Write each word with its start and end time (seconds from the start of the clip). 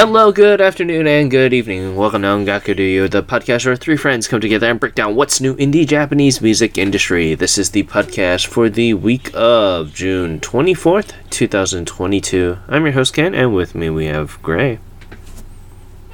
Hello, 0.00 0.32
good 0.32 0.62
afternoon, 0.62 1.06
and 1.06 1.30
good 1.30 1.52
evening. 1.52 1.94
Welcome 1.94 2.22
to 2.22 2.28
Ongaku 2.28 2.74
Duyu, 2.74 3.10
the 3.10 3.22
podcast 3.22 3.66
where 3.66 3.76
three 3.76 3.98
friends 3.98 4.28
come 4.28 4.40
together 4.40 4.70
and 4.70 4.80
break 4.80 4.94
down 4.94 5.14
what's 5.14 5.42
new 5.42 5.54
in 5.56 5.72
the 5.72 5.84
Japanese 5.84 6.40
music 6.40 6.78
industry. 6.78 7.34
This 7.34 7.58
is 7.58 7.72
the 7.72 7.82
podcast 7.82 8.46
for 8.46 8.70
the 8.70 8.94
week 8.94 9.30
of 9.34 9.92
June 9.92 10.40
24th, 10.40 11.12
2022. 11.28 12.56
I'm 12.66 12.84
your 12.84 12.92
host, 12.92 13.12
Ken, 13.12 13.34
and 13.34 13.54
with 13.54 13.74
me 13.74 13.90
we 13.90 14.06
have 14.06 14.42
Gray. 14.42 14.78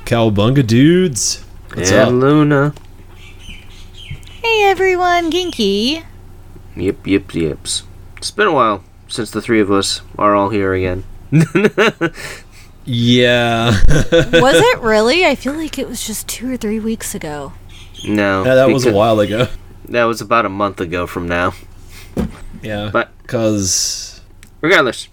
Cowabunga 0.05 0.67
dudes. 0.67 1.45
What's 1.73 1.93
and 1.93 2.01
up? 2.01 2.13
Luna. 2.13 2.75
Hey 4.43 4.65
everyone, 4.65 5.31
Ginky. 5.31 6.03
Yep, 6.75 7.07
yep, 7.07 7.33
yips. 7.33 7.85
It's 8.17 8.33
been 8.33 8.49
a 8.49 8.53
while 8.53 8.83
since 9.07 9.31
the 9.31 9.41
three 9.41 9.61
of 9.61 9.71
us 9.71 10.01
are 10.19 10.35
all 10.35 10.49
here 10.49 10.75
again. 10.75 11.05
yeah. 12.87 13.71
was 13.91 14.57
it 14.57 14.79
really? 14.81 15.25
I 15.27 15.35
feel 15.35 15.55
like 15.55 15.79
it 15.79 15.89
was 15.89 16.07
just 16.07 16.29
two 16.29 16.53
or 16.53 16.57
three 16.57 16.81
weeks 16.81 17.15
ago. 17.15 17.53
No. 18.07 18.45
Yeah, 18.45 18.55
that 18.55 18.69
was 18.71 18.87
a 18.87 18.93
while 18.93 19.21
ago. 19.21 19.49
That 19.89 20.05
was 20.05 20.21
about 20.21 20.47
a 20.47 20.49
month 20.49 20.81
ago 20.81 21.07
from 21.07 21.29
now. 21.29 21.55
Yeah. 22.63 22.91
But 22.93 23.11
because 23.23 24.21
regardless, 24.61 25.09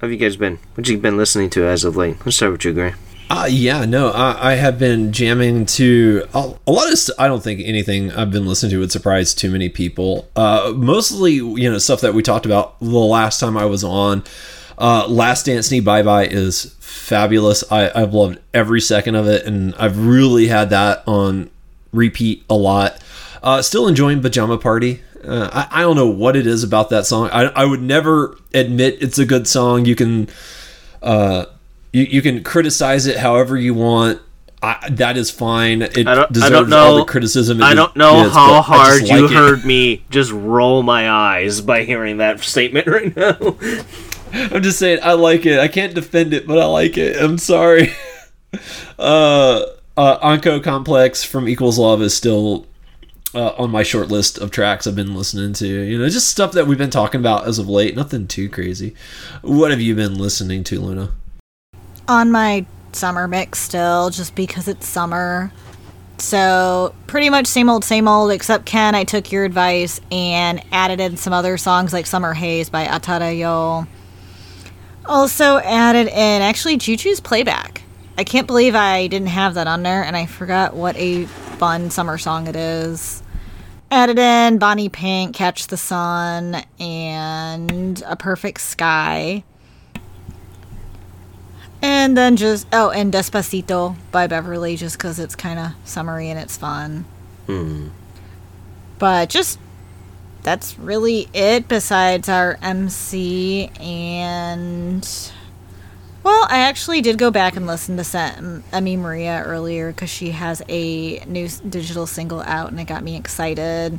how 0.00 0.06
have 0.06 0.12
you 0.12 0.18
guys 0.18 0.36
been? 0.36 0.58
What 0.74 0.88
you 0.88 0.98
been 0.98 1.16
listening 1.16 1.50
to 1.50 1.64
as 1.64 1.84
of 1.84 1.96
late? 1.96 2.16
Let's 2.24 2.36
start 2.36 2.52
with 2.52 2.64
you, 2.64 2.72
Gray. 2.72 2.94
Uh, 3.30 3.46
yeah, 3.50 3.84
no, 3.84 4.08
I, 4.08 4.52
I 4.52 4.54
have 4.54 4.78
been 4.78 5.12
jamming 5.12 5.66
to 5.66 6.26
a, 6.32 6.54
a 6.66 6.72
lot 6.72 6.90
of. 6.90 6.98
St- 6.98 7.18
I 7.20 7.28
don't 7.28 7.42
think 7.42 7.60
anything 7.62 8.10
I've 8.12 8.30
been 8.30 8.46
listening 8.46 8.70
to 8.70 8.78
would 8.78 8.90
surprise 8.90 9.34
too 9.34 9.50
many 9.50 9.68
people. 9.68 10.28
Uh, 10.34 10.72
mostly, 10.74 11.34
you 11.34 11.70
know, 11.70 11.76
stuff 11.76 12.00
that 12.00 12.14
we 12.14 12.22
talked 12.22 12.46
about 12.46 12.80
the 12.80 12.86
last 12.86 13.38
time 13.38 13.56
I 13.56 13.66
was 13.66 13.84
on. 13.84 14.24
Uh, 14.78 15.06
Last 15.08 15.46
Dance 15.46 15.70
Knee 15.70 15.80
Bye 15.80 16.02
Bye 16.02 16.26
is 16.26 16.74
fabulous. 16.88 17.62
I, 17.70 17.90
I've 17.94 18.14
loved 18.14 18.38
every 18.54 18.80
second 18.80 19.14
of 19.14 19.26
it, 19.26 19.44
and 19.46 19.74
I've 19.76 19.98
really 19.98 20.48
had 20.48 20.70
that 20.70 21.02
on 21.06 21.50
repeat 21.92 22.44
a 22.48 22.54
lot. 22.54 23.02
Uh, 23.42 23.62
still 23.62 23.86
enjoying 23.86 24.20
Pajama 24.20 24.58
Party. 24.58 25.02
Uh, 25.24 25.50
I, 25.52 25.80
I 25.80 25.82
don't 25.82 25.96
know 25.96 26.08
what 26.08 26.36
it 26.36 26.46
is 26.46 26.62
about 26.62 26.90
that 26.90 27.06
song. 27.06 27.28
I, 27.32 27.44
I 27.44 27.64
would 27.64 27.82
never 27.82 28.38
admit 28.54 29.02
it's 29.02 29.18
a 29.18 29.26
good 29.26 29.46
song. 29.46 29.84
You 29.84 29.94
can. 29.94 30.28
Uh, 31.02 31.46
you, 31.92 32.04
you 32.04 32.22
can 32.22 32.42
criticize 32.44 33.06
it 33.06 33.18
however 33.18 33.56
you 33.56 33.74
want. 33.74 34.20
I, 34.60 34.88
that 34.90 35.16
is 35.16 35.30
fine. 35.30 35.82
It 35.82 36.06
I 36.06 36.14
don't, 36.14 36.32
deserves 36.32 36.50
I 36.50 36.54
don't 36.54 36.68
know, 36.68 36.78
all 36.78 36.96
the 36.96 37.04
criticism. 37.04 37.62
I 37.62 37.74
don't 37.74 37.94
know 37.94 38.26
is, 38.26 38.32
how 38.32 38.60
hard 38.60 39.08
you 39.08 39.28
like 39.28 39.32
heard 39.32 39.64
me 39.64 40.04
just 40.10 40.32
roll 40.32 40.82
my 40.82 41.08
eyes 41.08 41.60
by 41.60 41.84
hearing 41.84 42.16
that 42.16 42.40
statement 42.40 42.86
right 42.88 43.14
now. 43.16 43.56
I'm 44.54 44.62
just 44.62 44.78
saying 44.78 45.00
I 45.02 45.12
like 45.12 45.46
it. 45.46 45.58
I 45.58 45.68
can't 45.68 45.94
defend 45.94 46.34
it, 46.34 46.46
but 46.46 46.58
I 46.58 46.66
like 46.66 46.96
it. 46.96 47.16
I'm 47.22 47.38
sorry. 47.38 47.92
uh, 48.98 49.64
uh, 49.96 50.18
Anko 50.22 50.60
Complex 50.60 51.24
from 51.24 51.48
Equals 51.48 51.78
Love 51.78 52.02
is 52.02 52.16
still 52.16 52.66
uh, 53.34 53.52
on 53.58 53.70
my 53.70 53.82
short 53.82 54.08
list 54.08 54.38
of 54.38 54.50
tracks 54.50 54.86
I've 54.86 54.96
been 54.96 55.14
listening 55.14 55.52
to. 55.54 55.66
You 55.66 55.98
know, 55.98 56.08
just 56.08 56.30
stuff 56.30 56.52
that 56.52 56.66
we've 56.66 56.78
been 56.78 56.90
talking 56.90 57.20
about 57.20 57.46
as 57.46 57.58
of 57.58 57.68
late. 57.68 57.96
Nothing 57.96 58.26
too 58.26 58.48
crazy. 58.48 58.94
What 59.42 59.70
have 59.70 59.80
you 59.80 59.94
been 59.94 60.16
listening 60.16 60.64
to, 60.64 60.80
Luna? 60.80 61.12
on 62.08 62.32
my 62.32 62.64
summer 62.92 63.28
mix 63.28 63.60
still, 63.60 64.10
just 64.10 64.34
because 64.34 64.66
it's 64.66 64.86
summer. 64.86 65.52
So 66.16 66.94
pretty 67.06 67.30
much 67.30 67.46
same 67.46 67.68
old, 67.68 67.84
same 67.84 68.08
old. 68.08 68.32
Except 68.32 68.64
Ken, 68.64 68.94
I 68.94 69.04
took 69.04 69.30
your 69.30 69.44
advice 69.44 70.00
and 70.10 70.64
added 70.72 70.98
in 70.98 71.16
some 71.16 71.32
other 71.32 71.56
songs 71.58 71.92
like 71.92 72.06
"Summer 72.06 72.32
Haze" 72.32 72.70
by 72.70 72.86
Atarayo. 72.86 73.86
Also 75.08 75.56
added 75.58 76.06
in 76.08 76.42
actually 76.42 76.76
Juju's 76.76 77.18
playback. 77.18 77.82
I 78.18 78.24
can't 78.24 78.46
believe 78.46 78.74
I 78.74 79.06
didn't 79.06 79.28
have 79.28 79.54
that 79.54 79.66
on 79.66 79.82
there, 79.82 80.02
and 80.02 80.16
I 80.16 80.26
forgot 80.26 80.74
what 80.74 80.96
a 80.96 81.24
fun 81.24 81.90
summer 81.90 82.18
song 82.18 82.46
it 82.46 82.56
is. 82.56 83.22
Added 83.90 84.18
in 84.18 84.58
Bonnie 84.58 84.90
Pink, 84.90 85.34
Catch 85.34 85.68
the 85.68 85.78
Sun, 85.78 86.62
and 86.78 88.02
A 88.06 88.16
Perfect 88.16 88.60
Sky. 88.60 89.44
And 91.80 92.16
then 92.16 92.36
just 92.36 92.66
oh, 92.72 92.90
and 92.90 93.10
Despacito 93.12 93.96
by 94.10 94.26
Beverly, 94.26 94.76
just 94.76 94.98
because 94.98 95.18
it's 95.18 95.34
kind 95.34 95.58
of 95.58 95.72
summery 95.84 96.28
and 96.28 96.38
it's 96.38 96.56
fun. 96.56 97.06
Hmm. 97.46 97.88
But 98.98 99.30
just 99.30 99.58
that's 100.48 100.78
really 100.78 101.28
it. 101.34 101.68
Besides 101.68 102.26
our 102.30 102.58
MC 102.62 103.70
and 103.78 105.06
well, 106.22 106.46
I 106.48 106.60
actually 106.60 107.02
did 107.02 107.18
go 107.18 107.30
back 107.30 107.54
and 107.54 107.66
listen 107.66 107.98
to 107.98 108.04
Sam, 108.04 108.64
Emmy 108.72 108.96
Maria 108.96 109.42
earlier 109.44 109.92
because 109.92 110.08
she 110.08 110.30
has 110.30 110.62
a 110.66 111.22
new 111.26 111.48
digital 111.68 112.06
single 112.06 112.40
out, 112.40 112.70
and 112.70 112.80
it 112.80 112.86
got 112.86 113.04
me 113.04 113.14
excited. 113.14 113.98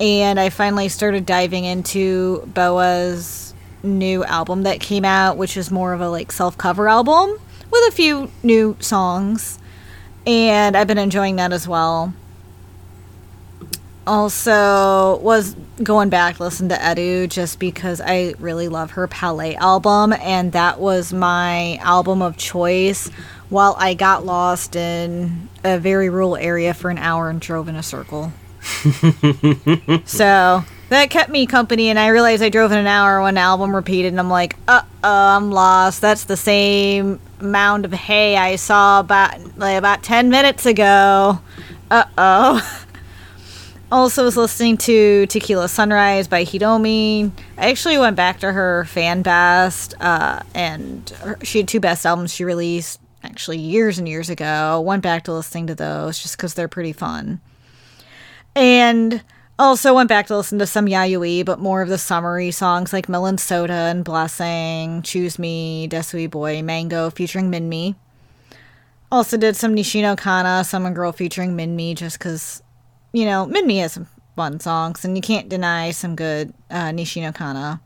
And 0.00 0.40
I 0.40 0.48
finally 0.48 0.88
started 0.88 1.26
diving 1.26 1.66
into 1.66 2.46
BoA's 2.54 3.52
new 3.82 4.24
album 4.24 4.62
that 4.62 4.80
came 4.80 5.04
out, 5.04 5.36
which 5.36 5.58
is 5.58 5.70
more 5.70 5.92
of 5.92 6.00
a 6.00 6.08
like 6.08 6.32
self 6.32 6.56
cover 6.56 6.88
album 6.88 7.38
with 7.70 7.88
a 7.88 7.92
few 7.92 8.30
new 8.42 8.74
songs. 8.80 9.58
And 10.26 10.78
I've 10.78 10.86
been 10.86 10.96
enjoying 10.96 11.36
that 11.36 11.52
as 11.52 11.68
well. 11.68 12.14
Also, 14.04 15.18
was 15.18 15.54
going 15.82 16.08
back 16.08 16.40
listen 16.40 16.68
to 16.68 16.74
Edu 16.74 17.28
just 17.28 17.60
because 17.60 18.00
I 18.00 18.34
really 18.40 18.68
love 18.68 18.92
her 18.92 19.06
Palais 19.06 19.54
album, 19.54 20.12
and 20.12 20.52
that 20.52 20.80
was 20.80 21.12
my 21.12 21.76
album 21.76 22.20
of 22.20 22.36
choice 22.36 23.08
while 23.48 23.76
I 23.78 23.94
got 23.94 24.26
lost 24.26 24.74
in 24.74 25.48
a 25.62 25.78
very 25.78 26.08
rural 26.08 26.36
area 26.36 26.74
for 26.74 26.90
an 26.90 26.98
hour 26.98 27.30
and 27.30 27.40
drove 27.40 27.68
in 27.68 27.76
a 27.76 27.82
circle. 27.82 28.32
so 30.04 30.64
that 30.88 31.10
kept 31.10 31.30
me 31.30 31.46
company, 31.46 31.88
and 31.88 31.98
I 31.98 32.08
realized 32.08 32.42
I 32.42 32.48
drove 32.48 32.72
in 32.72 32.78
an 32.78 32.86
hour 32.88 33.22
when 33.22 33.34
the 33.34 33.40
album 33.40 33.74
repeated, 33.74 34.08
and 34.08 34.18
I'm 34.18 34.30
like, 34.30 34.56
uh 34.66 34.82
oh, 35.04 35.36
I'm 35.36 35.50
lost. 35.50 36.00
That's 36.00 36.24
the 36.24 36.36
same 36.36 37.20
mound 37.40 37.84
of 37.84 37.92
hay 37.92 38.36
I 38.36 38.56
saw 38.56 39.00
about 39.00 39.56
like, 39.56 39.78
about 39.78 40.02
ten 40.02 40.28
minutes 40.28 40.66
ago. 40.66 41.38
Uh 41.90 42.04
oh. 42.18 42.78
also 43.92 44.24
was 44.24 44.36
listening 44.36 44.78
to 44.78 45.26
Tequila 45.26 45.68
Sunrise 45.68 46.26
by 46.26 46.44
Hiromi. 46.44 47.30
I 47.58 47.70
actually 47.70 47.98
went 47.98 48.16
back 48.16 48.40
to 48.40 48.50
her 48.50 48.86
fan 48.86 49.22
best, 49.22 49.94
uh, 50.00 50.40
and 50.54 51.08
her, 51.20 51.38
she 51.42 51.58
had 51.58 51.68
two 51.68 51.78
best 51.78 52.06
albums 52.06 52.32
she 52.32 52.44
released 52.44 53.00
actually 53.22 53.58
years 53.58 53.98
and 53.98 54.08
years 54.08 54.30
ago. 54.30 54.80
Went 54.80 55.02
back 55.02 55.24
to 55.24 55.32
listening 55.32 55.66
to 55.66 55.74
those 55.74 56.18
just 56.18 56.36
because 56.36 56.54
they're 56.54 56.68
pretty 56.68 56.92
fun. 56.92 57.40
And 58.56 59.22
also 59.58 59.94
went 59.94 60.08
back 60.08 60.26
to 60.26 60.36
listen 60.36 60.58
to 60.58 60.66
some 60.66 60.86
Yayoi, 60.86 61.44
but 61.44 61.60
more 61.60 61.82
of 61.82 61.88
the 61.88 61.98
summery 61.98 62.50
songs 62.50 62.92
like 62.92 63.08
Melon 63.08 63.36
Soda 63.38 63.72
and 63.72 64.04
Blessing, 64.04 65.02
Choose 65.02 65.38
Me, 65.38 65.86
Desui 65.86 66.30
Boy, 66.30 66.62
Mango 66.62 67.10
featuring 67.10 67.50
Minmi. 67.50 67.94
Also 69.10 69.36
did 69.36 69.54
some 69.54 69.76
Nishino 69.76 70.16
Kana, 70.16 70.64
Summer 70.64 70.90
Girl 70.90 71.12
featuring 71.12 71.54
Minmi, 71.54 71.94
just 71.94 72.18
because, 72.18 72.62
you 73.12 73.24
know, 73.24 73.46
Minmi 73.46 73.80
has 73.80 73.92
some 73.92 74.06
fun 74.36 74.60
songs, 74.60 75.04
and 75.04 75.16
you 75.16 75.22
can't 75.22 75.48
deny 75.48 75.90
some 75.90 76.16
good 76.16 76.52
uh, 76.70 76.90
Nishino 76.90 77.34
Kana. 77.34 77.80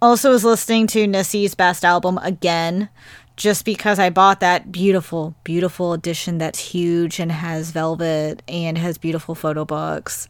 Also 0.00 0.30
was 0.30 0.44
listening 0.44 0.86
to 0.88 1.06
Nissy's 1.06 1.54
best 1.54 1.84
album 1.84 2.18
again, 2.18 2.88
just 3.36 3.64
because 3.64 3.98
I 3.98 4.10
bought 4.10 4.40
that 4.40 4.72
beautiful, 4.72 5.34
beautiful 5.44 5.92
edition 5.92 6.38
that's 6.38 6.58
huge 6.58 7.20
and 7.20 7.30
has 7.30 7.70
velvet 7.70 8.42
and 8.48 8.78
has 8.78 8.98
beautiful 8.98 9.34
photo 9.34 9.64
books. 9.64 10.28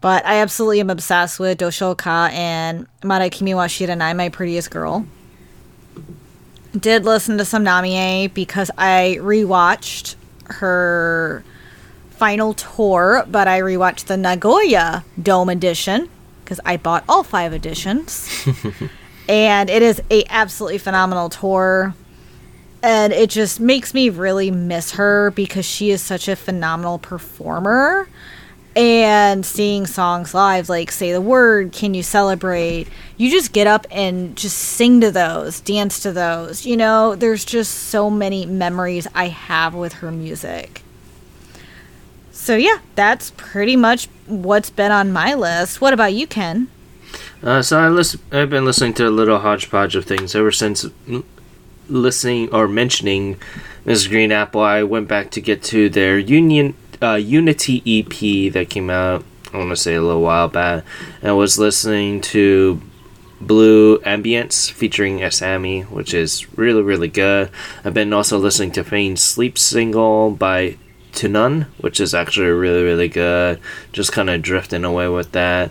But 0.00 0.24
I 0.24 0.36
absolutely 0.36 0.80
am 0.80 0.90
obsessed 0.90 1.38
with 1.38 1.58
Doshoka 1.58 2.30
and 2.32 2.86
Mada 3.04 3.28
Kimi 3.28 3.54
wa 3.54 3.66
Shiranai, 3.66 4.16
My 4.16 4.30
Prettiest 4.30 4.70
Girl. 4.70 5.06
Did 6.78 7.04
listen 7.04 7.36
to 7.38 7.44
some 7.44 7.64
Namie 7.64 8.32
because 8.32 8.70
I 8.78 9.18
rewatched 9.20 10.14
her 10.46 11.44
final 12.20 12.52
tour, 12.52 13.24
but 13.30 13.48
I 13.48 13.60
rewatched 13.60 14.04
the 14.04 14.16
Nagoya 14.18 15.06
Dome 15.20 15.48
edition 15.48 16.10
because 16.44 16.60
I 16.66 16.76
bought 16.76 17.02
all 17.08 17.22
five 17.22 17.54
editions. 17.54 18.28
and 19.28 19.70
it 19.70 19.80
is 19.80 20.02
a 20.10 20.24
absolutely 20.28 20.76
phenomenal 20.76 21.30
tour. 21.30 21.94
And 22.82 23.14
it 23.14 23.30
just 23.30 23.58
makes 23.58 23.94
me 23.94 24.10
really 24.10 24.50
miss 24.50 24.92
her 24.92 25.30
because 25.30 25.64
she 25.64 25.90
is 25.92 26.02
such 26.02 26.28
a 26.28 26.36
phenomenal 26.36 26.98
performer. 26.98 28.06
And 28.76 29.46
seeing 29.46 29.86
songs 29.86 30.34
live 30.34 30.68
like 30.68 30.92
say 30.92 31.12
the 31.12 31.22
word 31.22 31.72
can 31.72 31.94
you 31.94 32.02
celebrate? 32.02 32.86
You 33.16 33.30
just 33.30 33.54
get 33.54 33.66
up 33.66 33.86
and 33.90 34.36
just 34.36 34.58
sing 34.58 35.00
to 35.00 35.10
those 35.10 35.60
dance 35.60 36.00
to 36.00 36.12
those 36.12 36.66
you 36.66 36.76
know? 36.76 37.14
There's 37.14 37.46
just 37.46 37.74
so 37.74 38.10
many 38.10 38.44
memories 38.44 39.08
i 39.14 39.28
have 39.28 39.74
with 39.74 39.94
her 39.94 40.12
music 40.12 40.82
so 42.40 42.56
yeah 42.56 42.78
that's 42.94 43.32
pretty 43.36 43.76
much 43.76 44.08
what's 44.26 44.70
been 44.70 44.90
on 44.90 45.12
my 45.12 45.34
list 45.34 45.80
what 45.80 45.92
about 45.92 46.12
you 46.12 46.26
ken 46.26 46.68
uh, 47.42 47.62
so 47.62 47.78
I 47.78 47.88
listen, 47.88 48.20
I've 48.30 48.50
been 48.50 48.66
listening 48.66 48.92
to 48.94 49.08
a 49.08 49.10
little 49.10 49.38
hodgepodge 49.38 49.96
of 49.96 50.04
things 50.04 50.34
ever 50.34 50.52
since 50.52 50.84
listening 51.88 52.52
or 52.52 52.68
mentioning 52.68 53.36
Mrs. 53.86 54.10
Green 54.10 54.30
Apple, 54.30 54.60
I 54.60 54.82
went 54.82 55.08
back 55.08 55.30
to 55.32 55.40
get 55.40 55.62
to 55.64 55.88
their 55.88 56.18
Union 56.18 56.74
uh, 57.00 57.14
Unity 57.14 57.82
EP 57.86 58.52
that 58.52 58.68
came 58.68 58.90
out. 58.90 59.24
I 59.52 59.56
want 59.56 59.70
to 59.70 59.76
say 59.76 59.94
a 59.94 60.02
little 60.02 60.20
while 60.20 60.48
back, 60.48 60.84
and 61.22 61.36
was 61.36 61.58
listening 61.58 62.20
to 62.20 62.80
Blue 63.40 63.98
Ambience 64.00 64.70
featuring 64.70 65.20
asmi, 65.20 65.88
which 65.90 66.12
is 66.12 66.46
really 66.58 66.82
really 66.82 67.08
good. 67.08 67.50
I've 67.84 67.94
been 67.94 68.12
also 68.12 68.38
listening 68.38 68.72
to 68.72 68.84
Fane's 68.84 69.22
Sleep 69.22 69.58
single 69.58 70.30
by 70.30 70.76
Tunun, 71.12 71.64
which 71.78 72.00
is 72.00 72.14
actually 72.14 72.48
really 72.48 72.82
really 72.82 73.08
good. 73.08 73.60
Just 73.92 74.12
kind 74.12 74.30
of 74.30 74.42
drifting 74.42 74.84
away 74.84 75.08
with 75.08 75.32
that. 75.32 75.70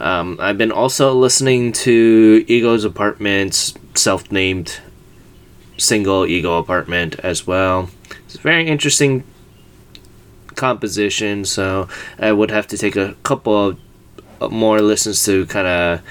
Um, 0.00 0.36
I've 0.40 0.58
been 0.58 0.72
also 0.72 1.14
listening 1.14 1.72
to 1.72 2.44
Ego's 2.46 2.84
Apartment's 2.84 3.74
self-named 3.94 4.80
single 5.78 6.26
Ego 6.26 6.58
Apartment 6.58 7.18
as 7.20 7.46
well. 7.46 7.88
It's 8.26 8.34
a 8.34 8.38
very 8.38 8.66
interesting 8.66 9.24
composition, 10.56 11.44
so 11.44 11.88
I 12.18 12.32
would 12.32 12.50
have 12.50 12.66
to 12.68 12.76
take 12.76 12.96
a 12.96 13.14
couple 13.22 13.78
of 14.40 14.52
more 14.52 14.80
listens 14.80 15.24
to 15.24 15.46
kind 15.46 15.66
of 15.66 16.02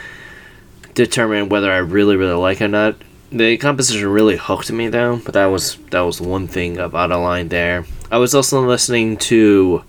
determine 0.93 1.49
whether 1.49 1.71
I 1.71 1.77
really 1.77 2.15
really 2.15 2.33
like 2.33 2.61
it 2.61 2.65
or 2.65 2.69
not. 2.69 2.95
The 3.31 3.57
composition 3.57 4.07
really 4.07 4.37
hooked 4.37 4.71
me 4.71 4.87
though, 4.87 5.17
but 5.17 5.33
that 5.33 5.47
was 5.47 5.75
that 5.91 6.01
was 6.01 6.19
one 6.19 6.47
thing 6.47 6.77
about 6.77 7.11
a 7.11 7.17
line 7.17 7.49
there. 7.49 7.85
I 8.09 8.19
was 8.19 8.33
also 8.33 8.65
listening 8.65 9.17
to 9.17 9.83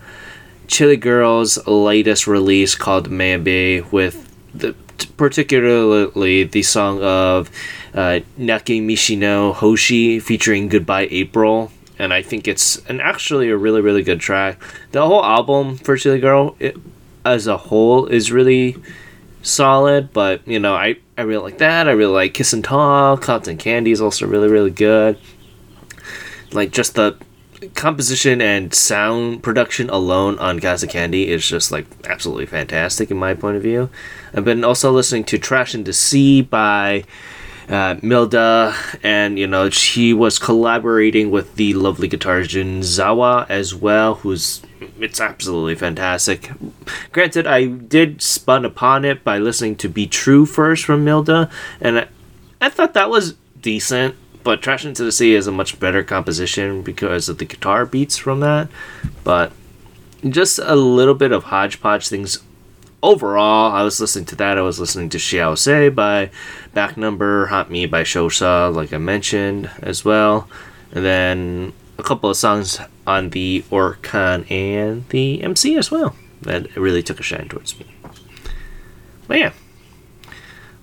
Chili 0.67 0.97
Girl's 0.97 1.65
latest 1.69 2.27
release 2.27 2.75
called 2.75 3.11
Maybe 3.11 3.81
with 3.81 4.35
the 4.53 4.75
particularly 5.17 6.43
the 6.43 6.63
song 6.65 7.01
of 7.01 7.49
uh, 7.95 8.21
Naki 8.37 8.81
Mishino 8.81 9.55
Hoshi 9.55 10.19
featuring 10.19 10.69
Goodbye 10.69 11.07
April. 11.13 11.71
And 11.97 12.13
I 12.13 12.23
think 12.23 12.49
it's 12.49 12.85
an 12.87 13.01
actually 13.01 13.51
a 13.51 13.57
really 13.57 13.81
really 13.81 14.03
good 14.03 14.19
track. 14.19 14.61
The 14.91 15.07
whole 15.07 15.25
album 15.25 15.77
for 15.77 15.97
Chili 15.97 16.19
Girl 16.19 16.57
it, 16.59 16.77
as 17.25 17.47
a 17.47 17.57
whole 17.57 18.07
is 18.07 18.33
really 18.33 18.77
solid, 19.43 20.13
but 20.13 20.47
you 20.47 20.59
know 20.59 20.75
I 20.75 20.97
I 21.17 21.23
really 21.23 21.45
like 21.45 21.59
that. 21.59 21.89
I 21.89 21.93
really 21.93 22.15
like 22.15 22.35
Kiss 22.35 22.53
and 22.53 22.65
Talk. 22.65 23.23
Cotton 23.23 23.59
Candy 23.59 23.93
is 23.93 24.01
also 24.01 24.27
really 24.27 24.49
really 24.49 24.73
good. 24.73 25.19
Like 26.51 26.73
just 26.73 26.97
the 26.97 27.17
composition 27.75 28.41
and 28.41 28.73
sound 28.73 29.43
production 29.43 29.91
alone 29.91 30.39
on 30.39 30.61
Casa 30.61 30.87
Candy 30.87 31.29
is 31.29 31.47
just 31.47 31.73
like 31.73 31.87
absolutely 32.05 32.47
fantastic 32.47 33.11
in 33.11 33.17
my 33.17 33.35
point 33.35 33.57
of 33.57 33.63
view. 33.63 33.91
I've 34.35 34.45
been 34.45 34.65
also 34.65 34.93
listening 34.93 35.25
to 35.25 35.39
Trash 35.39 35.75
into 35.75 35.93
Sea 35.93 36.43
by 36.43 37.05
uh, 37.69 37.97
Milda, 37.97 38.75
and 39.03 39.39
you 39.39 39.47
know 39.47 39.71
she 39.71 40.13
was 40.15 40.39
collaborating 40.39 41.31
with 41.31 41.57
the 41.57 41.75
lovely 41.75 42.09
guitarist 42.09 42.49
Jun 42.49 42.81
Zawa 42.81 43.49
as 43.51 43.75
well, 43.75 44.17
who's 44.17 44.63
it's 45.01 45.21
absolutely 45.21 45.75
fantastic. 45.75 46.51
Granted, 47.13 47.47
I 47.47 47.67
did 47.67 48.23
spun 48.23 48.65
upon 48.65 49.05
it 49.05 49.25
by 49.25 49.39
listening 49.39 49.77
to 49.77 49.89
Be 49.89 50.07
True 50.07 50.47
first 50.47 50.85
from 50.85 51.05
Milda, 51.05 51.51
and 51.81 52.01
I, 52.01 52.09
I 52.61 52.69
thought 52.71 52.95
that 52.95 53.11
was 53.11 53.35
decent 53.61 54.15
but 54.45 54.63
Trash 54.63 54.85
into 54.85 55.05
the 55.05 55.13
Sea 55.13 55.35
is 55.35 55.47
a 55.47 55.53
much 55.53 55.79
better 55.79 56.03
composition 56.03 56.83
because 56.83 57.29
of 57.29 57.39
the 57.39 57.45
guitar 57.45 57.85
beats 57.85 58.17
from 58.17 58.41
that. 58.41 58.69
But 59.25 59.53
just 60.29 60.59
a 60.59 60.77
little 60.77 61.15
bit 61.15 61.33
of 61.33 61.45
hodgepodge 61.45 62.09
things. 62.09 62.39
Overall, 63.01 63.73
I 63.73 63.83
was 63.83 64.01
listening 64.01 64.25
to 64.27 64.37
that. 64.37 64.59
I 64.59 64.63
was 64.63 64.81
listening 64.81 65.09
to 65.11 65.19
Xiao 65.19 65.57
Sei 65.57 65.89
by 65.89 66.31
Back 66.75 66.97
Number, 66.97 67.47
Hot 67.47 67.71
Me 67.71 67.87
by 67.87 68.03
Shosha, 68.03 68.75
like 68.75 68.93
I 68.93 68.99
mentioned 68.99 69.71
as 69.81 70.05
well. 70.05 70.49
And 70.91 71.05
then 71.05 71.73
a 71.97 72.03
couple 72.03 72.31
of 72.31 72.37
songs 72.37 72.81
on 73.07 73.31
the 73.31 73.65
Oricon 73.71 74.51
and 74.51 75.09
the 75.11 75.43
MC 75.43 75.77
as 75.77 75.91
well 75.91 76.17
that 76.43 76.75
really 76.77 77.03
took 77.03 77.21
a 77.21 77.23
shine 77.23 77.49
towards 77.49 77.79
me. 77.79 77.87
But 79.27 79.39
yeah. 79.39 79.53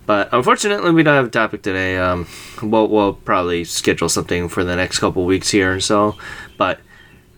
But 0.06 0.30
unfortunately, 0.32 0.92
we 0.92 1.04
don't 1.04 1.16
have 1.16 1.28
a 1.28 1.30
topic 1.30 1.64
today. 1.64 1.98
Um, 1.98 2.28
we'll, 2.62 2.88
we'll 2.88 3.14
probably 3.14 3.64
schedule 3.64 4.10
something 4.10 4.50
for 4.50 4.64
the 4.64 4.76
next 4.76 5.00
couple 5.00 5.26
weeks 5.26 5.50
here 5.50 5.74
and 5.74 5.84
so. 5.84 6.16
But 6.58 6.80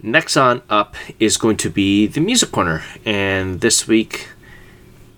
next 0.01 0.35
on 0.35 0.61
up 0.69 0.95
is 1.19 1.37
going 1.37 1.57
to 1.57 1.69
be 1.69 2.07
the 2.07 2.19
music 2.19 2.51
corner. 2.51 2.83
And 3.05 3.61
this 3.61 3.87
week, 3.87 4.27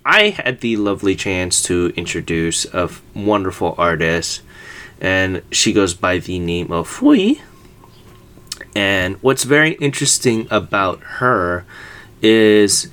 I 0.04 0.30
had 0.30 0.60
the 0.60 0.76
lovely 0.76 1.16
chance 1.16 1.62
to 1.64 1.92
introduce 1.96 2.64
a 2.66 2.90
wonderful 3.14 3.74
artist. 3.76 4.42
And 5.00 5.42
she 5.50 5.72
goes 5.72 5.94
by 5.94 6.18
the 6.18 6.38
name 6.38 6.70
of 6.70 6.86
Fui. 6.86 7.40
And 8.76 9.16
what's 9.22 9.42
very 9.42 9.72
interesting 9.72 10.46
about 10.50 11.00
her 11.00 11.64
is, 12.22 12.88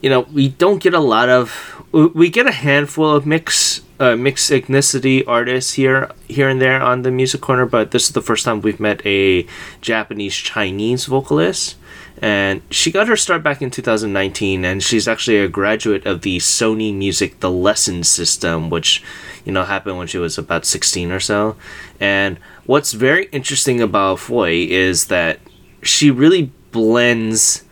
you 0.00 0.10
know, 0.10 0.20
we 0.20 0.48
don't 0.48 0.82
get 0.82 0.94
a 0.94 1.00
lot 1.00 1.28
of 1.28 1.80
we 1.92 2.30
get 2.30 2.46
a 2.46 2.52
handful 2.52 3.14
of 3.14 3.26
mix 3.26 3.82
uh, 3.98 4.16
mixed 4.16 4.50
ethnicity 4.50 5.24
artists 5.26 5.74
here 5.74 6.10
here 6.28 6.48
and 6.48 6.60
there 6.60 6.80
on 6.80 7.02
the 7.02 7.10
music 7.10 7.40
corner 7.40 7.66
but 7.66 7.90
this 7.90 8.04
is 8.04 8.12
the 8.12 8.22
first 8.22 8.44
time 8.44 8.60
we've 8.60 8.80
met 8.80 9.04
a 9.04 9.46
japanese 9.80 10.34
chinese 10.34 11.06
vocalist. 11.06 11.76
And 12.22 12.60
she 12.70 12.90
got 12.90 13.08
her 13.08 13.16
start 13.16 13.42
back 13.42 13.62
in 13.62 13.70
2019 13.70 14.64
and 14.64 14.82
she's 14.82 15.08
actually 15.08 15.38
a 15.38 15.48
graduate 15.48 16.06
of 16.06 16.20
the 16.20 16.36
sony 16.38 16.94
music 16.94 17.40
the 17.40 17.50
lesson 17.50 18.04
system 18.04 18.68
which 18.68 19.02
you 19.44 19.52
know 19.52 19.64
happened 19.64 19.96
when 19.96 20.06
she 20.06 20.18
was 20.18 20.38
about 20.38 20.64
16 20.64 21.10
or 21.10 21.20
so. 21.20 21.56
And 21.98 22.38
what's 22.66 22.92
very 22.92 23.26
interesting 23.32 23.80
about 23.80 24.20
foy 24.20 24.66
is 24.68 25.06
that 25.06 25.40
she 25.82 26.10
really 26.10 26.52
blends 26.72 27.64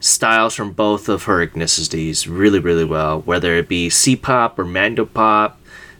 styles 0.00 0.54
from 0.54 0.72
both 0.72 1.08
of 1.08 1.24
her 1.24 1.46
ethnicities 1.46 2.26
really, 2.28 2.58
really 2.58 2.84
well, 2.84 3.20
whether 3.20 3.54
it 3.54 3.68
be 3.68 3.90
C-pop 3.90 4.58
or 4.58 4.64
Mandopop, 4.64 5.52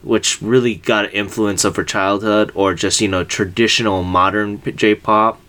which 0.03 0.41
really 0.41 0.75
got 0.75 1.05
an 1.05 1.11
influence 1.13 1.65
of 1.65 1.77
her 1.77 1.85
childhood, 1.85 2.51
or 2.55 2.75
just 2.75 3.01
you 3.01 3.09
know 3.09 3.23
traditional 3.23 4.03
modern 4.03 4.61
J-pop. 4.63 5.41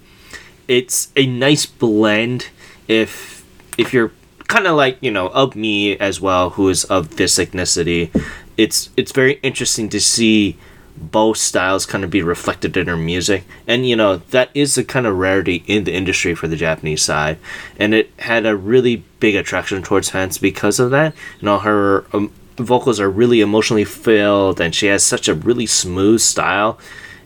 It's 0.68 1.12
a 1.15 1.25
nice 1.25 1.65
blend 1.65 2.50
if 2.87 3.45
if 3.78 3.94
you're 3.94 4.11
kind 4.47 4.68
of 4.68 4.75
like 4.75 4.97
you 5.02 5.11
know 5.11 5.30
of 5.30 5.56
me 5.56 5.97
as 5.97 6.19
well, 6.19 6.52
who 6.52 6.69
is 6.69 6.83
of 6.85 7.16
this 7.16 7.40
ethnicity. 7.40 8.11
It's 8.57 8.90
it's 8.97 9.14
very 9.14 9.40
interesting 9.42 9.90
to 9.90 9.99
see 9.99 10.57
both 11.01 11.37
styles 11.37 11.85
kind 11.85 12.03
of 12.03 12.09
be 12.09 12.21
reflected 12.21 12.77
in 12.77 12.87
her 12.87 12.97
music. 12.97 13.43
And 13.67 13.87
you 13.87 13.95
know 13.95 14.17
that 14.17 14.49
is 14.53 14.75
the 14.75 14.83
kind 14.83 15.07
of 15.07 15.17
rarity 15.17 15.63
in 15.67 15.83
the 15.83 15.93
industry 15.93 16.35
for 16.35 16.47
the 16.47 16.55
japanese 16.55 17.01
side. 17.01 17.37
And 17.79 17.93
it 17.93 18.11
had 18.19 18.45
a 18.45 18.55
really 18.55 19.03
big 19.19 19.35
attraction 19.35 19.81
towards 19.83 20.09
fans 20.09 20.37
because 20.37 20.79
of 20.79 20.91
that. 20.91 21.13
You 21.39 21.45
know 21.45 21.59
her 21.59 22.05
um, 22.13 22.31
vocals 22.57 22.99
are 22.99 23.09
really 23.09 23.41
emotionally 23.41 23.85
filled 23.85 24.61
and 24.61 24.75
she 24.75 24.87
has 24.87 25.03
such 25.03 25.27
a 25.27 25.33
really 25.33 25.65
smooth 25.65 26.21
style. 26.21 26.79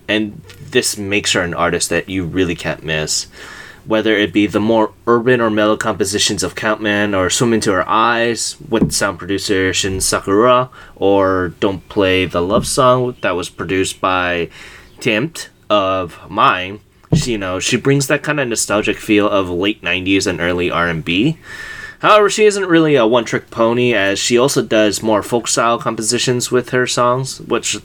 And 0.08 0.42
this 0.70 0.98
makes 0.98 1.34
her 1.34 1.42
an 1.42 1.54
artist 1.54 1.90
that 1.90 2.10
you 2.10 2.26
really 2.26 2.56
can't 2.56 2.84
miss 2.84 3.28
whether 3.86 4.16
it 4.16 4.34
be 4.34 4.48
the 4.48 4.60
more 4.60 4.94
urban 5.08 5.40
or 5.42 5.50
mellow 5.50 5.78
compositions 5.78 6.44
of 6.44 6.56
Countman 6.56 7.16
or 7.16 7.30
Swim 7.30 7.54
Into 7.54 7.72
Her 7.72 7.88
Eyes 7.88 8.58
with 8.70 8.92
sound 8.92 9.20
producer 9.20 9.74
Shin 9.74 9.98
Sakiura, 9.98 10.70
or 10.96 11.50
Don't 11.60 11.88
Play 11.90 12.26
the 12.26 12.42
Love 12.42 12.68
Song 12.68 13.16
that 13.22 13.36
was 13.36 13.50
produced 13.50 14.02
by 14.02 14.50
Tempt 15.00 15.50
of 15.70 16.30
Mine. 16.30 16.80
She, 17.14 17.34
you 17.34 17.38
know, 17.38 17.60
she 17.60 17.78
brings 17.78 18.08
that 18.08 18.24
kind 18.24 18.40
of 18.40 18.48
nostalgic 18.48 18.98
feel 18.98 19.30
of 19.30 19.50
late 19.50 19.82
90s 19.82 20.28
and 20.28 20.42
early 20.42 20.70
R&B. 20.70 21.38
However, 22.00 22.30
she 22.30 22.46
isn't 22.46 22.68
really 22.68 22.96
a 22.96 23.08
one-trick 23.08 23.50
pony 23.50 23.94
as 23.94 24.20
she 24.20 24.38
also 24.38 24.62
does 24.62 25.02
more 25.02 25.24
folk 25.24 25.48
style 25.48 25.80
compositions 25.80 26.52
with 26.52 26.70
her 26.70 26.86
songs, 26.86 27.40
which 27.42 27.78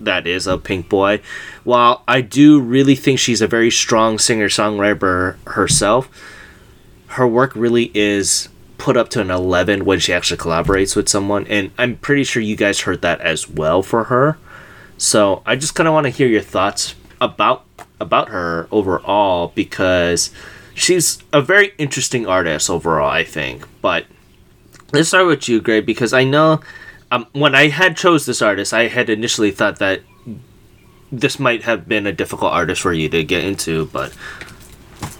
that 0.00 0.26
is 0.26 0.46
a 0.46 0.58
Pink 0.58 0.88
Boy. 0.88 1.20
While 1.64 2.02
I 2.06 2.20
do 2.20 2.60
really 2.60 2.94
think 2.94 3.18
she's 3.18 3.40
a 3.40 3.46
very 3.46 3.70
strong 3.70 4.18
singer 4.18 4.48
songwriter 4.48 5.36
herself, 5.46 6.08
her 7.08 7.26
work 7.26 7.54
really 7.54 7.90
is 7.94 8.48
put 8.78 8.96
up 8.96 9.08
to 9.10 9.20
an 9.20 9.30
11 9.30 9.84
when 9.84 9.98
she 9.98 10.12
actually 10.12 10.36
collaborates 10.36 10.96
with 10.96 11.08
someone. 11.08 11.46
And 11.46 11.70
I'm 11.78 11.96
pretty 11.96 12.24
sure 12.24 12.42
you 12.42 12.56
guys 12.56 12.80
heard 12.80 13.02
that 13.02 13.20
as 13.20 13.48
well 13.48 13.82
for 13.82 14.04
her. 14.04 14.36
So 14.98 15.42
I 15.46 15.56
just 15.56 15.74
kind 15.74 15.88
of 15.88 15.94
want 15.94 16.04
to 16.04 16.10
hear 16.10 16.28
your 16.28 16.42
thoughts 16.42 16.94
about 17.20 17.64
about 18.00 18.28
her 18.28 18.68
overall 18.70 19.52
because 19.54 20.30
she's 20.74 21.22
a 21.32 21.40
very 21.40 21.72
interesting 21.78 22.26
artist 22.26 22.68
overall, 22.68 23.08
I 23.08 23.24
think. 23.24 23.66
But 23.80 24.06
let's 24.92 25.08
start 25.08 25.26
with 25.26 25.48
you, 25.48 25.60
Gray, 25.60 25.80
because 25.80 26.12
I 26.12 26.24
know 26.24 26.60
um, 27.14 27.26
when 27.32 27.54
I 27.54 27.68
had 27.68 27.96
chose 27.96 28.26
this 28.26 28.42
artist, 28.42 28.72
I 28.72 28.88
had 28.88 29.08
initially 29.08 29.52
thought 29.52 29.78
that 29.78 30.00
this 31.12 31.38
might 31.38 31.62
have 31.62 31.88
been 31.88 32.06
a 32.06 32.12
difficult 32.12 32.52
artist 32.52 32.82
for 32.82 32.92
you 32.92 33.08
to 33.10 33.22
get 33.22 33.44
into, 33.44 33.86
but 33.86 34.12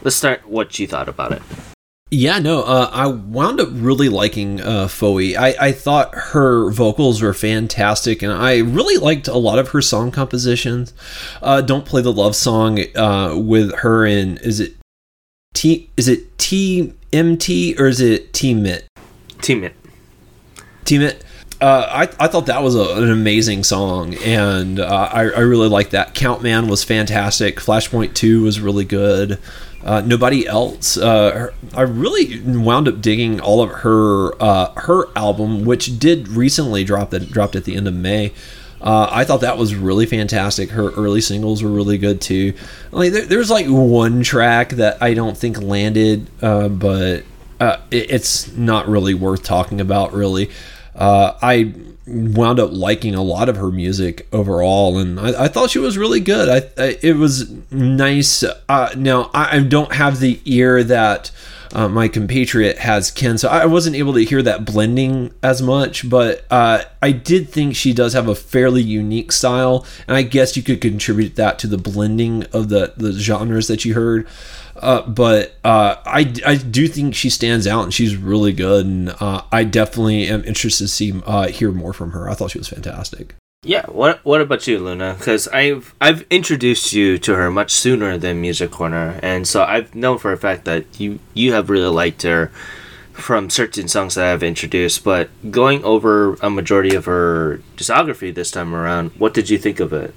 let's 0.03 0.17
start 0.17 0.49
what 0.49 0.77
you 0.79 0.89
thought 0.89 1.09
about 1.09 1.33
it. 1.33 1.43
Yeah, 2.11 2.39
no, 2.39 2.63
uh, 2.63 2.91
I 2.93 3.07
wound 3.07 3.61
up 3.61 3.69
really 3.73 4.09
liking 4.09 4.61
uh, 4.61 4.87
Foey. 4.87 5.37
I, 5.37 5.55
I 5.61 5.73
thought 5.73 6.15
her 6.15 6.71
vocals 6.71 7.23
were 7.23 7.35
fantastic, 7.35 8.23
and 8.23 8.33
I 8.33 8.59
really 8.59 8.97
liked 8.97 9.29
a 9.29 9.39
lot 9.39 9.59
of 9.59 9.69
her 9.69 9.81
song 9.81 10.11
compositions. 10.11 10.95
Uh, 11.43 11.61
Don't 11.61 11.85
play 11.85 12.03
the 12.03 12.13
love 12.13 12.37
song 12.37 12.81
uh, 12.97 13.35
with 13.37 13.75
her 13.77 14.05
and 14.05 14.39
is 14.41 14.61
it 14.61 14.75
T? 15.55 15.91
Is 15.97 16.09
it 16.09 16.37
TMT 16.39 17.79
or 17.79 17.87
is 17.87 18.01
it 18.01 18.33
T 18.33 18.55
Mit? 18.55 18.87
Team 19.41 19.65
it. 19.65 19.75
Team 20.85 21.03
It. 21.03 21.25
Uh, 21.65 22.07
I, 22.21 22.25
I 22.27 22.29
thought 22.29 22.45
that 22.45 22.63
was 22.63 22.75
a, 22.75 23.03
an 23.03 23.11
amazing 23.11 23.65
song, 23.65 24.17
and 24.17 24.79
uh, 24.79 25.09
I, 25.11 25.31
I 25.31 25.41
really 25.41 25.67
liked 25.67 25.93
that. 25.93 26.13
Count 26.13 26.43
Man 26.43 26.69
was 26.69 26.85
fantastic. 26.85 27.57
Flashpoint 27.57 28.13
2 28.13 28.43
was 28.43 28.61
really 28.61 28.85
good. 28.85 29.39
Uh, 29.83 30.03
nobody 30.03 30.47
else. 30.47 30.99
Uh, 30.99 31.53
I 31.73 31.81
really 31.81 32.39
wound 32.43 32.87
up 32.87 33.01
digging 33.01 33.41
all 33.41 33.63
of 33.63 33.71
her 33.71 34.35
uh, 34.43 34.75
her 34.79 35.09
album, 35.17 35.65
which 35.65 35.99
did 35.99 36.29
recently 36.29 36.85
drop 36.85 37.09
that 37.11 37.31
dropped 37.31 37.57
at 37.57 37.65
the 37.65 37.77
end 37.77 37.89
of 37.89 37.95
May. 37.95 38.35
Uh, 38.83 39.09
I 39.11 39.25
thought 39.25 39.41
that 39.41 39.57
was 39.57 39.75
really 39.75 40.05
fantastic. 40.05 40.69
Her 40.69 40.91
early 40.91 41.23
singles 41.23 41.63
were 41.63 41.71
really 41.71 41.97
good 41.97 42.21
too. 42.21 42.53
Like 42.93 43.13
there, 43.13 43.25
there's 43.25 43.51
like 43.51 43.69
one 43.69 44.23
track 44.23 44.69
that 44.73 45.03
I 45.03 45.15
don't 45.15 45.39
think 45.39 45.63
landed, 45.63 46.29
uh, 46.43 46.69
but 46.69 47.25
uh, 47.59 47.79
it, 47.91 48.11
it's 48.11 48.53
not 48.53 48.87
really 48.87 49.15
worth 49.15 49.43
talking 49.43 49.81
about. 49.81 50.13
Really, 50.13 50.51
uh, 50.95 51.37
I 51.43 51.73
wound 52.07 52.61
up 52.61 52.71
liking 52.73 53.15
a 53.15 53.23
lot 53.23 53.49
of 53.49 53.57
her 53.57 53.71
music 53.71 54.27
overall, 54.33 54.99
and 54.99 55.19
I, 55.19 55.45
I 55.45 55.49
thought 55.49 55.71
she 55.71 55.79
was 55.79 55.97
really 55.97 56.21
good. 56.21 56.49
I, 56.49 56.83
I 56.83 56.99
it 57.03 57.17
was 57.17 57.51
nice. 57.71 58.43
Uh, 58.43 58.95
now 58.97 59.31
I, 59.33 59.57
I 59.57 59.61
don't 59.61 59.93
have 59.95 60.21
the 60.21 60.41
ear 60.45 60.85
that 60.85 61.31
uh, 61.73 61.89
my 61.89 62.09
compatriot 62.09 62.79
has 62.79 63.11
Ken, 63.11 63.39
so 63.39 63.49
I 63.49 63.67
wasn't 63.67 63.97
able 63.97 64.15
to 64.15 64.25
hear 64.25 64.43
that 64.43 64.65
blending 64.65 65.33
as 65.43 65.61
much. 65.63 66.09
But 66.09 66.45
uh, 66.51 66.85
I 67.03 67.13
did 67.13 67.49
think 67.49 67.75
she 67.75 67.93
does 67.93 68.13
have 68.13 68.29
a 68.29 68.35
fairly 68.35 68.83
unique 68.83 69.33
style, 69.33 69.85
and 70.07 70.17
I 70.17 70.23
guess 70.23 70.57
you 70.57 70.63
could 70.63 70.81
contribute 70.81 71.37
that 71.37 71.59
to 71.61 71.67
the 71.67 71.79
blending 71.79 72.45
of 72.53 72.69
the 72.69 72.93
the 72.97 73.13
genres 73.13 73.69
that 73.69 73.85
you 73.85 73.95
heard. 73.95 74.27
Uh, 74.85 75.03
but 75.09 75.57
uh, 75.65 75.97
I, 76.05 76.33
I 76.47 76.57
do 76.57 76.87
think 76.89 77.15
she 77.15 77.31
stands 77.31 77.67
out 77.67 77.85
and 77.85 77.95
she's 77.95 78.17
really 78.17 78.53
good 78.53 78.85
and 78.85 79.09
uh, 79.19 79.43
I 79.51 79.65
definitely 79.65 80.29
am 80.29 80.45
interested 80.45 80.85
to 80.85 80.89
see 80.89 81.23
uh, 81.27 81.49
hear 81.49 81.73
more 81.73 81.95
from 81.95 82.11
her. 82.13 82.29
I 82.29 82.35
thought 82.35 82.51
she 82.51 82.59
was 82.59 82.69
fantastic. 82.69 83.35
Yeah. 83.65 83.87
What 83.87 84.23
What 84.25 84.43
about 84.43 84.67
you, 84.67 84.79
Luna? 84.79 85.17
Because 85.19 85.49
I've 85.49 85.95
I've 86.01 86.27
introduced 86.29 86.93
you 86.93 87.17
to 87.19 87.35
her 87.35 87.51
much 87.51 87.73
sooner 87.73 88.19
than 88.19 88.41
Music 88.43 88.71
Corner, 88.71 89.19
and 89.23 89.49
so 89.49 89.65
I've 89.65 89.95
known 89.95 90.19
for 90.19 90.33
a 90.33 90.37
fact 90.37 90.67
that 90.67 90.85
you 91.01 91.19
you 91.33 91.55
have 91.55 91.71
really 91.71 91.89
liked 91.89 92.23
her 92.23 92.53
from 93.13 93.49
certain 93.49 93.89
songs 93.89 94.17
that 94.17 94.27
I've 94.27 94.43
introduced. 94.43 95.03
But 95.03 95.31
going 95.51 95.83
over 95.83 96.35
a 96.43 96.51
majority 96.51 96.95
of 96.95 97.07
her 97.07 97.63
discography 97.77 98.35
this 98.35 98.51
time 98.51 98.75
around, 98.75 99.13
what 99.13 99.33
did 99.33 99.49
you 99.49 99.57
think 99.57 99.81
of 99.81 99.95
it? 99.95 100.15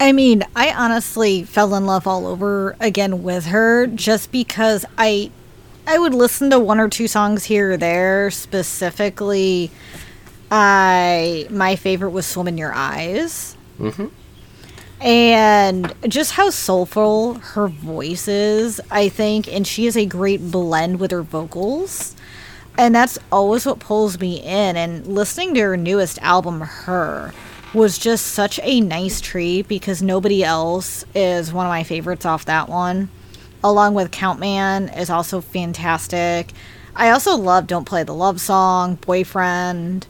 I 0.00 0.12
mean, 0.12 0.44
I 0.54 0.72
honestly 0.72 1.42
fell 1.42 1.74
in 1.74 1.84
love 1.86 2.06
all 2.06 2.26
over 2.26 2.76
again 2.80 3.22
with 3.22 3.46
her 3.46 3.86
just 3.86 4.30
because 4.30 4.84
I 4.96 5.30
I 5.86 5.98
would 5.98 6.14
listen 6.14 6.50
to 6.50 6.58
one 6.60 6.78
or 6.78 6.88
two 6.88 7.08
songs 7.08 7.44
here 7.44 7.72
or 7.72 7.76
there. 7.76 8.30
Specifically, 8.30 9.70
I 10.50 11.46
my 11.50 11.76
favorite 11.76 12.10
was 12.10 12.26
"Swim 12.26 12.48
in 12.48 12.58
Your 12.58 12.72
Eyes," 12.72 13.56
Mm-hmm. 13.80 14.06
and 15.00 15.94
just 16.08 16.32
how 16.32 16.50
soulful 16.50 17.34
her 17.34 17.66
voice 17.68 18.28
is. 18.28 18.80
I 18.90 19.08
think, 19.08 19.48
and 19.52 19.66
she 19.66 19.86
is 19.86 19.96
a 19.96 20.06
great 20.06 20.50
blend 20.50 21.00
with 21.00 21.10
her 21.10 21.22
vocals, 21.22 22.14
and 22.76 22.94
that's 22.94 23.18
always 23.32 23.66
what 23.66 23.80
pulls 23.80 24.20
me 24.20 24.40
in. 24.42 24.76
And 24.76 25.06
listening 25.08 25.54
to 25.54 25.60
her 25.62 25.76
newest 25.76 26.18
album, 26.22 26.60
"Her." 26.60 27.32
Was 27.78 27.96
just 27.96 28.26
such 28.26 28.58
a 28.64 28.80
nice 28.80 29.20
tree 29.20 29.62
because 29.62 30.02
nobody 30.02 30.42
else 30.42 31.04
is 31.14 31.52
one 31.52 31.64
of 31.64 31.70
my 31.70 31.84
favorites 31.84 32.26
off 32.26 32.44
that 32.46 32.68
one. 32.68 33.08
Along 33.62 33.94
with 33.94 34.10
Count 34.10 34.40
Man 34.40 34.88
is 34.88 35.08
also 35.08 35.40
fantastic. 35.40 36.52
I 36.96 37.10
also 37.10 37.36
love 37.36 37.68
Don't 37.68 37.84
Play 37.84 38.02
the 38.02 38.14
Love 38.14 38.40
Song, 38.40 38.96
Boyfriend, 38.96 40.08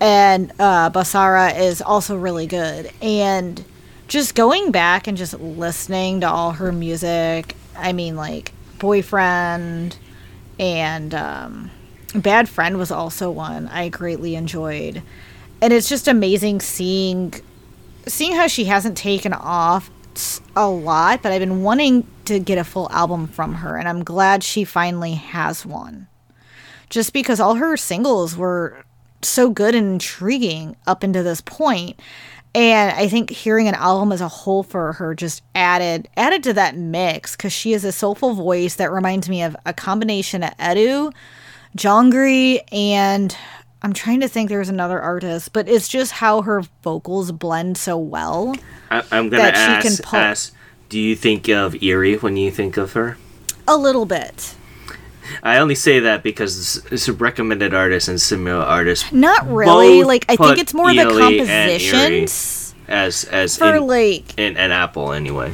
and 0.00 0.52
uh, 0.58 0.90
Basara 0.90 1.56
is 1.56 1.80
also 1.80 2.16
really 2.16 2.48
good. 2.48 2.90
And 3.00 3.64
just 4.08 4.34
going 4.34 4.72
back 4.72 5.06
and 5.06 5.16
just 5.16 5.38
listening 5.38 6.20
to 6.20 6.28
all 6.28 6.52
her 6.52 6.72
music, 6.72 7.54
I 7.76 7.92
mean, 7.92 8.16
like 8.16 8.52
Boyfriend 8.80 9.96
and 10.58 11.14
um, 11.14 11.70
Bad 12.12 12.48
Friend 12.48 12.76
was 12.76 12.90
also 12.90 13.30
one 13.30 13.68
I 13.68 13.88
greatly 13.88 14.34
enjoyed 14.34 15.02
and 15.64 15.72
it's 15.72 15.88
just 15.88 16.06
amazing 16.06 16.60
seeing 16.60 17.32
seeing 18.06 18.34
how 18.34 18.46
she 18.46 18.66
hasn't 18.66 18.98
taken 18.98 19.32
off 19.32 19.90
a 20.54 20.68
lot 20.68 21.22
but 21.22 21.32
i've 21.32 21.40
been 21.40 21.62
wanting 21.62 22.06
to 22.26 22.38
get 22.38 22.58
a 22.58 22.64
full 22.64 22.90
album 22.92 23.26
from 23.26 23.54
her 23.54 23.78
and 23.78 23.88
i'm 23.88 24.04
glad 24.04 24.42
she 24.44 24.64
finally 24.64 25.14
has 25.14 25.66
one. 25.66 26.06
Just 26.90 27.12
because 27.12 27.40
all 27.40 27.54
her 27.56 27.76
singles 27.76 28.36
were 28.36 28.84
so 29.22 29.50
good 29.50 29.74
and 29.74 29.94
intriguing 29.94 30.76
up 30.86 31.02
into 31.02 31.22
this 31.22 31.40
point. 31.40 31.98
And 32.54 32.94
i 32.94 33.08
think 33.08 33.30
hearing 33.30 33.66
an 33.66 33.74
album 33.74 34.12
as 34.12 34.20
a 34.20 34.28
whole 34.28 34.62
for 34.62 34.92
her 34.92 35.14
just 35.14 35.42
added 35.54 36.08
added 36.16 36.42
to 36.44 36.52
that 36.52 36.76
mix 36.76 37.34
because 37.36 37.52
she 37.52 37.72
has 37.72 37.84
a 37.84 37.90
soulful 37.90 38.34
voice 38.34 38.76
that 38.76 38.92
reminds 38.92 39.30
me 39.30 39.42
of 39.42 39.56
a 39.64 39.72
combination 39.72 40.42
of 40.44 40.56
edu 40.58 41.12
jongri 41.76 42.60
and 42.70 43.36
I'm 43.84 43.92
trying 43.92 44.20
to 44.20 44.28
think 44.28 44.48
there's 44.48 44.70
another 44.70 44.98
artist, 44.98 45.52
but 45.52 45.68
it's 45.68 45.88
just 45.88 46.12
how 46.12 46.40
her 46.40 46.62
vocals 46.82 47.30
blend 47.32 47.76
so 47.76 47.98
well. 47.98 48.56
I, 48.90 49.04
I'm 49.12 49.28
gonna 49.28 49.42
That 49.42 49.56
she 49.56 49.82
can 49.82 49.92
ask, 49.92 50.02
pull- 50.02 50.18
ask. 50.18 50.54
Do 50.88 50.98
you 50.98 51.14
think 51.14 51.50
of 51.50 51.74
iri 51.82 52.16
when 52.16 52.38
you 52.38 52.50
think 52.50 52.78
of 52.78 52.94
her? 52.94 53.18
A 53.68 53.76
little 53.76 54.06
bit. 54.06 54.54
I 55.42 55.58
only 55.58 55.74
say 55.74 56.00
that 56.00 56.22
because 56.22 56.82
it's 56.90 57.08
a 57.08 57.12
recommended 57.12 57.74
artist 57.74 58.08
and 58.08 58.18
similar 58.18 58.64
artists 58.64 59.12
Not 59.12 59.46
really. 59.46 60.02
Like 60.02 60.24
I 60.30 60.36
think 60.36 60.58
it's 60.58 60.72
more 60.72 60.92
the 60.94 61.00
and 61.02 61.10
iri 61.10 61.20
compositions 61.20 62.74
as 62.88 63.24
as 63.24 63.58
for 63.58 63.76
in, 63.76 63.86
like 63.86 64.38
in 64.38 64.56
an 64.56 64.70
apple 64.70 65.12
anyway. 65.12 65.52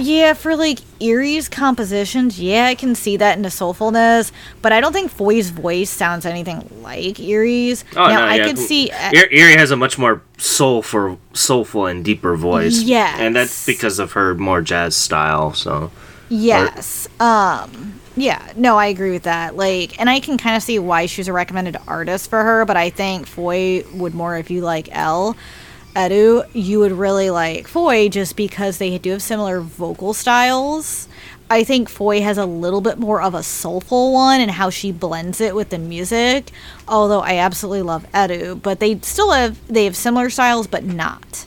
Yeah, 0.00 0.34
for 0.34 0.54
like 0.56 0.78
iri's 1.02 1.48
compositions, 1.48 2.38
yeah, 2.40 2.66
I 2.66 2.74
can 2.74 2.94
see 2.94 3.16
that 3.16 3.36
into 3.36 3.48
soulfulness, 3.48 4.30
but 4.62 4.72
I 4.72 4.80
don't 4.80 4.92
think 4.92 5.10
Foy's 5.10 5.50
voice 5.50 5.90
sounds 5.90 6.24
anything 6.24 6.68
like 6.82 7.18
iri's. 7.18 7.84
Oh 7.96 8.06
now 8.06 8.20
no, 8.20 8.24
I 8.26 8.36
yeah. 8.36 8.46
could 8.46 8.58
see 8.58 8.90
uh, 8.90 9.10
E- 9.12 9.28
iri 9.40 9.56
has 9.56 9.70
a 9.70 9.76
much 9.76 9.98
more 9.98 10.22
soulful, 10.36 11.18
soulful 11.32 11.86
and 11.86 12.04
deeper 12.04 12.36
voice. 12.36 12.80
Yes. 12.80 13.18
and 13.20 13.34
that's 13.34 13.66
because 13.66 13.98
of 13.98 14.12
her 14.12 14.34
more 14.34 14.62
jazz 14.62 14.94
style. 14.96 15.52
So 15.54 15.90
Yes. 16.28 17.08
Um 17.20 17.94
yeah, 18.16 18.52
no, 18.56 18.76
I 18.76 18.86
agree 18.86 19.12
with 19.12 19.22
that. 19.24 19.56
Like 19.56 19.98
and 20.00 20.10
I 20.10 20.20
can 20.20 20.38
kind 20.38 20.56
of 20.56 20.62
see 20.62 20.78
why 20.78 21.06
she's 21.06 21.28
a 21.28 21.32
recommended 21.32 21.76
artist 21.86 22.28
for 22.30 22.42
her, 22.42 22.64
but 22.64 22.76
I 22.76 22.90
think 22.90 23.26
Foy 23.26 23.84
would 23.94 24.14
more 24.14 24.36
if 24.36 24.50
you 24.50 24.60
like 24.62 24.88
L. 24.92 25.36
Edu, 25.98 26.46
you 26.54 26.78
would 26.78 26.92
really 26.92 27.28
like 27.28 27.66
Foy 27.66 28.08
just 28.08 28.36
because 28.36 28.78
they 28.78 28.96
do 28.98 29.10
have 29.10 29.22
similar 29.22 29.60
vocal 29.60 30.14
styles. 30.14 31.08
I 31.50 31.64
think 31.64 31.88
Foy 31.88 32.22
has 32.22 32.38
a 32.38 32.46
little 32.46 32.80
bit 32.80 32.98
more 32.98 33.20
of 33.20 33.34
a 33.34 33.42
soulful 33.42 34.12
one 34.12 34.40
and 34.40 34.52
how 34.52 34.70
she 34.70 34.92
blends 34.92 35.40
it 35.40 35.56
with 35.56 35.70
the 35.70 35.78
music. 35.78 36.52
Although 36.86 37.20
I 37.20 37.38
absolutely 37.38 37.82
love 37.82 38.06
Edu, 38.12 38.62
but 38.62 38.78
they 38.78 39.00
still 39.00 39.32
have 39.32 39.58
they 39.66 39.86
have 39.86 39.96
similar 39.96 40.30
styles 40.30 40.68
but 40.68 40.84
not. 40.84 41.46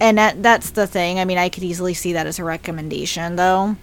And 0.00 0.16
that 0.16 0.42
that's 0.42 0.70
the 0.70 0.86
thing. 0.86 1.18
I 1.18 1.26
mean, 1.26 1.36
I 1.36 1.50
could 1.50 1.62
easily 1.62 1.92
see 1.92 2.14
that 2.14 2.26
as 2.26 2.38
a 2.38 2.44
recommendation 2.44 3.36
though. 3.36 3.76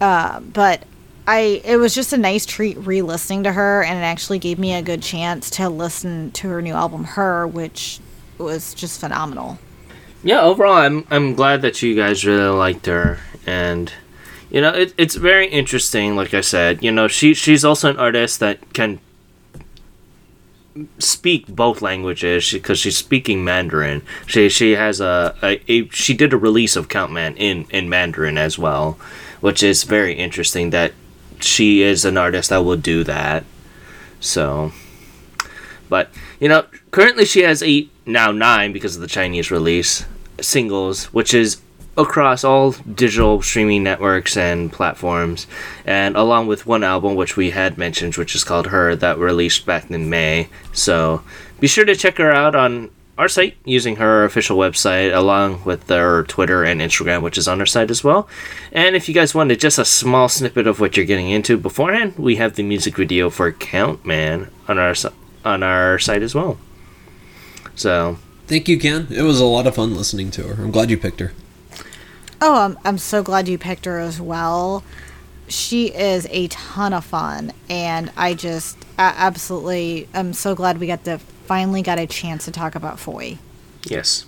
Uh, 0.00 0.40
but 0.40 0.84
I 1.26 1.60
it 1.62 1.76
was 1.76 1.94
just 1.94 2.14
a 2.14 2.16
nice 2.16 2.46
treat 2.46 2.78
re-listening 2.78 3.42
to 3.42 3.52
her, 3.52 3.84
and 3.84 3.98
it 3.98 4.02
actually 4.02 4.38
gave 4.38 4.58
me 4.58 4.72
a 4.72 4.80
good 4.80 5.02
chance 5.02 5.50
to 5.50 5.68
listen 5.68 6.30
to 6.32 6.48
her 6.48 6.62
new 6.62 6.72
album, 6.72 7.04
Her, 7.04 7.46
which 7.46 8.00
was 8.38 8.74
just 8.74 9.00
phenomenal. 9.00 9.58
yeah, 10.22 10.40
overall, 10.40 10.74
I'm 10.74 11.06
I'm 11.10 11.34
glad 11.34 11.62
that 11.62 11.82
you 11.82 11.94
guys 11.94 12.24
really 12.26 12.48
liked 12.56 12.86
her, 12.86 13.18
and 13.46 13.92
you 14.50 14.60
know, 14.60 14.70
it, 14.70 14.94
it's 14.96 15.14
very 15.14 15.48
interesting. 15.48 16.16
Like 16.16 16.34
I 16.34 16.40
said, 16.40 16.82
you 16.82 16.92
know, 16.92 17.08
she 17.08 17.34
she's 17.34 17.64
also 17.64 17.90
an 17.90 17.98
artist 17.98 18.40
that 18.40 18.72
can 18.72 19.00
speak 20.98 21.46
both 21.46 21.80
languages 21.80 22.52
because 22.52 22.78
she's 22.78 22.96
speaking 22.96 23.44
Mandarin. 23.44 24.02
She 24.26 24.48
she 24.48 24.72
has 24.72 25.00
a, 25.00 25.34
a, 25.42 25.60
a 25.70 25.88
she 25.88 26.14
did 26.14 26.32
a 26.32 26.36
release 26.36 26.76
of 26.76 26.88
Count 26.88 27.12
Man 27.12 27.36
in 27.36 27.66
in 27.70 27.88
Mandarin 27.88 28.38
as 28.38 28.58
well, 28.58 28.98
which 29.40 29.62
is 29.62 29.84
very 29.84 30.14
interesting 30.14 30.70
that 30.70 30.92
she 31.40 31.82
is 31.82 32.04
an 32.04 32.16
artist 32.16 32.50
that 32.50 32.64
will 32.64 32.76
do 32.76 33.04
that. 33.04 33.44
So, 34.20 34.72
but 35.88 36.10
you 36.40 36.48
know, 36.48 36.64
currently 36.90 37.24
she 37.24 37.40
has 37.40 37.62
eight 37.62 37.90
now 38.04 38.32
nine 38.32 38.72
because 38.72 38.96
of 38.96 39.02
the 39.02 39.08
Chinese 39.08 39.50
release 39.50 40.04
singles, 40.40 41.06
which 41.06 41.32
is 41.34 41.60
across 41.98 42.44
all 42.44 42.72
digital 42.72 43.40
streaming 43.40 43.82
networks 43.82 44.36
and 44.36 44.72
platforms, 44.72 45.46
and 45.86 46.14
along 46.16 46.46
with 46.46 46.66
one 46.66 46.84
album 46.84 47.14
which 47.14 47.36
we 47.36 47.50
had 47.50 47.78
mentioned, 47.78 48.16
which 48.16 48.34
is 48.34 48.44
called 48.44 48.66
Her, 48.66 48.94
that 48.96 49.18
released 49.18 49.64
back 49.64 49.90
in 49.90 50.10
May. 50.10 50.48
So 50.72 51.22
be 51.58 51.66
sure 51.66 51.86
to 51.86 51.96
check 51.96 52.18
her 52.18 52.30
out 52.30 52.54
on 52.54 52.90
our 53.18 53.28
site 53.28 53.56
using 53.64 53.96
her 53.96 54.24
official 54.24 54.58
website 54.58 55.16
along 55.16 55.64
with 55.64 55.86
their 55.86 56.22
Twitter 56.24 56.64
and 56.64 56.82
Instagram, 56.82 57.22
which 57.22 57.38
is 57.38 57.48
on 57.48 57.60
our 57.60 57.66
site 57.66 57.90
as 57.90 58.04
well. 58.04 58.28
And 58.72 58.94
if 58.94 59.08
you 59.08 59.14
guys 59.14 59.34
wanted 59.34 59.58
just 59.58 59.78
a 59.78 59.86
small 59.86 60.28
snippet 60.28 60.66
of 60.66 60.80
what 60.80 60.96
you're 60.96 61.06
getting 61.06 61.30
into 61.30 61.56
beforehand, 61.56 62.18
we 62.18 62.36
have 62.36 62.56
the 62.56 62.62
music 62.62 62.96
video 62.96 63.30
for 63.30 63.50
Count 63.52 64.04
Man 64.04 64.50
on 64.68 64.78
our 64.78 64.94
on 65.46 65.62
our 65.62 65.98
site 65.98 66.22
as 66.22 66.34
well. 66.34 66.58
So 67.74 68.18
thank 68.46 68.68
you, 68.68 68.78
Ken. 68.78 69.06
It 69.10 69.22
was 69.22 69.40
a 69.40 69.44
lot 69.44 69.66
of 69.66 69.76
fun 69.76 69.96
listening 69.96 70.30
to 70.32 70.48
her. 70.48 70.62
I'm 70.62 70.70
glad 70.70 70.90
you 70.90 70.98
picked 70.98 71.20
her. 71.20 71.32
Oh, 72.40 72.62
I'm, 72.62 72.78
I'm 72.84 72.98
so 72.98 73.22
glad 73.22 73.48
you 73.48 73.56
picked 73.56 73.86
her 73.86 73.98
as 73.98 74.20
well. 74.20 74.84
She 75.48 75.94
is 75.94 76.26
a 76.30 76.48
ton 76.48 76.92
of 76.92 77.04
fun, 77.04 77.52
and 77.70 78.10
I 78.16 78.34
just 78.34 78.76
I 78.98 79.14
absolutely 79.16 80.08
I'm 80.12 80.32
so 80.32 80.54
glad 80.54 80.78
we 80.78 80.88
got 80.88 81.04
to 81.04 81.18
finally 81.18 81.82
got 81.82 81.98
a 81.98 82.06
chance 82.06 82.44
to 82.46 82.50
talk 82.50 82.74
about 82.74 82.98
Foy. 82.98 83.38
Yes. 83.84 84.26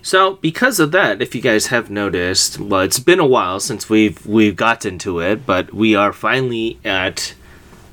So, 0.00 0.36
because 0.36 0.80
of 0.80 0.90
that, 0.92 1.20
if 1.20 1.34
you 1.34 1.42
guys 1.42 1.66
have 1.66 1.90
noticed, 1.90 2.58
well, 2.58 2.80
it's 2.80 3.00
been 3.00 3.18
a 3.18 3.26
while 3.26 3.60
since 3.60 3.90
we've 3.90 4.24
we've 4.24 4.56
gotten 4.56 4.98
to 5.00 5.20
it, 5.20 5.44
but 5.44 5.74
we 5.74 5.94
are 5.94 6.14
finally 6.14 6.78
at 6.84 7.34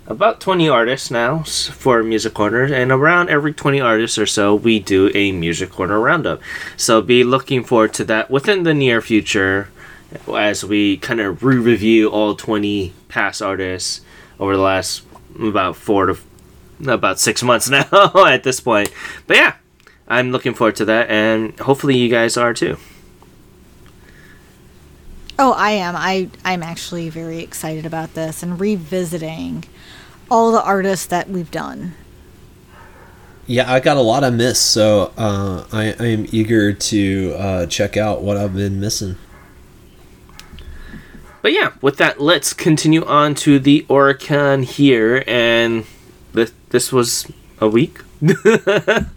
about 0.08 0.40
20 0.40 0.70
artists 0.70 1.10
now 1.10 1.44
for 1.44 2.04
Music 2.04 2.34
Corner, 2.34 2.64
and 2.64 2.92
around 2.92 3.30
every 3.30 3.54
20 3.54 3.80
artists 3.80 4.18
or 4.18 4.26
so, 4.26 4.54
we 4.54 4.80
do 4.80 5.12
a 5.16 5.32
Music 5.32 5.72
Corner 5.72 6.00
roundup. 6.00 6.42
So, 6.78 7.02
be 7.02 7.24
looking 7.24 7.64
forward 7.64 7.94
to 7.96 8.04
that 8.06 8.30
within 8.30 8.64
the 8.64 8.74
near 8.74 9.02
future 9.02 9.70
as 10.34 10.64
we 10.64 10.98
kind 10.98 11.20
of 11.20 11.44
re 11.44 11.58
review 11.58 12.10
all 12.10 12.36
20 12.36 12.94
past 13.10 13.42
artists 13.42 14.02
over 14.40 14.56
the 14.56 14.62
last 14.62 15.04
about 15.40 15.76
four 15.76 16.06
to 16.06 16.18
about 16.88 17.20
six 17.20 17.42
months 17.44 17.70
now 17.70 17.88
at 18.28 18.44
this 18.44 18.60
point. 18.60 18.92
But 19.28 19.38
yeah, 19.38 19.56
I'm 20.08 20.32
looking 20.32 20.54
forward 20.54 20.76
to 20.78 20.86
that, 20.86 21.10
and 21.10 21.58
hopefully 21.60 21.98
you 21.98 22.10
guys 22.10 22.38
are 22.38 22.54
too. 22.54 22.78
Oh, 25.38 25.52
I 25.52 25.72
am. 25.72 25.96
I 25.98 26.30
I'm 26.46 26.64
actually 26.64 27.10
very 27.10 27.40
excited 27.40 27.86
about 27.86 28.14
this 28.14 28.42
and 28.42 28.60
revisiting 28.60 29.66
all 30.30 30.52
the 30.52 30.64
artists 30.64 31.06
that 31.08 31.30
we've 31.30 31.52
done. 31.52 31.94
Yeah, 33.48 33.72
I 33.72 33.80
got 33.80 33.98
a 33.98 34.02
lot 34.02 34.24
I 34.24 34.32
missed, 34.32 34.72
so 34.72 35.14
uh, 35.18 35.66
I, 35.72 35.96
I 36.00 36.06
am 36.08 36.26
eager 36.32 36.74
to 36.74 37.36
uh, 37.38 37.66
check 37.68 37.96
out 37.96 38.24
what 38.24 38.38
I've 38.38 38.56
been 38.56 38.80
missing. 38.80 39.18
But 41.44 41.54
yeah, 41.54 41.74
with 41.80 41.98
that, 41.98 42.20
let's 42.20 42.54
continue 42.54 43.06
on 43.06 43.36
to 43.36 43.60
the 43.60 43.86
Oricon 43.88 44.64
here, 44.64 45.24
and 45.28 45.86
this 46.34 46.52
this 46.70 46.92
was 46.92 47.32
a 47.60 47.68
week. 47.68 48.00
it 48.22 49.08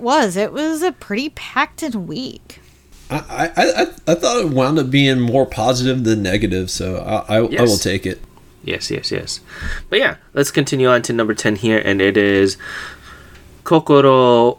was. 0.00 0.36
It 0.36 0.50
was 0.54 0.80
a 0.80 0.92
pretty 0.92 1.28
packed 1.28 1.82
in 1.82 2.06
week. 2.06 2.60
I, 3.10 3.16
I, 3.18 3.82
I, 3.82 3.86
I 4.06 4.14
thought 4.14 4.40
it 4.40 4.48
wound 4.48 4.78
up 4.78 4.90
being 4.90 5.20
more 5.20 5.44
positive 5.44 6.04
than 6.04 6.22
negative, 6.22 6.70
so 6.70 6.96
I, 6.96 7.36
I, 7.36 7.48
yes. 7.48 7.60
I 7.60 7.64
will 7.64 7.76
take 7.76 8.06
it. 8.06 8.20
Yes, 8.68 8.90
yes, 8.90 9.10
yes. 9.10 9.40
But 9.88 9.98
yeah, 9.98 10.16
let's 10.34 10.50
continue 10.50 10.88
on 10.88 11.00
to 11.02 11.12
number 11.14 11.32
10 11.32 11.56
here, 11.56 11.78
and 11.78 12.02
it 12.02 12.18
is 12.18 12.58
Kokoro 13.64 14.58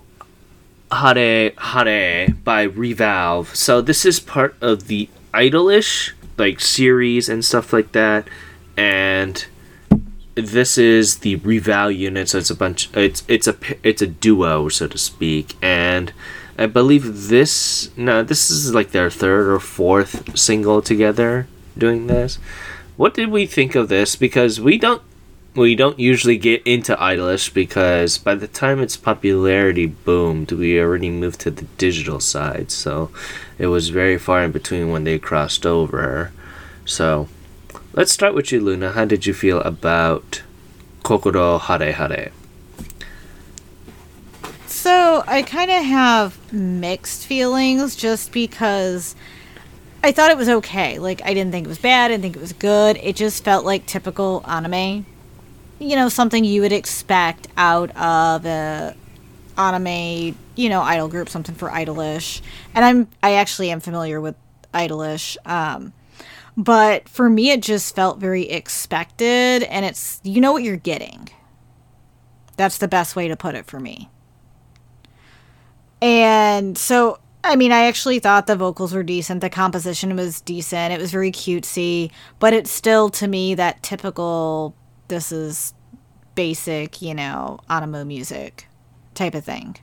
Hare 0.92 1.51
Hare 1.58 2.30
by 2.44 2.63
Re:vale. 2.63 3.46
So 3.54 3.82
this 3.82 4.06
is 4.06 4.20
part 4.20 4.56
of 4.62 4.88
the 4.88 5.10
Idolish 5.34 6.13
like 6.38 6.60
series 6.60 7.30
and 7.30 7.46
stuff 7.46 7.72
like 7.72 7.92
that, 7.92 8.28
and 8.75 9.45
this 10.34 10.78
is 10.80 11.17
the 11.17 11.36
Re:vale 11.36 11.91
unit. 11.91 12.30
So 12.30 12.39
it's 12.39 12.50
a 12.50 12.56
bunch. 12.56 12.89
It's 12.95 13.22
it's 13.28 13.48
a 13.48 13.56
it's 13.84 14.02
a 14.02 14.08
duo, 14.08 14.69
so 14.69 14.88
to 14.88 14.98
speak, 14.98 15.56
and 15.62 16.12
I 16.58 16.65
believe 16.65 17.28
this 17.30 17.91
no, 17.95 18.24
this 18.24 18.50
is 18.50 18.74
like 18.74 18.89
their 18.89 19.12
third 19.12 19.48
or 19.54 19.60
fourth 19.60 20.38
single 20.38 20.82
together 20.82 21.48
doing 21.78 22.08
this. 22.08 22.39
What 22.99 23.13
did 23.13 23.31
we 23.31 23.45
think 23.45 23.75
of 23.75 23.88
this? 23.88 24.17
Because 24.17 24.59
we 24.59 24.77
don't 24.77 25.01
we 25.55 25.73
don't 25.73 25.97
usually 25.97 26.38
get 26.38 26.62
into 26.67 26.97
Idolish 26.97 27.53
because 27.53 28.17
by 28.17 28.35
the 28.35 28.45
time 28.45 28.81
its 28.81 28.97
popularity 28.97 29.85
boomed, 29.85 30.51
we 30.51 30.77
already 30.77 31.09
moved 31.09 31.39
to 31.39 31.49
the 31.49 31.63
digital 31.77 32.19
side. 32.19 32.71
So 32.71 33.09
it 33.57 33.67
was 33.67 33.88
very 33.88 34.17
far 34.17 34.43
in 34.43 34.51
between 34.51 34.91
when 34.91 35.05
they 35.05 35.17
crossed 35.17 35.65
over. 35.65 36.33
So 36.83 37.29
let's 37.93 38.12
start 38.12 38.33
with 38.33 38.51
you, 38.51 38.59
Luna. 38.59 38.91
How 38.91 39.05
did 39.05 39.25
you 39.25 39.33
feel 39.33 39.62
about 39.62 40.41
Kokoro 41.03 41.57
Hare 41.57 41.93
Hare? 41.93 42.33
So 44.65 45.23
I 45.25 45.43
kind 45.43 45.71
of 45.71 45.85
have 45.85 46.51
mixed 46.51 47.25
feelings 47.25 47.95
just 47.95 48.33
because 48.33 49.15
I 50.01 50.12
thought 50.12 50.31
it 50.31 50.38
was 50.38 50.49
okay. 50.49 50.97
Like 50.99 51.21
I 51.23 51.33
didn't 51.33 51.51
think 51.51 51.65
it 51.65 51.69
was 51.69 51.79
bad. 51.79 52.05
I 52.05 52.07
didn't 52.09 52.23
think 52.23 52.35
it 52.38 52.41
was 52.41 52.53
good. 52.53 52.97
It 52.97 53.15
just 53.15 53.43
felt 53.43 53.65
like 53.65 53.85
typical 53.85 54.43
anime. 54.47 55.05
You 55.79 55.95
know, 55.95 56.09
something 56.09 56.43
you 56.43 56.62
would 56.62 56.71
expect 56.71 57.47
out 57.57 57.95
of 57.97 58.45
a 58.45 58.95
anime, 59.57 60.38
you 60.55 60.69
know, 60.69 60.81
idol 60.81 61.09
group, 61.09 61.29
something 61.29 61.55
for 61.55 61.69
Idolish. 61.69 62.41
And 62.73 62.85
I'm 62.85 63.07
I 63.21 63.33
actually 63.33 63.71
am 63.71 63.81
familiar 63.81 64.21
with 64.21 64.35
Idolish. 64.73 65.38
Um, 65.45 65.93
but 66.55 67.07
for 67.09 67.29
me 67.29 67.51
it 67.51 67.62
just 67.62 67.95
felt 67.95 68.19
very 68.19 68.49
expected 68.49 69.63
and 69.63 69.85
it's 69.85 70.19
you 70.23 70.39
know 70.39 70.53
what 70.53 70.63
you're 70.63 70.77
getting. 70.77 71.29
That's 72.55 72.77
the 72.77 72.88
best 72.88 73.15
way 73.15 73.27
to 73.27 73.35
put 73.35 73.55
it 73.55 73.65
for 73.65 73.79
me. 73.79 74.09
And 76.01 76.77
so 76.77 77.19
I 77.43 77.56
mean, 77.56 77.71
I 77.71 77.86
actually 77.86 78.19
thought 78.19 78.47
the 78.47 78.56
vocals 78.56 78.93
were 78.93 79.04
decent. 79.04 79.41
The 79.41 79.49
composition 79.49 80.15
was 80.15 80.41
decent. 80.41 80.93
It 80.93 80.99
was 80.99 81.12
very 81.12 81.32
cutesy, 81.32 82.12
but 82.39 82.54
it's 82.54 82.71
still 82.71 83.10
to 83.12 83.28
me 83.28 83.56
that 83.56 83.82
typical 83.82 84.75
this 85.08 85.32
is 85.32 85.73
basic, 86.36 87.02
you 87.02 87.13
know, 87.13 87.60
anime 87.69 88.08
music 88.08 88.67
type 89.15 89.36
of 89.36 89.43
thing. 89.43 89.78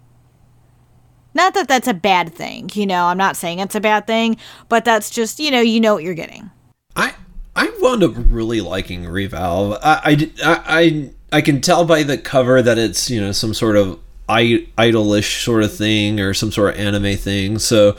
Not 1.35 1.55
that 1.55 1.69
that's 1.69 1.89
a 1.89 1.95
bad 1.95 2.35
thing, 2.35 2.71
you 2.73 2.87
know, 2.87 3.05
I'm 3.05 3.19
not 3.19 3.37
saying 3.37 3.59
it's 3.59 3.75
a 3.75 3.81
bad 3.81 4.07
thing, 4.07 4.39
but 4.71 4.85
that's 4.85 5.11
just, 5.11 5.39
you 5.39 5.51
know, 5.51 5.61
you 5.61 5.81
know 5.81 5.95
what 5.95 6.03
you're 6.03 6.15
getting. 6.15 6.51
I 6.95 7.15
I 7.55 7.71
wound 7.81 8.03
up 8.03 8.13
really 8.17 8.61
liking 8.61 9.07
Re:vale. 9.07 9.79
I, 9.83 10.31
I, 10.43 10.61
I, 10.67 11.11
I 11.33 11.41
can 11.41 11.61
tell 11.61 11.85
by 11.85 12.03
the 12.03 12.17
cover 12.17 12.63
that 12.63 12.79
it's, 12.79 13.11
you 13.11 13.21
know, 13.21 13.33
some 13.33 13.53
sort 13.53 13.77
of 13.77 13.99
idolish 14.29 15.45
sort 15.45 15.63
of 15.63 15.75
thing 15.75 16.21
or 16.21 16.35
some 16.35 16.51
sort 16.53 16.75
of 16.75 16.81
anime 16.81 17.17
thing. 17.17 17.59
So 17.59 17.97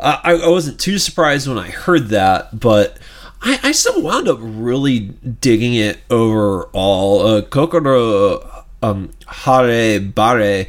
I, 0.00 0.34
I 0.34 0.48
wasn't 0.48 0.80
too 0.80 0.98
surprised 0.98 1.48
when 1.48 1.58
I 1.58 1.68
heard 1.70 2.08
that, 2.08 2.58
but 2.58 2.98
I, 3.42 3.60
I 3.62 3.72
still 3.72 4.02
wound 4.02 4.28
up 4.28 4.38
really 4.40 5.00
digging 5.00 5.74
it 5.74 5.98
overall. 6.10 7.20
Uh, 7.20 7.42
Kokoro 7.42 8.64
um, 8.82 9.10
Hare 9.26 10.00
Bare. 10.00 10.66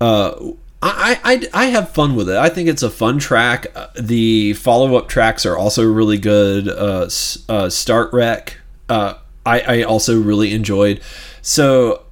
Uh, 0.00 0.52
I, 0.80 1.20
I, 1.24 1.48
I 1.52 1.64
have 1.66 1.90
fun 1.90 2.14
with 2.14 2.30
it. 2.30 2.36
I 2.36 2.48
think 2.48 2.68
it's 2.68 2.82
a 2.84 2.90
fun 2.90 3.18
track. 3.18 3.66
Uh, 3.74 3.88
the 3.98 4.52
follow 4.54 4.96
up 4.96 5.08
tracks 5.08 5.44
are 5.44 5.56
also 5.56 5.84
really 5.84 6.18
good. 6.18 6.68
Uh, 6.68 7.08
uh, 7.48 7.68
Start 7.68 8.12
Wreck, 8.12 8.58
uh, 8.88 9.14
I, 9.44 9.60
I 9.60 9.82
also 9.82 10.20
really 10.20 10.52
enjoyed. 10.54 11.00
So 11.42 12.02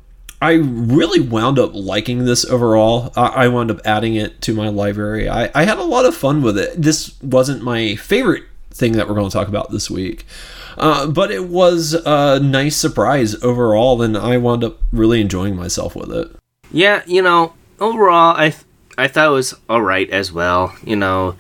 I 0.41 0.53
really 0.53 1.21
wound 1.21 1.59
up 1.59 1.71
liking 1.73 2.25
this 2.25 2.45
overall. 2.45 3.13
I, 3.17 3.49
wound 3.49 3.71
up 3.71 3.81
adding 3.87 4.17
it 4.17 4.43
to 4.43 4.55
my 4.55 4.69
library. 4.69 5.29
I, 5.29 5.51
I 5.55 5.65
had 5.65 5.79
a 5.79 5.83
lot 5.83 6.05
of 6.05 6.15
fun 6.15 6.43
with 6.43 6.59
it. 6.59 6.81
This 6.81 7.21
wasn't 7.23 7.63
my 7.63 7.97
favorite 7.97 8.45
thing 8.71 8.93
that 8.93 9.09
we're 9.09 9.15
going 9.15 9.31
to 9.31 9.33
talk 9.33 9.49
about 9.49 9.71
this 9.71 9.91
week. 9.91 10.27
Uh, 10.77 11.07
but 11.07 11.31
it 11.31 11.49
was 11.49 11.95
a 11.95 12.39
nice 12.39 12.77
surprise 12.77 13.43
overall, 13.43 14.03
and 14.03 14.17
I 14.17 14.37
wound 14.37 14.63
up 14.63 14.79
really 14.93 15.23
enjoying 15.23 15.57
myself 15.57 15.97
with 15.97 16.13
it. 16.13 16.31
Yeah, 16.71 17.03
you 17.07 17.23
know, 17.23 17.55
overall, 17.81 18.35
I 18.37 18.51
th- 18.51 18.65
I 18.99 19.09
thought 19.09 19.29
it 19.29 19.33
was 19.33 19.55
all 19.69 19.81
right 19.81 20.09
as 20.11 20.33
well. 20.33 20.77
You 20.85 20.97
know, 20.97 21.37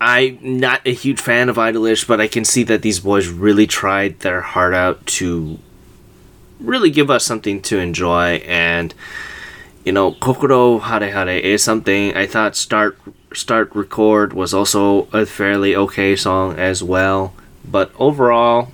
I'm 0.00 0.38
not 0.42 0.82
a 0.86 0.92
huge 0.92 1.20
fan 1.20 1.48
of 1.48 1.56
Idolish, 1.56 2.06
but 2.06 2.20
I 2.20 2.28
can 2.28 2.44
see 2.44 2.62
that 2.64 2.82
these 2.82 3.00
boys 3.00 3.28
really 3.28 3.66
tried 3.66 4.20
their 4.20 4.42
heart 4.42 4.74
out 4.74 5.04
to 5.06 5.58
really 6.60 6.90
give 6.90 7.10
us 7.10 7.24
something 7.24 7.62
to 7.62 7.78
enjoy. 7.78 8.42
And 8.46 8.94
you 9.84 9.92
know, 9.92 10.12
Kokoro 10.12 10.78
Hare 10.80 11.10
Hare 11.12 11.38
is 11.38 11.62
something 11.62 12.16
I 12.16 12.26
thought 12.26 12.56
Start 12.56 12.98
Start 13.32 13.74
Record 13.74 14.32
was 14.32 14.54
also 14.54 15.08
a 15.12 15.26
fairly 15.26 15.76
okay 15.76 16.16
song 16.16 16.58
as 16.58 16.82
well 16.82 17.34
but 17.68 17.90
overall, 17.98 18.68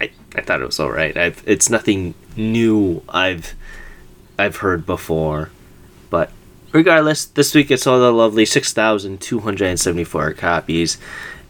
I, 0.00 0.10
I 0.34 0.42
thought 0.42 0.60
it 0.60 0.66
was 0.66 0.80
all 0.80 0.90
right. 0.90 1.16
It's 1.46 1.68
nothing 1.68 2.14
new 2.36 3.02
I've 3.08 3.54
I've 4.38 4.56
heard 4.56 4.86
before, 4.86 5.50
but 6.10 6.30
regardless, 6.72 7.24
this 7.24 7.54
week 7.54 7.70
it 7.70 7.80
sold 7.80 8.02
a 8.02 8.10
lovely 8.10 8.44
6,274 8.44 10.32
copies. 10.34 10.98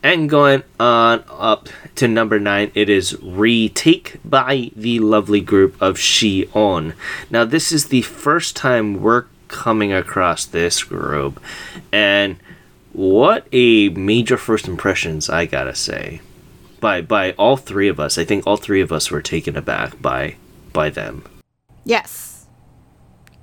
And 0.02 0.28
going 0.28 0.62
on 0.78 1.24
up 1.28 1.68
to 1.96 2.09
number 2.09 2.38
nine, 2.38 2.70
it 2.74 2.88
is 2.88 3.16
Retake 3.22 4.16
by 4.24 4.70
the 4.74 4.98
lovely 4.98 5.40
group 5.40 5.80
of 5.80 5.96
Xion. 5.96 6.94
Now, 7.30 7.44
this 7.44 7.72
is 7.72 7.88
the 7.88 8.02
first 8.02 8.57
time 8.57 9.00
we're 9.00 9.26
coming 9.48 9.92
across 9.92 10.44
this 10.44 10.83
group, 10.83 11.40
and 11.92 12.37
what 12.92 13.46
a 13.52 13.88
major 13.90 14.37
first 14.37 14.68
impressions, 14.68 15.28
I 15.28 15.46
gotta 15.46 15.74
say. 15.74 16.20
By, 16.80 17.00
by 17.00 17.33
all 17.33 17.57
three 17.57 17.88
of 17.88 17.98
us, 17.98 18.18
I 18.18 18.24
think 18.24 18.46
all 18.46 18.57
three 18.57 18.80
of 18.80 18.92
us 18.92 19.11
were 19.11 19.22
taken 19.22 19.57
aback 19.57 20.00
by 20.02 20.37
by 20.72 20.90
them. 20.90 21.24
Yes. 21.85 22.46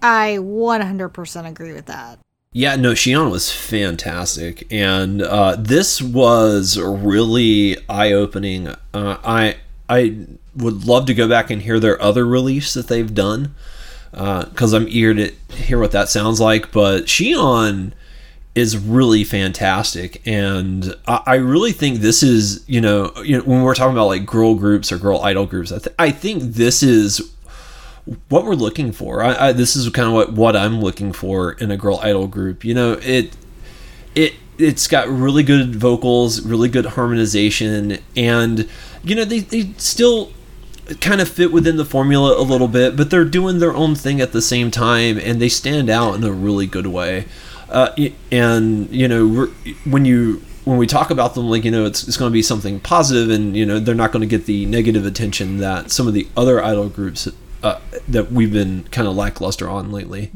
I 0.02 0.38
100% 0.40 1.48
agree 1.48 1.74
with 1.74 1.86
that. 1.88 2.20
Yeah, 2.54 2.76
no, 2.76 2.92
Xion 2.92 3.32
was 3.32 3.50
fantastic, 3.50 4.68
and 4.70 5.22
uh, 5.22 5.56
this 5.58 6.02
was 6.02 6.78
really 6.78 7.78
eye 7.88 8.12
opening. 8.12 8.68
Uh, 8.68 8.76
I 9.24 9.56
I 9.88 10.26
would 10.58 10.86
love 10.86 11.06
to 11.06 11.14
go 11.14 11.30
back 11.30 11.50
and 11.50 11.62
hear 11.62 11.80
their 11.80 12.02
other 12.02 12.26
release 12.26 12.74
that 12.74 12.90
they've 12.90 13.14
done 13.14 13.56
because 14.12 14.74
uh, 14.74 14.78
I'm 14.78 14.90
eager 14.90 15.14
to 15.14 15.56
hear 15.56 15.80
what 15.80 15.94
that 15.94 16.10
sounds 16.10 16.42
like. 16.42 16.74
But 16.74 17.06
Xion 17.06 17.94
is 18.54 18.78
really 18.78 19.24
fantastic, 19.24 20.22
and 20.28 20.94
I, 21.08 21.22
I, 21.26 21.36
really 21.36 21.72
think 21.72 22.00
this 22.00 22.22
is 22.22 22.66
you 22.68 22.82
know 22.82 23.14
you 23.24 23.38
know 23.38 23.44
when 23.46 23.62
we're 23.62 23.76
talking 23.76 23.94
about 23.94 24.08
like 24.08 24.26
girl 24.26 24.56
groups 24.56 24.92
or 24.92 24.98
girl 24.98 25.22
idol 25.22 25.46
groups, 25.46 25.72
I, 25.72 25.78
th- 25.78 25.96
I 25.98 26.12
think 26.12 26.44
this 26.44 26.84
is 26.84 27.34
what 28.30 28.46
we're 28.46 28.56
looking 28.56 28.92
for. 28.92 29.24
I, 29.24 29.48
I, 29.48 29.52
this 29.52 29.76
is 29.76 29.88
kind 29.90 30.08
of 30.08 30.14
what, 30.14 30.34
what 30.34 30.56
I'm 30.56 30.82
looking 30.82 31.14
for 31.14 31.54
in 31.54 31.72
a 31.72 31.78
girl 31.78 32.00
idol 32.02 32.28
group. 32.28 32.64
You 32.64 32.74
know, 32.74 32.94
it 33.02 33.36
it 34.16 34.34
it's 34.58 34.88
got 34.88 35.08
really 35.08 35.44
good 35.44 35.76
vocals, 35.76 36.42
really 36.42 36.70
good 36.70 36.86
harmonization, 36.86 38.00
and 38.16 38.68
you 39.04 39.16
know 39.16 39.26
they, 39.26 39.40
they 39.40 39.74
still 39.78 40.32
kind 41.00 41.22
of 41.22 41.30
fit 41.30 41.52
within 41.52 41.78
the 41.78 41.86
formula 41.86 42.38
a 42.40 42.44
little 42.44 42.68
bit, 42.68 42.98
but 42.98 43.10
they're 43.10 43.26
doing 43.26 43.60
their 43.60 43.74
own 43.74 43.96
thing 43.96 44.20
at 44.20 44.32
the 44.34 44.42
same 44.42 44.72
time, 44.72 45.18
and 45.18 45.42
they 45.42 45.50
stand 45.50 45.90
out 45.90 46.16
in 46.16 46.24
a 46.24 46.32
really 46.32 46.68
good 46.68 46.88
way. 46.88 47.26
Uh, 47.70 47.96
and 48.32 48.90
you 48.90 49.08
know 49.08 49.46
when 49.86 50.04
you 50.04 50.42
when 50.66 50.78
we 50.78 50.86
talk 50.86 51.10
about 51.10 51.36
them 51.36 51.50
like 51.50 51.64
you 51.64 51.72
know 51.72 51.86
it's, 51.86 52.08
it's 52.08 52.18
going 52.18 52.30
to 52.30 52.34
be 52.34 52.42
something 52.42 52.80
positive 52.82 53.30
and 53.30 53.56
you 53.56 53.66
know 53.66 53.80
they're 53.80 53.96
not 53.96 54.12
going 54.12 54.22
to 54.22 54.28
get 54.28 54.46
the 54.46 54.66
negative 54.66 55.06
attention 55.06 55.58
that 55.58 55.90
some 55.90 56.06
of 56.08 56.14
the 56.14 56.28
other 56.36 56.62
idol 56.62 56.90
groups 56.90 57.30
uh, 57.63 57.80
that 58.08 58.32
we've 58.32 58.52
been 58.52 58.84
kind 58.86 59.08
of 59.08 59.15
lackluster 59.15 59.69
on 59.69 59.91
lately. 59.91 60.32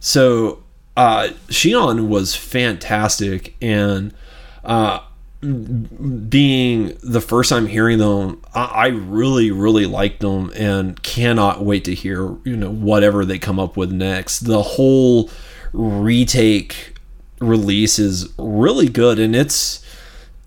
So 0.00 0.62
uh, 0.96 1.28
Xion 1.48 2.08
was 2.08 2.34
fantastic, 2.34 3.54
and 3.60 4.12
uh, 4.64 5.00
being 5.40 6.98
the 7.02 7.20
first 7.20 7.50
time 7.50 7.66
hearing 7.66 7.98
them, 7.98 8.42
I, 8.54 8.64
I 8.64 8.86
really, 8.88 9.50
really 9.50 9.86
liked 9.86 10.20
them, 10.20 10.50
and 10.56 11.00
cannot 11.02 11.64
wait 11.64 11.84
to 11.84 11.94
hear 11.94 12.36
you 12.44 12.56
know 12.56 12.70
whatever 12.70 13.24
they 13.24 13.38
come 13.38 13.60
up 13.60 13.76
with 13.76 13.92
next. 13.92 14.40
The 14.40 14.62
whole 14.62 15.30
retake 15.72 16.96
release 17.40 17.98
is 17.98 18.32
really 18.36 18.88
good, 18.88 19.18
and 19.18 19.36
it's 19.36 19.84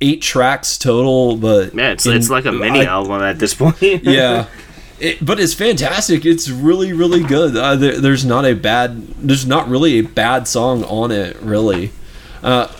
eight 0.01 0.21
tracks 0.21 0.77
total. 0.77 1.37
But 1.37 1.73
yeah, 1.73 1.91
it's, 1.91 2.05
in, 2.05 2.17
it's 2.17 2.29
like 2.29 2.45
a 2.45 2.51
mini 2.51 2.81
I, 2.81 2.85
album 2.85 3.21
at 3.21 3.39
this 3.39 3.53
point. 3.53 3.81
yeah, 3.81 4.47
it, 5.01 5.25
but 5.25 5.39
it's 5.39 5.53
fantastic. 5.53 6.25
It's 6.25 6.49
really, 6.49 6.93
really 6.93 7.23
good. 7.23 7.57
Uh, 7.57 7.75
there, 7.75 7.99
there's 7.99 8.23
not 8.23 8.45
a 8.45 8.53
bad. 8.53 9.07
There's 9.15 9.45
not 9.45 9.67
really 9.67 9.99
a 9.99 10.03
bad 10.03 10.47
song 10.47 10.83
on 10.83 11.11
it, 11.11 11.37
really. 11.37 11.91
Uh, 12.43 12.71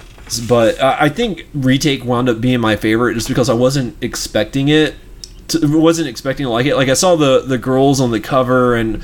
but 0.47 0.81
I 0.81 1.09
think 1.09 1.47
retake 1.53 2.05
wound 2.05 2.29
up 2.29 2.39
being 2.39 2.61
my 2.61 2.75
favorite 2.75 3.15
just 3.15 3.27
because 3.27 3.49
I 3.49 3.53
wasn't 3.53 4.01
expecting 4.01 4.69
it. 4.69 4.95
To, 5.49 5.79
wasn't 5.79 6.07
expecting 6.07 6.45
to 6.45 6.49
like 6.49 6.65
it. 6.65 6.75
Like 6.75 6.89
I 6.89 6.93
saw 6.93 7.15
the 7.15 7.41
the 7.41 7.57
girls 7.57 7.99
on 7.99 8.11
the 8.11 8.19
cover 8.19 8.75
and. 8.75 9.03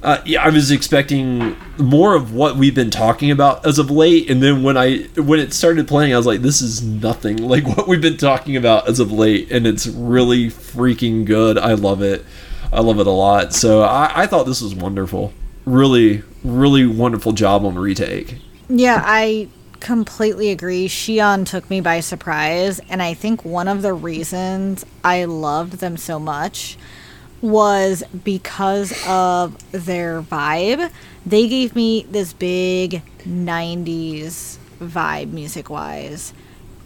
Uh, 0.00 0.22
yeah, 0.24 0.44
I 0.44 0.50
was 0.50 0.70
expecting 0.70 1.56
more 1.76 2.14
of 2.14 2.32
what 2.32 2.54
we've 2.54 2.74
been 2.74 2.88
talking 2.88 3.32
about 3.32 3.66
as 3.66 3.80
of 3.80 3.90
late, 3.90 4.30
and 4.30 4.40
then 4.40 4.62
when 4.62 4.76
I 4.76 4.98
when 5.16 5.40
it 5.40 5.52
started 5.52 5.88
playing, 5.88 6.14
I 6.14 6.16
was 6.16 6.24
like, 6.24 6.40
"This 6.40 6.62
is 6.62 6.84
nothing 6.84 7.36
like 7.48 7.66
what 7.66 7.88
we've 7.88 8.00
been 8.00 8.16
talking 8.16 8.56
about 8.56 8.88
as 8.88 9.00
of 9.00 9.10
late," 9.10 9.50
and 9.50 9.66
it's 9.66 9.88
really 9.88 10.50
freaking 10.50 11.24
good. 11.24 11.58
I 11.58 11.72
love 11.72 12.00
it. 12.00 12.24
I 12.72 12.80
love 12.80 13.00
it 13.00 13.06
a 13.06 13.10
lot. 13.12 13.52
So 13.52 13.82
I, 13.82 14.22
I 14.22 14.26
thought 14.26 14.44
this 14.44 14.60
was 14.60 14.74
wonderful. 14.74 15.32
Really, 15.64 16.22
really 16.44 16.86
wonderful 16.86 17.32
job 17.32 17.64
on 17.64 17.76
retake. 17.76 18.36
Yeah, 18.68 19.02
I 19.04 19.48
completely 19.80 20.50
agree. 20.50 20.88
Xion 20.88 21.46
took 21.46 21.68
me 21.70 21.80
by 21.80 22.00
surprise, 22.00 22.80
and 22.88 23.02
I 23.02 23.14
think 23.14 23.44
one 23.44 23.68
of 23.68 23.82
the 23.82 23.92
reasons 23.92 24.84
I 25.04 25.24
loved 25.24 25.74
them 25.74 25.96
so 25.96 26.18
much 26.18 26.76
was 27.40 28.02
because 28.24 28.92
of 29.06 29.56
their 29.70 30.22
vibe. 30.22 30.90
They 31.24 31.48
gave 31.48 31.76
me 31.76 32.06
this 32.10 32.32
big 32.32 33.02
90s 33.20 34.58
vibe 34.80 35.30
music 35.30 35.70
wise. 35.70 36.32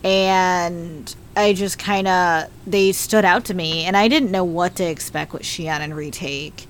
And 0.05 1.15
I 1.37 1.55
just 1.55 1.79
kind 1.79 2.09
of 2.09 2.51
they 2.67 2.93
stood 2.93 3.25
out 3.25 3.47
to 3.47 3.55
me, 3.55 3.85
and 3.85 3.97
I 3.97 4.09
didn't 4.09 4.31
know 4.31 4.45
what 4.45 4.77
to 4.77 4.85
expect 4.85 5.33
with 5.33 5.47
and 5.61 5.97
retake. 5.97 6.67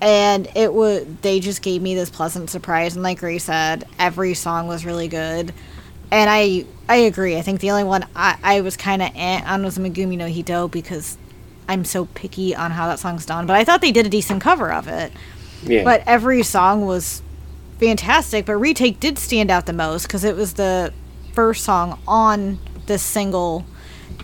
And 0.00 0.48
it 0.54 0.72
would 0.72 1.22
they 1.22 1.40
just 1.40 1.62
gave 1.62 1.82
me 1.82 1.94
this 1.94 2.10
pleasant 2.10 2.50
surprise, 2.50 2.94
and 2.94 3.02
like 3.02 3.22
Ray 3.22 3.38
said, 3.38 3.84
every 3.98 4.34
song 4.34 4.66
was 4.68 4.84
really 4.84 5.08
good. 5.08 5.52
And 6.10 6.30
I 6.30 6.66
I 6.88 6.96
agree. 6.96 7.36
I 7.36 7.42
think 7.42 7.60
the 7.60 7.70
only 7.70 7.84
one 7.84 8.06
I, 8.14 8.38
I 8.42 8.60
was 8.60 8.76
kind 8.76 9.02
of 9.02 9.10
eh 9.14 9.42
on 9.46 9.64
was 9.64 9.78
Megumi 9.78 10.16
no 10.16 10.26
Hito 10.26 10.68
because 10.68 11.16
I'm 11.68 11.84
so 11.84 12.06
picky 12.06 12.54
on 12.54 12.70
how 12.70 12.86
that 12.88 12.98
song's 12.98 13.26
done. 13.26 13.46
But 13.46 13.56
I 13.56 13.64
thought 13.64 13.80
they 13.80 13.92
did 13.92 14.06
a 14.06 14.10
decent 14.10 14.42
cover 14.42 14.72
of 14.72 14.88
it. 14.88 15.12
Yeah. 15.62 15.84
But 15.84 16.02
every 16.06 16.42
song 16.42 16.86
was 16.86 17.22
fantastic. 17.78 18.46
But 18.46 18.56
retake 18.56 19.00
did 19.00 19.18
stand 19.18 19.50
out 19.50 19.66
the 19.66 19.72
most 19.72 20.04
because 20.04 20.24
it 20.24 20.36
was 20.36 20.54
the 20.54 20.92
first 21.32 21.64
song 21.64 21.98
on 22.06 22.58
this 22.86 23.02
single 23.02 23.66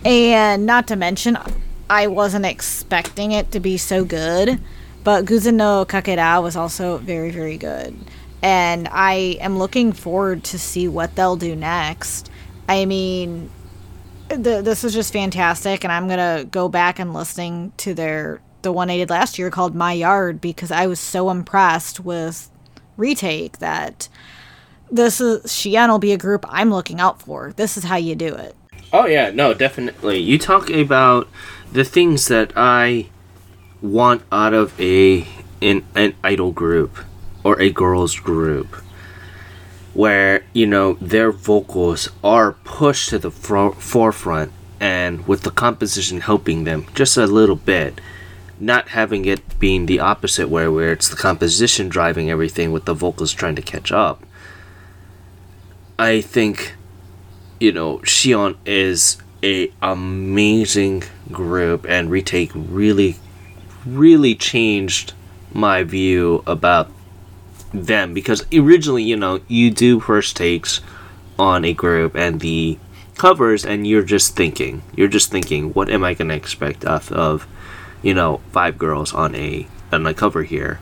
and 0.05 0.65
not 0.65 0.87
to 0.87 0.95
mention, 0.95 1.37
I 1.89 2.07
wasn't 2.07 2.45
expecting 2.45 3.31
it 3.31 3.51
to 3.51 3.59
be 3.59 3.77
so 3.77 4.05
good, 4.05 4.61
but 5.03 5.25
Guzen 5.25 5.55
no 5.55 5.85
Kakera 5.85 6.41
was 6.41 6.55
also 6.55 6.97
very, 6.97 7.31
very 7.31 7.57
good. 7.57 7.95
And 8.41 8.87
I 8.91 9.37
am 9.41 9.57
looking 9.57 9.91
forward 9.91 10.43
to 10.45 10.59
see 10.59 10.87
what 10.87 11.15
they'll 11.15 11.35
do 11.35 11.55
next. 11.55 12.29
I 12.69 12.85
mean, 12.85 13.49
the, 14.29 14.61
this 14.61 14.83
is 14.83 14.93
just 14.93 15.11
fantastic, 15.11 15.83
and 15.83 15.91
I'm 15.91 16.07
gonna 16.07 16.45
go 16.49 16.69
back 16.69 16.99
and 16.99 17.13
listening 17.13 17.73
to 17.77 17.93
their 17.93 18.41
the 18.61 18.71
one 18.71 18.89
I 18.89 18.97
did 18.97 19.11
last 19.11 19.37
year 19.37 19.51
called 19.51 19.75
My 19.75 19.93
Yard 19.93 20.41
because 20.41 20.71
I 20.71 20.87
was 20.87 20.99
so 20.99 21.29
impressed 21.29 21.99
with 21.99 22.49
retake 22.97 23.59
that 23.59 24.09
this 24.91 25.21
is 25.21 25.43
Xion 25.43 25.89
will 25.89 25.99
be 25.99 26.13
a 26.13 26.17
group 26.17 26.45
I'm 26.49 26.71
looking 26.71 26.99
out 26.99 27.21
for. 27.21 27.53
This 27.55 27.77
is 27.77 27.83
how 27.83 27.97
you 27.97 28.15
do 28.15 28.33
it. 28.33 28.55
Oh 28.97 29.07
yeah, 29.07 29.29
no, 29.29 29.53
definitely. 29.53 30.19
You 30.19 30.37
talk 30.37 30.69
about 30.69 31.27
the 31.69 31.83
things 31.83 32.29
that 32.29 32.53
I 32.55 33.07
want 33.81 34.21
out 34.31 34.53
of 34.53 34.79
a 34.79 35.27
an, 35.61 35.83
an 35.95 36.15
idol 36.23 36.53
group 36.53 36.99
or 37.43 37.59
a 37.59 37.69
girls 37.69 38.17
group 38.17 38.73
where 39.93 40.45
you 40.53 40.65
know 40.65 40.93
their 41.01 41.33
vocals 41.33 42.07
are 42.23 42.53
pushed 42.63 43.09
to 43.09 43.19
the 43.19 43.31
fro- 43.31 43.73
forefront 43.73 44.53
and 44.79 45.27
with 45.27 45.41
the 45.41 45.51
composition 45.51 46.21
helping 46.21 46.63
them 46.63 46.85
just 46.93 47.17
a 47.17 47.27
little 47.27 47.57
bit 47.57 47.99
not 48.61 48.89
having 48.89 49.25
it 49.25 49.59
being 49.59 49.87
the 49.87 49.99
opposite 49.99 50.47
where 50.47 50.71
where 50.71 50.93
it's 50.93 51.09
the 51.09 51.17
composition 51.17 51.89
driving 51.89 52.31
everything 52.31 52.71
with 52.71 52.85
the 52.85 52.93
vocals 52.93 53.33
trying 53.33 53.55
to 53.55 53.61
catch 53.61 53.91
up 53.91 54.23
i 55.99 56.21
think 56.21 56.75
you 57.59 57.71
know, 57.71 57.99
Xion 57.99 58.57
is 58.65 59.17
a 59.43 59.71
amazing 59.81 61.03
group, 61.31 61.85
and 61.87 62.09
Retake 62.09 62.51
really, 62.53 63.17
really 63.85 64.35
changed 64.35 65.13
my 65.53 65.83
view 65.83 66.43
about 66.45 66.91
them 67.73 68.13
because 68.13 68.45
originally, 68.53 69.03
you 69.03 69.15
know, 69.15 69.39
you 69.47 69.71
do 69.71 69.99
first 69.99 70.35
takes 70.35 70.81
on 71.37 71.65
a 71.65 71.73
group 71.73 72.15
and 72.15 72.39
the 72.39 72.77
covers, 73.17 73.65
and 73.65 73.87
you're 73.87 74.03
just 74.03 74.35
thinking, 74.35 74.81
you're 74.95 75.07
just 75.07 75.31
thinking, 75.31 75.73
what 75.73 75.89
am 75.89 76.03
I 76.03 76.13
gonna 76.13 76.33
expect 76.33 76.85
off 76.85 77.11
of, 77.11 77.47
you 78.01 78.13
know, 78.13 78.41
five 78.51 78.77
girls 78.77 79.13
on 79.13 79.35
a 79.35 79.67
on 79.91 80.05
a 80.05 80.13
cover 80.13 80.43
here? 80.43 80.79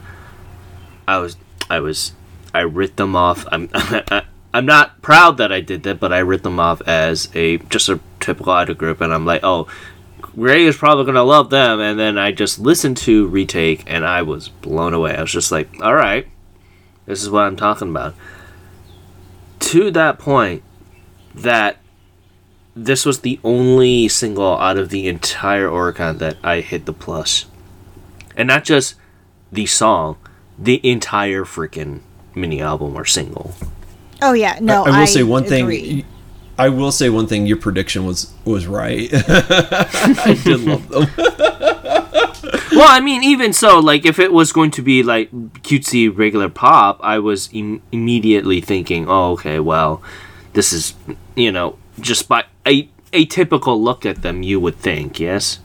I 1.06 1.18
was, 1.18 1.36
I 1.68 1.80
was, 1.80 2.12
I 2.52 2.60
writ 2.60 2.96
them 2.96 3.14
off. 3.14 3.46
I'm, 3.52 3.68
I'm 4.54 4.66
not 4.66 5.02
proud 5.02 5.38
that 5.38 5.50
I 5.50 5.60
did 5.60 5.82
that, 5.82 5.98
but 5.98 6.12
I 6.12 6.20
writ 6.20 6.44
them 6.44 6.60
off 6.60 6.80
as 6.86 7.28
a 7.34 7.58
just 7.58 7.88
a 7.88 7.98
typical 8.20 8.52
idol 8.52 8.76
group, 8.76 9.00
and 9.00 9.12
I'm 9.12 9.26
like, 9.26 9.40
oh, 9.42 9.66
Ray 10.36 10.64
is 10.64 10.76
probably 10.76 11.04
gonna 11.04 11.24
love 11.24 11.50
them, 11.50 11.80
and 11.80 11.98
then 11.98 12.16
I 12.18 12.30
just 12.30 12.60
listened 12.60 12.96
to 12.98 13.26
retake, 13.26 13.82
and 13.88 14.06
I 14.06 14.22
was 14.22 14.48
blown 14.48 14.94
away. 14.94 15.16
I 15.16 15.20
was 15.22 15.32
just 15.32 15.50
like, 15.50 15.68
all 15.82 15.96
right, 15.96 16.28
this 17.04 17.20
is 17.20 17.30
what 17.30 17.42
I'm 17.42 17.56
talking 17.56 17.90
about. 17.90 18.14
to 19.58 19.90
that 19.90 20.20
point 20.20 20.62
that 21.34 21.78
this 22.76 23.04
was 23.04 23.20
the 23.20 23.40
only 23.42 24.08
single 24.08 24.56
out 24.58 24.78
of 24.78 24.90
the 24.90 25.08
entire 25.08 25.68
Oricon 25.68 26.18
that 26.18 26.36
I 26.44 26.60
hit 26.60 26.86
the. 26.86 26.94
And 28.36 28.48
not 28.48 28.64
just 28.64 28.94
the 29.50 29.66
song, 29.66 30.16
the 30.56 30.80
entire 30.88 31.44
freaking 31.44 32.02
mini 32.36 32.60
album 32.60 32.96
or 32.96 33.04
single. 33.04 33.54
Oh 34.22 34.32
yeah, 34.32 34.58
no. 34.60 34.84
I, 34.84 34.90
I 34.90 35.00
will 35.00 35.06
say 35.06 35.22
one 35.22 35.44
agree. 35.44 35.80
thing. 36.02 36.04
I 36.58 36.68
will 36.68 36.92
say 36.92 37.10
one 37.10 37.26
thing. 37.26 37.46
Your 37.46 37.56
prediction 37.56 38.04
was 38.06 38.32
was 38.44 38.66
right. 38.66 39.10
I 39.28 40.38
did 40.44 40.60
love 40.60 40.88
them. 40.88 41.06
Well, 42.76 42.88
I 42.90 42.98
mean, 43.00 43.22
even 43.22 43.52
so, 43.52 43.78
like 43.78 44.04
if 44.04 44.18
it 44.18 44.32
was 44.32 44.50
going 44.52 44.72
to 44.72 44.82
be 44.82 45.04
like 45.04 45.30
cutesy 45.62 46.08
regular 46.14 46.48
pop, 46.48 46.98
I 47.04 47.20
was 47.20 47.48
Im- 47.52 47.80
immediately 47.92 48.60
thinking, 48.60 49.06
oh, 49.08 49.32
okay, 49.34 49.60
well, 49.60 50.02
this 50.54 50.72
is 50.72 50.92
you 51.36 51.52
know 51.52 51.78
just 52.00 52.28
by 52.28 52.44
a 52.66 52.88
a 53.12 53.26
typical 53.26 53.80
look 53.80 54.04
at 54.04 54.22
them, 54.22 54.42
you 54.42 54.58
would 54.58 54.74
think, 54.76 55.20
yes. 55.20 55.60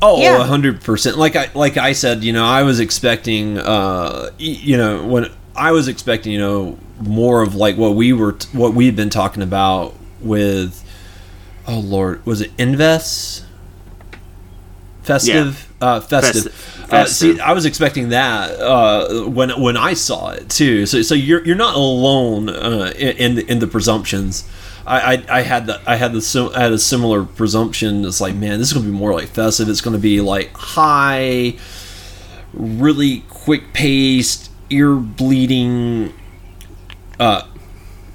Oh, 0.00 0.22
Yeah. 0.22 0.40
a 0.40 0.44
hundred 0.44 0.80
percent. 0.80 1.18
Like 1.18 1.34
I 1.34 1.50
like 1.54 1.76
I 1.76 1.92
said, 1.92 2.22
you 2.22 2.32
know, 2.32 2.44
I 2.44 2.62
was 2.62 2.78
expecting, 2.78 3.58
uh, 3.58 4.30
you 4.38 4.76
know, 4.76 5.04
when 5.06 5.26
I 5.56 5.72
was 5.72 5.88
expecting, 5.88 6.30
you 6.32 6.38
know, 6.38 6.78
more 7.00 7.42
of 7.42 7.54
like 7.54 7.76
what 7.76 7.94
we 7.94 8.12
were, 8.12 8.32
t- 8.32 8.48
what 8.56 8.74
we've 8.74 8.96
been 8.96 9.10
talking 9.10 9.42
about 9.42 9.94
with. 10.20 10.84
Oh 11.66 11.80
Lord, 11.80 12.24
was 12.24 12.40
it 12.40 12.50
Invest? 12.58 13.44
Festive, 15.02 15.72
uh, 15.80 16.00
festive. 16.00 16.52
Festi- 16.52 16.92
Uh, 16.92 17.04
see. 17.06 17.40
I 17.40 17.52
was 17.52 17.64
expecting 17.66 18.10
that 18.10 18.50
uh, 18.60 19.24
when 19.28 19.50
when 19.60 19.76
I 19.76 19.94
saw 19.94 20.30
it 20.30 20.48
too. 20.50 20.86
So, 20.86 21.02
so 21.02 21.14
you're 21.14 21.44
you're 21.44 21.56
not 21.56 21.74
alone 21.76 22.48
uh, 22.50 22.92
in 22.96 23.38
in 23.38 23.58
the 23.58 23.66
presumptions. 23.66 24.48
I, 24.86 25.14
I, 25.16 25.38
I 25.38 25.42
had 25.42 25.66
the 25.66 25.80
I 25.86 25.96
had 25.96 26.12
the 26.14 26.20
sim- 26.22 26.50
I 26.54 26.60
had 26.60 26.72
a 26.72 26.78
similar 26.78 27.24
presumption. 27.24 28.04
It's 28.06 28.20
like, 28.20 28.34
man, 28.34 28.58
this 28.58 28.68
is 28.68 28.74
gonna 28.74 28.86
be 28.86 28.92
more 28.92 29.12
like 29.12 29.28
festive. 29.28 29.68
It's 29.68 29.80
gonna 29.82 29.98
be 29.98 30.20
like 30.22 30.54
high, 30.54 31.56
really 32.54 33.20
quick 33.28 33.72
paced, 33.74 34.50
ear 34.70 34.94
bleeding, 34.94 36.12
uh, 37.18 37.46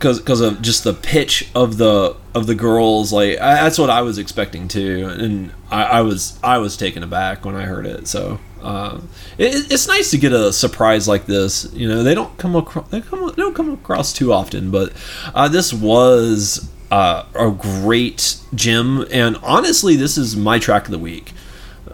because 0.04 0.20
because 0.20 0.42
of 0.42 0.62
just 0.62 0.84
the 0.84 0.94
pitch 0.94 1.50
of 1.56 1.78
the 1.78 2.16
of 2.36 2.46
the 2.48 2.56
girls. 2.56 3.13
Like 3.13 3.39
I, 3.39 3.63
that's 3.63 3.78
what 3.78 3.89
I 3.89 4.02
was 4.02 4.18
expecting 4.18 4.68
too, 4.68 5.08
and 5.08 5.54
I, 5.72 5.84
I 5.84 6.02
was 6.02 6.39
I 6.44 6.58
was 6.58 6.76
taken 6.76 7.04
aback 7.04 7.46
when 7.46 7.56
I 7.56 7.63
heard 7.63 7.86
it. 7.86 8.08
So. 8.08 8.39
Uh, 8.62 9.02
it, 9.38 9.70
it's 9.74 9.89
nice 9.89 10.10
to 10.10 10.18
get 10.18 10.32
a 10.32 10.54
surprise 10.54 11.06
like 11.06 11.26
this. 11.26 11.70
You 11.74 11.86
know, 11.86 12.02
they 12.02 12.16
don't 12.16 12.38
come 12.38 12.56
across 12.56 12.89
they 12.92 13.02
come 13.02 13.28
they 13.28 13.42
don't 13.42 13.54
come 13.54 13.74
across 13.74 14.13
too 14.13 14.32
often, 14.32 14.72
but 14.72 14.94
uh, 15.36 15.50
this 15.50 15.74
was 15.74 16.72
uh, 16.89 17.26
a 17.36 17.52
great 17.52 18.38
gem. 18.56 19.06
And 19.12 19.36
honestly, 19.44 19.98
this 19.98 20.18
is 20.18 20.38
my 20.38 20.60
track 20.60 20.86
of 20.86 20.92
the 20.92 20.98
week 20.98 21.34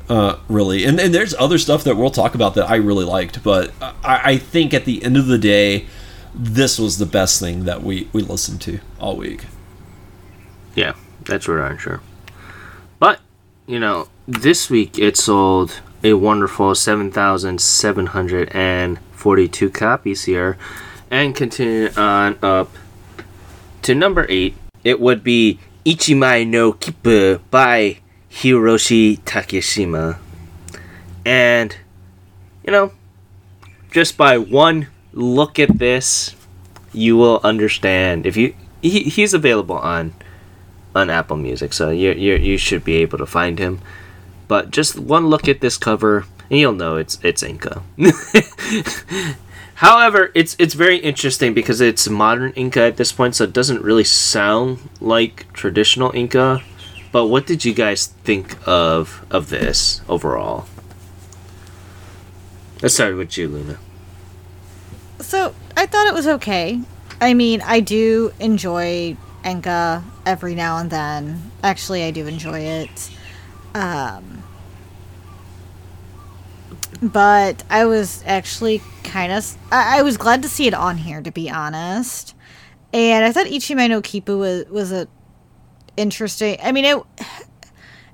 uh, 0.10 0.38
really. 0.48 0.86
And, 0.86 1.00
and 1.00 1.14
there's 1.14 1.34
other 1.36 1.58
stuff 1.58 1.84
that 1.84 1.96
we'll 1.96 2.10
talk 2.10 2.36
about 2.36 2.56
that 2.56 2.70
I 2.70 2.76
really 2.76 3.06
liked, 3.06 3.44
but 3.44 3.72
I, 3.82 4.22
I 4.24 4.38
think 4.38 4.74
at 4.74 4.86
the 4.86 5.04
end 5.04 5.18
of 5.18 5.28
the 5.28 5.38
day, 5.38 5.86
this 6.42 6.80
was 6.80 6.98
the 6.98 7.06
best 7.06 7.42
thing 7.42 7.66
that 7.66 7.84
we, 7.84 8.08
we 8.14 8.22
listened 8.22 8.62
to 8.62 8.80
all 8.98 9.18
week. 9.18 9.44
Yeah, 10.74 10.94
that's 11.26 11.50
what 11.50 11.60
I'm 11.60 11.78
sure. 11.78 12.00
But, 12.98 13.20
you 13.68 13.78
know, 13.78 14.08
this 14.26 14.70
week 14.70 14.98
it 14.98 15.18
sold 15.18 15.82
a 16.02 16.14
wonderful 16.14 16.76
7,742 16.76 19.70
copies 19.70 20.24
here. 20.24 20.58
And 21.12 21.36
continuing 21.36 21.98
on 21.98 22.40
up 22.42 22.72
to 23.82 23.94
number 23.94 24.26
8, 24.30 24.56
it 24.86 25.02
would 25.02 25.26
be 25.26 25.60
Ichimai 25.84 26.48
no 26.48 26.72
Kippu 26.72 27.42
by 27.52 27.98
Hiroshi 28.32 29.20
Takeshima. 29.22 30.20
And, 31.26 31.76
you 32.64 32.72
know, 32.72 32.94
just 33.92 34.16
by 34.16 34.38
one 34.38 34.88
look 35.14 35.60
at 35.60 35.80
this, 35.80 36.36
you 36.94 37.18
will 37.18 37.40
understand. 37.44 38.26
If 38.26 38.38
you, 38.38 38.56
he, 38.82 39.04
he's 39.04 39.34
available 39.34 39.78
on 39.78 40.14
on 40.96 41.10
Apple 41.10 41.38
Music, 41.38 41.74
so 41.74 41.90
you 41.90 42.12
you 42.14 42.36
you 42.36 42.58
should 42.58 42.84
be 42.84 42.96
able 42.98 43.18
to 43.18 43.26
find 43.26 43.60
him. 43.60 43.82
But 44.48 44.72
just 44.72 44.98
one 44.98 45.28
look 45.28 45.48
at 45.48 45.62
this 45.62 45.78
cover, 45.78 46.26
and 46.50 46.60
you'll 46.60 46.74
know 46.74 46.98
it's 46.98 47.20
it's 47.24 47.44
Enka. 47.44 47.84
However, 49.76 50.32
it's 50.36 50.56
it's 50.60 50.74
very 50.74 50.98
interesting 50.98 51.54
because 51.54 51.80
it's 51.80 52.10
modern 52.10 52.52
Enka 52.54 52.88
at 52.88 52.98
this 52.98 53.12
point, 53.12 53.36
so 53.36 53.44
it 53.46 53.54
doesn't 53.54 53.82
really 53.82 54.04
sound 54.04 54.90
like 55.00 55.52
traditional 55.54 56.12
Enka. 56.12 56.64
But 57.12 57.28
what 57.28 57.48
did 57.48 57.66
you 57.66 57.74
guys 57.74 58.08
think 58.08 58.58
of 58.68 59.26
of 59.32 59.50
this 59.50 60.02
overall? 60.10 60.66
Let's 62.82 62.96
start 62.96 63.16
with 63.18 63.38
you, 63.38 63.48
Luna. 63.48 63.78
So 65.22 65.54
I 65.76 65.86
thought 65.86 66.08
it 66.08 66.14
was 66.14 66.28
okay. 66.28 66.82
I 67.22 67.34
mean, 67.34 67.62
I 67.62 67.82
do 67.82 68.32
enjoy 68.40 69.18
Enka 69.44 70.04
every 70.26 70.56
now 70.56 70.78
and 70.78 70.90
then. 70.90 71.52
Actually, 71.64 72.04
I 72.04 72.12
do 72.12 72.28
enjoy 72.28 72.60
it. 72.60 73.12
Um, 73.74 74.44
but 77.02 77.64
I 77.70 77.86
was 77.86 78.24
actually 78.26 78.82
kind 79.04 79.32
of. 79.32 79.58
I, 79.72 80.00
I 80.00 80.02
was 80.02 80.18
glad 80.18 80.42
to 80.44 80.50
see 80.50 80.68
it 80.68 80.74
on 80.74 80.98
here, 80.98 81.22
to 81.22 81.32
be 81.32 81.50
honest. 81.50 82.36
And 82.94 83.24
I 83.24 83.32
thought 83.32 83.48
Ichimai 83.48 83.90
no 83.90 84.02
Kippu 84.02 84.40
was 84.40 84.66
was 84.68 84.92
a 84.92 85.08
interesting. 85.98 86.58
I 86.64 86.72
mean, 86.72 86.86
it. 86.86 86.98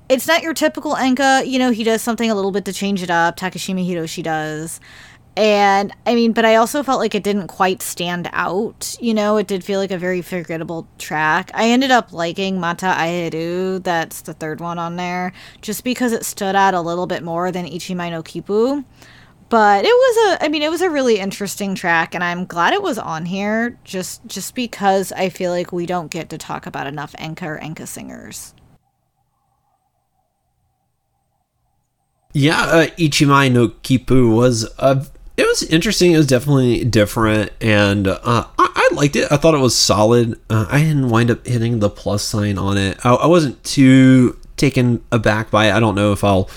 It's 0.08 0.28
not 0.28 0.42
your 0.42 0.54
typical 0.54 0.94
Enka. 0.94 1.44
You 1.48 1.58
know, 1.58 1.72
he 1.72 1.82
does 1.82 2.00
something 2.00 2.30
a 2.30 2.34
little 2.36 2.52
bit 2.52 2.64
to 2.66 2.72
change 2.72 3.02
it 3.02 3.10
up. 3.10 3.36
Takeshima 3.36 3.84
Hiroshi 3.84 4.22
does. 4.22 4.78
And 5.36 5.92
I 6.06 6.14
mean, 6.14 6.32
but 6.32 6.46
I 6.46 6.54
also 6.56 6.82
felt 6.82 6.98
like 6.98 7.14
it 7.14 7.22
didn't 7.22 7.48
quite 7.48 7.82
stand 7.82 8.30
out. 8.32 8.96
You 9.00 9.12
know, 9.12 9.36
it 9.36 9.46
did 9.46 9.62
feel 9.62 9.78
like 9.78 9.90
a 9.90 9.98
very 9.98 10.22
forgettable 10.22 10.88
track. 10.98 11.50
I 11.52 11.68
ended 11.68 11.90
up 11.90 12.12
liking 12.12 12.58
Mata 12.58 12.86
Aeru, 12.86 13.82
that's 13.82 14.22
the 14.22 14.32
third 14.32 14.60
one 14.60 14.78
on 14.78 14.96
there, 14.96 15.34
just 15.60 15.84
because 15.84 16.12
it 16.12 16.24
stood 16.24 16.56
out 16.56 16.72
a 16.72 16.80
little 16.80 17.06
bit 17.06 17.22
more 17.22 17.52
than 17.52 17.66
Ichimai 17.66 18.10
no 18.10 18.22
Kippu. 18.22 18.82
But 19.50 19.84
it 19.84 19.88
was 19.88 20.40
a 20.40 20.44
I 20.44 20.48
mean, 20.48 20.62
it 20.62 20.70
was 20.70 20.80
a 20.80 20.90
really 20.90 21.18
interesting 21.18 21.74
track 21.74 22.14
and 22.14 22.24
I'm 22.24 22.46
glad 22.46 22.72
it 22.72 22.82
was 22.82 22.98
on 22.98 23.26
here 23.26 23.78
just 23.84 24.26
just 24.26 24.54
because 24.54 25.12
I 25.12 25.28
feel 25.28 25.50
like 25.52 25.70
we 25.70 25.84
don't 25.84 26.10
get 26.10 26.30
to 26.30 26.38
talk 26.38 26.66
about 26.66 26.86
enough 26.86 27.12
Enka 27.18 27.42
or 27.42 27.58
Enka 27.58 27.86
singers. 27.86 28.54
Yeah, 32.32 32.60
uh, 32.60 32.86
Ichimai 32.98 33.52
no 33.52 33.68
Kippu 33.68 34.34
was 34.34 34.68
uh, 34.78 35.04
it 35.36 35.46
was 35.46 35.62
interesting. 35.64 36.12
It 36.12 36.16
was 36.16 36.26
definitely 36.26 36.84
different, 36.84 37.52
and 37.60 38.08
uh, 38.08 38.18
I, 38.24 38.46
I 38.58 38.94
liked 38.94 39.16
it. 39.16 39.30
I 39.30 39.36
thought 39.36 39.54
it 39.54 39.60
was 39.60 39.76
solid. 39.76 40.40
Uh, 40.48 40.66
I 40.70 40.80
didn't 40.80 41.10
wind 41.10 41.30
up 41.30 41.46
hitting 41.46 41.80
the 41.80 41.90
plus 41.90 42.22
sign 42.22 42.58
on 42.58 42.78
it. 42.78 43.04
I, 43.04 43.14
I 43.14 43.26
wasn't 43.26 43.62
too 43.64 44.38
taken 44.56 45.04
aback 45.12 45.50
by 45.50 45.66
it. 45.66 45.72
I 45.72 45.80
don't 45.80 45.94
know 45.94 46.12
if 46.12 46.24
I'll 46.24 46.48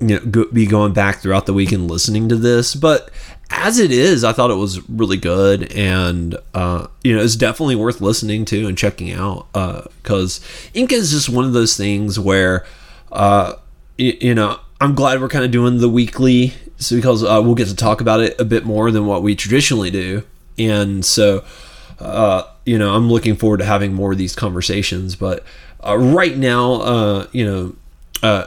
you 0.00 0.08
know 0.08 0.20
go, 0.20 0.44
be 0.52 0.66
going 0.66 0.92
back 0.92 1.18
throughout 1.18 1.46
the 1.46 1.54
week 1.54 1.72
and 1.72 1.88
listening 1.90 2.28
to 2.28 2.36
this, 2.36 2.74
but 2.74 3.10
as 3.50 3.78
it 3.78 3.92
is, 3.92 4.24
I 4.24 4.32
thought 4.32 4.50
it 4.50 4.56
was 4.56 4.86
really 4.88 5.16
good, 5.16 5.72
and 5.72 6.36
uh, 6.54 6.88
you 7.04 7.14
know, 7.14 7.22
it's 7.22 7.36
definitely 7.36 7.76
worth 7.76 8.00
listening 8.00 8.44
to 8.46 8.66
and 8.66 8.76
checking 8.76 9.12
out 9.12 9.46
because 9.52 10.40
Enka 10.74 10.92
is 10.92 11.12
just 11.12 11.28
one 11.28 11.44
of 11.44 11.52
those 11.52 11.76
things 11.76 12.18
where, 12.18 12.66
uh, 13.12 13.54
you 13.96 14.34
know, 14.34 14.58
I'm 14.80 14.94
glad 14.94 15.20
we're 15.20 15.28
kind 15.28 15.44
of 15.44 15.50
doing 15.52 15.78
the 15.78 15.88
weekly, 15.88 16.54
so 16.78 16.96
because 16.96 17.22
uh, 17.22 17.40
we'll 17.42 17.54
get 17.54 17.68
to 17.68 17.76
talk 17.76 18.00
about 18.00 18.20
it 18.20 18.38
a 18.40 18.44
bit 18.44 18.64
more 18.64 18.90
than 18.90 19.06
what 19.06 19.22
we 19.22 19.34
traditionally 19.34 19.90
do, 19.90 20.22
and 20.58 21.04
so, 21.04 21.44
uh, 21.98 22.42
you 22.64 22.78
know, 22.78 22.94
I'm 22.94 23.10
looking 23.10 23.36
forward 23.36 23.58
to 23.58 23.64
having 23.64 23.94
more 23.94 24.12
of 24.12 24.18
these 24.18 24.34
conversations. 24.34 25.16
But 25.16 25.44
uh, 25.84 25.96
right 25.96 26.36
now, 26.36 26.72
uh, 26.74 27.26
you 27.32 27.46
know, 27.46 27.76
uh, 28.22 28.46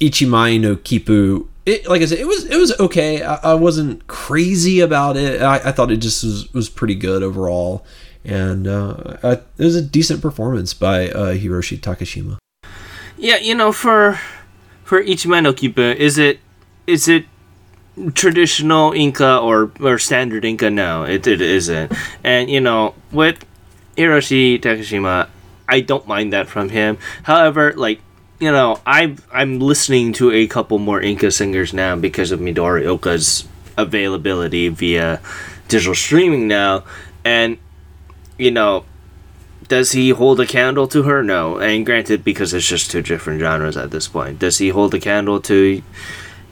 Ichimai 0.00 0.60
no 0.60 0.76
Kippu. 0.76 1.48
It, 1.64 1.88
like 1.88 2.00
I 2.00 2.04
said, 2.04 2.18
it 2.18 2.26
was 2.26 2.44
it 2.44 2.56
was 2.56 2.78
okay. 2.78 3.22
I, 3.22 3.34
I 3.36 3.54
wasn't 3.54 4.06
crazy 4.06 4.80
about 4.80 5.16
it. 5.16 5.42
I, 5.42 5.56
I 5.56 5.72
thought 5.72 5.90
it 5.90 5.96
just 5.96 6.22
was, 6.22 6.52
was 6.52 6.68
pretty 6.68 6.94
good 6.94 7.24
overall, 7.24 7.84
and 8.24 8.68
uh, 8.68 9.16
I, 9.22 9.32
it 9.32 9.64
was 9.64 9.74
a 9.74 9.82
decent 9.82 10.22
performance 10.22 10.74
by 10.74 11.10
uh, 11.10 11.34
Hiroshi 11.34 11.78
Takeshima. 11.78 12.36
Yeah, 13.18 13.38
you 13.38 13.54
know, 13.54 13.72
for 13.72 14.20
for 14.84 15.02
Ichimai 15.02 15.42
no 15.42 15.52
Kippu, 15.52 15.96
is 15.96 16.18
it 16.18 16.38
is 16.86 17.08
it 17.08 17.26
traditional 18.14 18.90
Enka 18.92 19.42
or 19.42 19.70
or 19.80 19.98
standard 19.98 20.44
Enka? 20.44 20.72
No, 20.72 21.04
it, 21.04 21.26
it 21.26 21.40
isn't. 21.40 21.92
And 22.22 22.50
you 22.50 22.60
know, 22.60 22.94
with 23.12 23.44
Hiroshi 23.96 24.60
Takeshima, 24.60 25.28
I 25.68 25.80
don't 25.80 26.06
mind 26.06 26.32
that 26.32 26.48
from 26.48 26.68
him. 26.68 26.98
However, 27.24 27.72
like 27.72 28.00
you 28.38 28.52
know, 28.52 28.80
I'm, 28.84 29.16
I'm 29.32 29.60
listening 29.60 30.12
to 30.14 30.30
a 30.30 30.46
couple 30.46 30.78
more 30.78 31.00
Enka 31.00 31.32
singers 31.32 31.72
now 31.72 31.96
because 31.96 32.32
of 32.32 32.40
Midori 32.40 32.84
Oka's 32.84 33.46
availability 33.76 34.68
via 34.68 35.20
digital 35.68 35.94
streaming 35.94 36.48
now. 36.48 36.84
And, 37.24 37.58
you 38.38 38.50
know, 38.50 38.84
does 39.68 39.92
he 39.92 40.10
hold 40.10 40.38
a 40.40 40.46
candle 40.46 40.86
to 40.88 41.04
her? 41.04 41.22
No. 41.22 41.58
And 41.58 41.86
granted, 41.86 42.24
because 42.24 42.52
it's 42.52 42.68
just 42.68 42.90
two 42.90 43.02
different 43.02 43.40
genres 43.40 43.76
at 43.76 43.90
this 43.90 44.06
point. 44.06 44.38
Does 44.38 44.58
he 44.58 44.68
hold 44.68 44.94
a 44.94 45.00
candle 45.00 45.40
to 45.42 45.82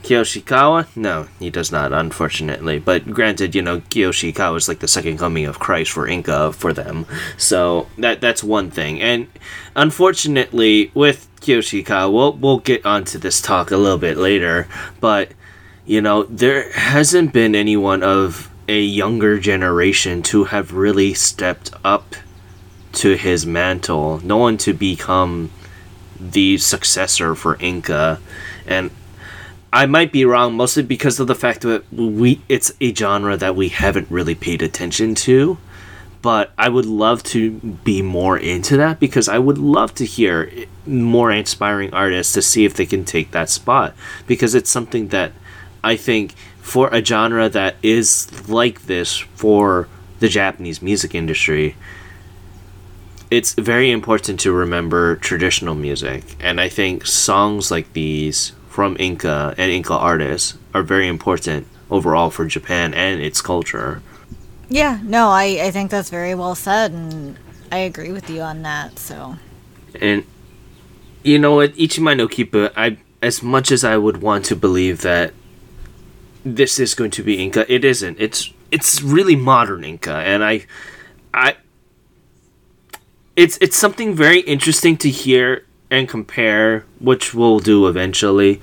Kiyoshi 0.05 0.43
Hikawa? 0.43 0.95
No, 0.95 1.27
he 1.39 1.49
does 1.49 1.71
not, 1.71 1.91
unfortunately. 1.91 2.77
But 2.77 3.11
granted, 3.11 3.55
you 3.55 3.63
know, 3.63 3.79
Kiyoshi 3.79 4.31
Hikawa 4.31 4.57
is 4.57 4.67
like 4.67 4.77
the 4.77 4.87
second 4.87 5.17
coming 5.17 5.47
of 5.47 5.57
Christ 5.57 5.91
for 5.91 6.07
Enka 6.07 6.53
for 6.53 6.73
them. 6.73 7.07
So 7.37 7.87
that 7.97 8.21
that's 8.21 8.43
one 8.43 8.69
thing. 8.69 9.01
And 9.01 9.27
unfortunately, 9.75 10.91
with 10.93 11.27
Kiyoshi 11.41 11.83
Hikawa, 11.83 12.13
we'll, 12.13 12.33
we'll 12.33 12.59
get 12.59 12.85
onto 12.85 13.17
this 13.17 13.41
talk 13.41 13.71
a 13.71 13.77
little 13.77 13.97
bit 13.97 14.15
later. 14.15 14.67
But, 14.99 15.31
you 15.87 16.01
know, 16.01 16.21
there 16.23 16.71
hasn't 16.73 17.33
been 17.33 17.55
anyone 17.55 18.03
of 18.03 18.51
a 18.67 18.79
younger 18.79 19.39
generation 19.39 20.21
to 20.21 20.43
have 20.45 20.71
really 20.71 21.15
stepped 21.15 21.71
up 21.83 22.13
to 22.93 23.15
his 23.15 23.47
mantle. 23.47 24.19
No 24.23 24.37
one 24.37 24.57
to 24.57 24.73
become 24.73 25.49
the 26.19 26.59
successor 26.59 27.33
for 27.33 27.55
Enka. 27.55 28.19
And 28.67 28.91
I 29.75 29.87
might 29.87 30.13
be 30.13 30.23
wrong, 30.23 30.55
mostly 30.55 30.83
because 30.83 31.19
of 31.19 31.27
the 31.27 31.35
fact 31.35 31.59
that 31.63 31.83
we 31.91 32.39
it's 32.47 32.71
a 32.79 32.95
genre 32.95 33.35
that 33.35 33.57
we 33.57 33.67
haven't 33.67 34.09
really 34.09 34.33
paid 34.33 34.61
attention 34.61 35.15
to. 35.15 35.57
But 36.21 36.53
I 36.57 36.69
would 36.69 36.85
love 36.85 37.21
to 37.23 37.51
be 37.83 38.01
more 38.01 38.37
into 38.37 38.77
that 38.77 39.01
because 39.01 39.27
I 39.27 39.37
would 39.37 39.57
love 39.57 39.93
to 39.95 40.05
hear 40.05 40.49
more 40.87 41.29
inspiring 41.29 41.93
artists 41.93 42.31
to 42.33 42.41
see 42.41 42.63
if 42.63 42.73
they 42.73 42.85
can 42.85 43.03
take 43.03 43.31
that 43.31 43.49
spot 43.49 43.93
because 44.27 44.55
it's 44.55 44.69
something 44.69 45.09
that 45.09 45.33
I 45.83 45.97
think 45.97 46.35
for 46.61 46.87
a 46.87 47.03
genre 47.03 47.49
that 47.49 47.75
is 47.83 48.49
like 48.49 48.83
this 48.83 49.17
for 49.17 49.89
the 50.21 50.29
Japanese 50.29 50.81
music 50.81 51.13
industry, 51.13 51.75
it's 53.29 53.53
very 53.55 53.91
important 53.91 54.39
to 54.39 54.53
remember 54.53 55.17
traditional 55.17 55.75
music. 55.75 56.37
And 56.39 56.61
I 56.61 56.69
think 56.69 57.05
songs 57.05 57.71
like 57.71 57.91
these 57.91 58.53
from 58.75 58.97
Enka 58.97 59.55
and 59.57 59.71
Enka 59.71 59.95
artists 59.95 60.57
are 60.73 60.83
very 60.83 61.07
important 61.07 61.65
overall 61.89 62.29
for 62.29 62.45
Japan 62.45 62.93
and 62.93 63.21
its 63.21 63.39
culture. 63.39 64.01
Yeah, 64.67 64.99
no, 65.01 65.29
I, 65.29 65.45
I 65.67 65.71
think 65.71 65.89
that's 65.91 66.09
very 66.09 66.35
well 66.35 66.55
said, 66.55 66.91
and 66.91 67.37
I 67.71 67.77
agree 67.77 68.11
with 68.11 68.29
you 68.29 68.41
on 68.41 68.63
that. 68.63 68.99
So, 68.99 69.37
and 70.01 70.25
you 71.23 71.39
know 71.39 71.55
what, 71.55 71.73
Ichimai 71.75 72.17
no 72.17 72.27
Kippu, 72.27 72.69
I 72.75 72.97
as 73.21 73.41
much 73.41 73.71
as 73.71 73.85
I 73.85 73.95
would 73.95 74.21
want 74.21 74.43
to 74.45 74.57
believe 74.57 75.03
that 75.03 75.33
this 76.43 76.77
is 76.77 76.95
going 76.95 77.11
to 77.11 77.23
be 77.23 77.37
Enka, 77.37 77.65
it 77.69 77.85
isn't. 77.85 78.19
It's 78.19 78.51
it's 78.71 79.01
really 79.01 79.37
modern 79.37 79.83
Enka, 79.83 80.15
and 80.15 80.43
I, 80.43 80.65
I, 81.33 81.55
it's 83.37 83.57
it's 83.61 83.77
something 83.77 84.13
very 84.13 84.41
interesting 84.41 84.97
to 84.97 85.09
hear 85.09 85.63
and 85.89 86.09
compare, 86.09 86.85
which 86.99 87.33
we'll 87.33 87.59
do 87.59 87.87
eventually 87.87 88.61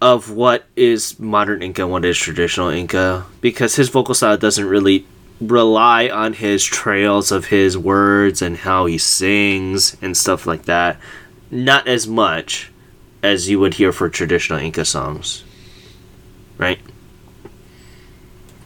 of 0.00 0.30
what 0.30 0.64
is 0.76 1.18
modern 1.18 1.60
Enka 1.60 1.80
and 1.80 1.90
what 1.90 2.04
is 2.04 2.16
traditional 2.16 2.68
Enka 2.68 3.24
because 3.40 3.74
his 3.74 3.88
vocal 3.88 4.14
style 4.14 4.36
doesn't 4.36 4.66
really 4.66 5.04
rely 5.40 6.08
on 6.08 6.34
his 6.34 6.64
trails 6.64 7.32
of 7.32 7.46
his 7.46 7.76
words 7.76 8.42
and 8.42 8.58
how 8.58 8.86
he 8.86 8.98
sings 8.98 9.96
and 10.00 10.16
stuff 10.16 10.46
like 10.46 10.64
that. 10.64 10.98
Not 11.50 11.88
as 11.88 12.06
much 12.06 12.70
as 13.22 13.48
you 13.48 13.58
would 13.58 13.74
hear 13.74 13.92
for 13.92 14.08
traditional 14.08 14.58
Enka 14.58 14.86
songs. 14.86 15.44
Right? 16.56 16.80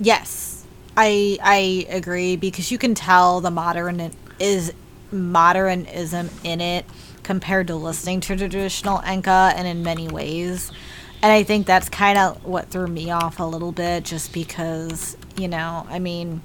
Yes. 0.01 0.65
I 0.97 1.39
I 1.43 1.87
agree 1.89 2.37
because 2.37 2.71
you 2.71 2.77
can 2.77 2.95
tell 2.95 3.41
the 3.41 3.51
modern 3.51 4.13
is 4.39 4.73
modernism 5.11 6.29
in 6.45 6.61
it 6.61 6.85
compared 7.23 7.67
to 7.69 7.77
listening 7.77 8.21
to 8.21 8.37
traditional 8.37 8.99
Enka 8.99 9.53
and 9.55 9.67
in 9.67 9.83
many 9.83 10.09
ways. 10.09 10.73
And 11.23 11.31
I 11.31 11.45
think 11.45 11.67
that's 11.67 11.89
kind 11.89 12.19
of 12.19 12.45
what 12.45 12.69
threw 12.69 12.89
me 12.89 13.11
off 13.11 13.39
a 13.39 13.45
little 13.45 13.73
bit 13.73 14.05
just 14.05 14.33
because, 14.33 15.17
you 15.37 15.47
know, 15.49 15.87
I 15.89 15.99
mean, 15.99 16.43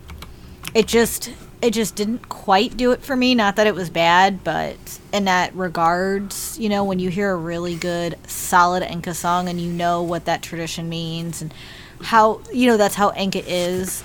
it 0.74 0.88
just 0.88 1.32
it 1.62 1.72
just 1.72 1.96
didn't 1.96 2.30
quite 2.30 2.78
do 2.78 2.92
it 2.92 3.02
for 3.02 3.16
me. 3.16 3.34
Not 3.34 3.56
that 3.56 3.66
it 3.66 3.74
was 3.74 3.90
bad, 3.90 4.44
but 4.44 4.78
in 5.12 5.26
that 5.26 5.56
regards, 5.56 6.58
you 6.60 6.70
know, 6.70 6.84
when 6.84 7.00
you 7.00 7.10
hear 7.10 7.32
a 7.32 7.36
really 7.36 7.76
good 7.76 8.16
solid 8.28 8.84
Enka 8.84 9.16
song 9.16 9.50
and 9.50 9.60
you 9.60 9.72
know 9.72 10.04
what 10.04 10.26
that 10.26 10.44
tradition 10.44 10.88
means 10.88 11.42
and 11.42 11.52
how, 12.02 12.42
you 12.54 12.68
know, 12.68 12.78
that's 12.78 12.94
how 12.94 13.10
Enka 13.12 13.44
is, 13.48 14.04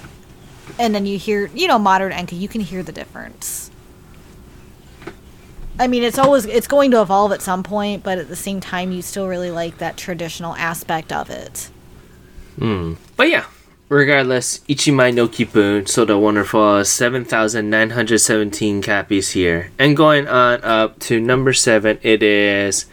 and 0.79 0.95
then 0.95 1.05
you 1.05 1.19
hear, 1.19 1.51
you 1.55 1.69
know, 1.69 1.79
modern 1.79 2.13
Enka, 2.13 2.39
you 2.39 2.49
can 2.49 2.63
hear 2.63 2.83
the 2.83 2.93
difference. 2.93 3.71
I 5.79 5.87
mean, 5.87 6.03
it's 6.03 6.19
always 6.19 6.45
it's 6.45 6.67
going 6.67 6.91
to 6.91 7.01
evolve 7.01 7.33
at 7.33 7.43
some 7.43 7.63
point, 7.63 8.03
but 8.03 8.19
at 8.19 8.29
the 8.29 8.37
same 8.37 8.61
time, 8.61 8.93
you 8.93 9.03
still 9.03 9.29
really 9.29 9.51
like 9.51 9.79
that 9.79 9.97
traditional 9.97 10.55
aspect 10.57 11.13
of 11.13 11.31
it. 11.31 11.71
Hmm. 12.59 12.95
But 13.17 13.29
yeah, 13.29 13.47
regardless, 13.89 14.59
Ichimai 14.61 15.15
no 15.15 15.29
Kippun 15.29 15.89
sold 15.89 16.11
a 16.11 16.19
wonderful 16.19 16.85
7,917 16.85 18.83
copies 18.83 19.31
here. 19.31 19.71
And 19.79 19.97
going 19.97 20.29
on 20.29 20.63
up 20.63 20.99
to 21.01 21.21
number 21.21 21.53
7, 21.53 21.99
it 22.03 22.23
is 22.23 22.87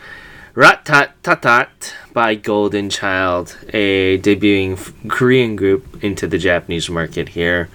Rat 0.55 0.85
Tat 0.85 1.21
Tat 1.23 1.93
by 2.13 2.35
Golden 2.35 2.89
Child, 2.89 3.57
a 3.69 4.17
debuting 4.19 5.09
Korean 5.09 5.55
group 5.55 6.03
into 6.03 6.27
the 6.27 6.37
Japanese 6.37 6.89
market 6.89 7.29
here. 7.29 7.69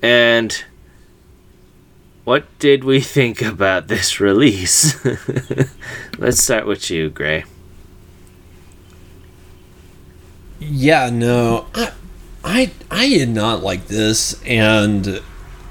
And 0.00 0.64
what 2.24 2.46
did 2.58 2.84
we 2.84 3.00
think 3.00 3.42
about 3.42 3.88
this 3.88 4.20
release? 4.20 5.04
Let's 6.18 6.42
start 6.42 6.66
with 6.66 6.90
you, 6.90 7.10
Gray. 7.10 7.44
Yeah, 10.60 11.10
no, 11.10 11.66
I, 11.74 11.92
I, 12.44 12.70
I 12.90 13.08
did 13.08 13.28
not 13.28 13.62
like 13.64 13.88
this, 13.88 14.40
and 14.44 15.20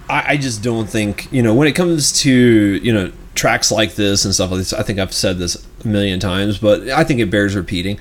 I, 0.10 0.34
I 0.34 0.38
just 0.38 0.62
don't 0.62 0.90
think 0.90 1.32
you 1.32 1.42
know 1.42 1.54
when 1.54 1.70
it 1.70 1.74
comes 1.74 2.20
to 2.24 2.32
you 2.32 2.94
know 2.94 3.12
tracks 3.34 3.72
like 3.72 3.96
this 3.96 4.26
and 4.26 4.34
stuff 4.34 4.52
like 4.52 4.60
this. 4.60 4.74
I 4.74 4.84
think 4.84 5.00
I've 5.00 5.14
said 5.14 5.38
this 5.38 5.66
a 5.86 5.88
million 5.88 6.20
times, 6.20 6.58
but 6.58 6.90
I 6.90 7.06
think 7.06 7.22
it 7.22 7.32
bears 7.32 7.56
repeating. 7.56 7.98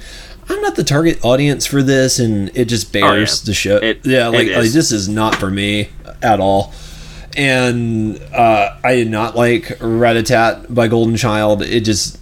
I'm 0.48 0.60
not 0.62 0.74
the 0.74 0.82
target 0.82 1.24
audience 1.24 1.64
for 1.64 1.80
this, 1.84 2.18
and 2.18 2.50
it 2.56 2.64
just 2.64 2.92
bears 2.92 3.04
oh, 3.04 3.42
yeah. 3.42 3.46
the 3.46 3.54
show. 3.54 3.76
It, 3.76 4.04
yeah, 4.04 4.26
like, 4.26 4.48
like 4.48 4.70
this 4.70 4.90
is 4.90 5.08
not 5.08 5.36
for 5.36 5.48
me 5.48 5.90
at 6.22 6.40
all 6.40 6.74
and 7.36 8.20
uh, 8.32 8.76
I 8.82 8.94
did 8.96 9.10
not 9.10 9.36
like 9.36 9.64
Ratatat 9.78 10.72
by 10.74 10.88
Golden 10.88 11.16
Child. 11.16 11.62
It 11.62 11.80
just 11.80 12.18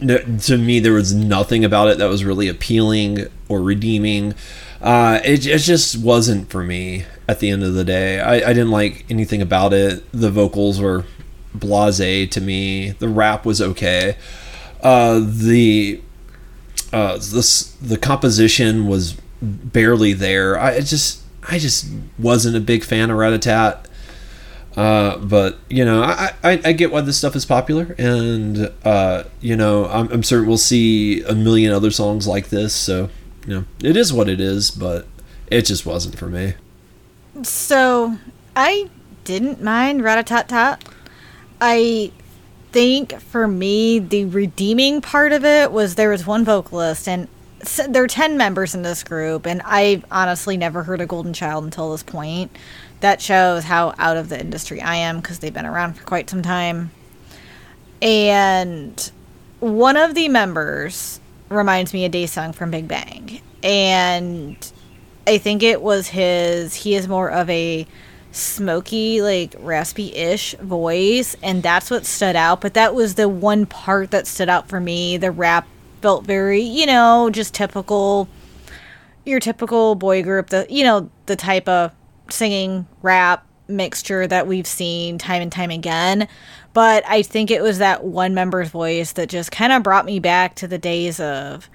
to 0.00 0.56
me 0.56 0.78
there 0.78 0.92
was 0.92 1.12
nothing 1.12 1.64
about 1.64 1.88
it 1.88 1.98
that 1.98 2.08
was 2.08 2.24
really 2.24 2.48
appealing 2.48 3.26
or 3.48 3.60
redeeming. 3.60 4.34
Uh, 4.80 5.18
it, 5.24 5.44
it 5.46 5.58
just 5.58 5.98
wasn't 5.98 6.50
for 6.50 6.62
me 6.62 7.04
at 7.26 7.40
the 7.40 7.50
end 7.50 7.64
of 7.64 7.74
the 7.74 7.84
day. 7.84 8.20
I, 8.20 8.34
I 8.36 8.52
didn't 8.52 8.70
like 8.70 9.04
anything 9.10 9.42
about 9.42 9.72
it. 9.72 10.04
The 10.12 10.30
vocals 10.30 10.80
were 10.80 11.04
blase 11.52 12.30
to 12.30 12.40
me. 12.40 12.90
The 12.90 13.08
rap 13.08 13.44
was 13.44 13.60
okay. 13.60 14.16
Uh, 14.82 15.20
the 15.24 16.00
uh, 16.92 17.14
this 17.14 17.72
the 17.82 17.98
composition 17.98 18.86
was 18.86 19.16
barely 19.42 20.12
there. 20.12 20.58
I 20.58 20.80
just 20.80 21.22
I 21.48 21.58
just 21.58 21.86
wasn't 22.18 22.56
a 22.56 22.60
big 22.60 22.84
fan 22.84 23.10
of 23.10 23.16
Ratatat. 23.16 23.86
Uh, 24.78 25.18
but 25.18 25.58
you 25.68 25.84
know, 25.84 26.04
I, 26.04 26.32
I, 26.44 26.60
I 26.66 26.72
get 26.72 26.92
why 26.92 27.00
this 27.00 27.18
stuff 27.18 27.34
is 27.34 27.44
popular, 27.44 27.96
and 27.98 28.72
uh, 28.84 29.24
you 29.40 29.56
know, 29.56 29.86
I'm, 29.86 30.08
I'm 30.12 30.22
certain 30.22 30.46
we'll 30.46 30.56
see 30.56 31.20
a 31.24 31.34
million 31.34 31.72
other 31.72 31.90
songs 31.90 32.28
like 32.28 32.50
this. 32.50 32.76
So 32.76 33.10
you 33.44 33.54
know, 33.54 33.64
it 33.82 33.96
is 33.96 34.12
what 34.12 34.28
it 34.28 34.40
is, 34.40 34.70
but 34.70 35.08
it 35.48 35.62
just 35.62 35.84
wasn't 35.84 36.16
for 36.16 36.28
me. 36.28 36.54
So 37.42 38.18
I 38.54 38.88
didn't 39.24 39.60
mind 39.60 40.02
Ratatat. 40.02 40.80
I 41.60 42.12
think 42.70 43.20
for 43.20 43.48
me, 43.48 43.98
the 43.98 44.26
redeeming 44.26 45.00
part 45.00 45.32
of 45.32 45.44
it 45.44 45.72
was 45.72 45.96
there 45.96 46.10
was 46.10 46.24
one 46.24 46.44
vocalist, 46.44 47.08
and 47.08 47.26
there 47.88 48.04
are 48.04 48.06
10 48.06 48.36
members 48.36 48.76
in 48.76 48.82
this 48.82 49.02
group, 49.02 49.44
and 49.44 49.60
I've 49.62 50.04
honestly 50.12 50.56
never 50.56 50.84
heard 50.84 51.00
a 51.00 51.06
Golden 51.06 51.32
Child 51.32 51.64
until 51.64 51.90
this 51.90 52.04
point 52.04 52.56
that 53.00 53.20
shows 53.22 53.64
how 53.64 53.94
out 53.98 54.16
of 54.16 54.28
the 54.28 54.40
industry 54.40 54.80
I 54.80 54.96
am 54.96 55.20
because 55.20 55.38
they've 55.38 55.54
been 55.54 55.66
around 55.66 55.94
for 55.94 56.04
quite 56.04 56.28
some 56.28 56.42
time. 56.42 56.90
And 58.02 59.10
one 59.60 59.96
of 59.96 60.14
the 60.14 60.28
members 60.28 61.20
reminds 61.48 61.92
me 61.92 62.04
of 62.04 62.12
Daesung 62.12 62.54
from 62.54 62.70
Big 62.70 62.88
Bang. 62.88 63.40
And 63.62 64.72
I 65.26 65.38
think 65.38 65.62
it 65.62 65.82
was 65.82 66.08
his, 66.08 66.74
he 66.74 66.94
is 66.94 67.08
more 67.08 67.30
of 67.30 67.48
a 67.50 67.86
smoky, 68.30 69.22
like 69.22 69.54
raspy 69.58 70.14
ish 70.14 70.54
voice. 70.54 71.36
And 71.42 71.62
that's 71.62 71.90
what 71.90 72.06
stood 72.06 72.36
out. 72.36 72.60
But 72.60 72.74
that 72.74 72.94
was 72.94 73.14
the 73.14 73.28
one 73.28 73.66
part 73.66 74.10
that 74.10 74.26
stood 74.26 74.48
out 74.48 74.68
for 74.68 74.80
me. 74.80 75.16
The 75.16 75.30
rap 75.30 75.66
felt 76.02 76.24
very, 76.24 76.62
you 76.62 76.86
know, 76.86 77.30
just 77.30 77.54
typical, 77.54 78.28
your 79.24 79.40
typical 79.40 79.94
boy 79.94 80.22
group, 80.22 80.50
the, 80.50 80.66
you 80.68 80.84
know, 80.84 81.10
the 81.26 81.36
type 81.36 81.68
of 81.68 81.92
singing 82.30 82.86
rap 83.02 83.44
mixture 83.68 84.26
that 84.26 84.46
we've 84.46 84.66
seen 84.66 85.18
time 85.18 85.42
and 85.42 85.52
time 85.52 85.70
again. 85.70 86.26
But 86.72 87.04
I 87.08 87.22
think 87.22 87.50
it 87.50 87.62
was 87.62 87.78
that 87.78 88.04
one 88.04 88.34
member's 88.34 88.68
voice 88.68 89.12
that 89.12 89.28
just 89.28 89.50
kind 89.52 89.72
of 89.72 89.82
brought 89.82 90.04
me 90.06 90.18
back 90.20 90.54
to 90.56 90.68
the 90.68 90.78
days 90.78 91.18
of 91.20 91.68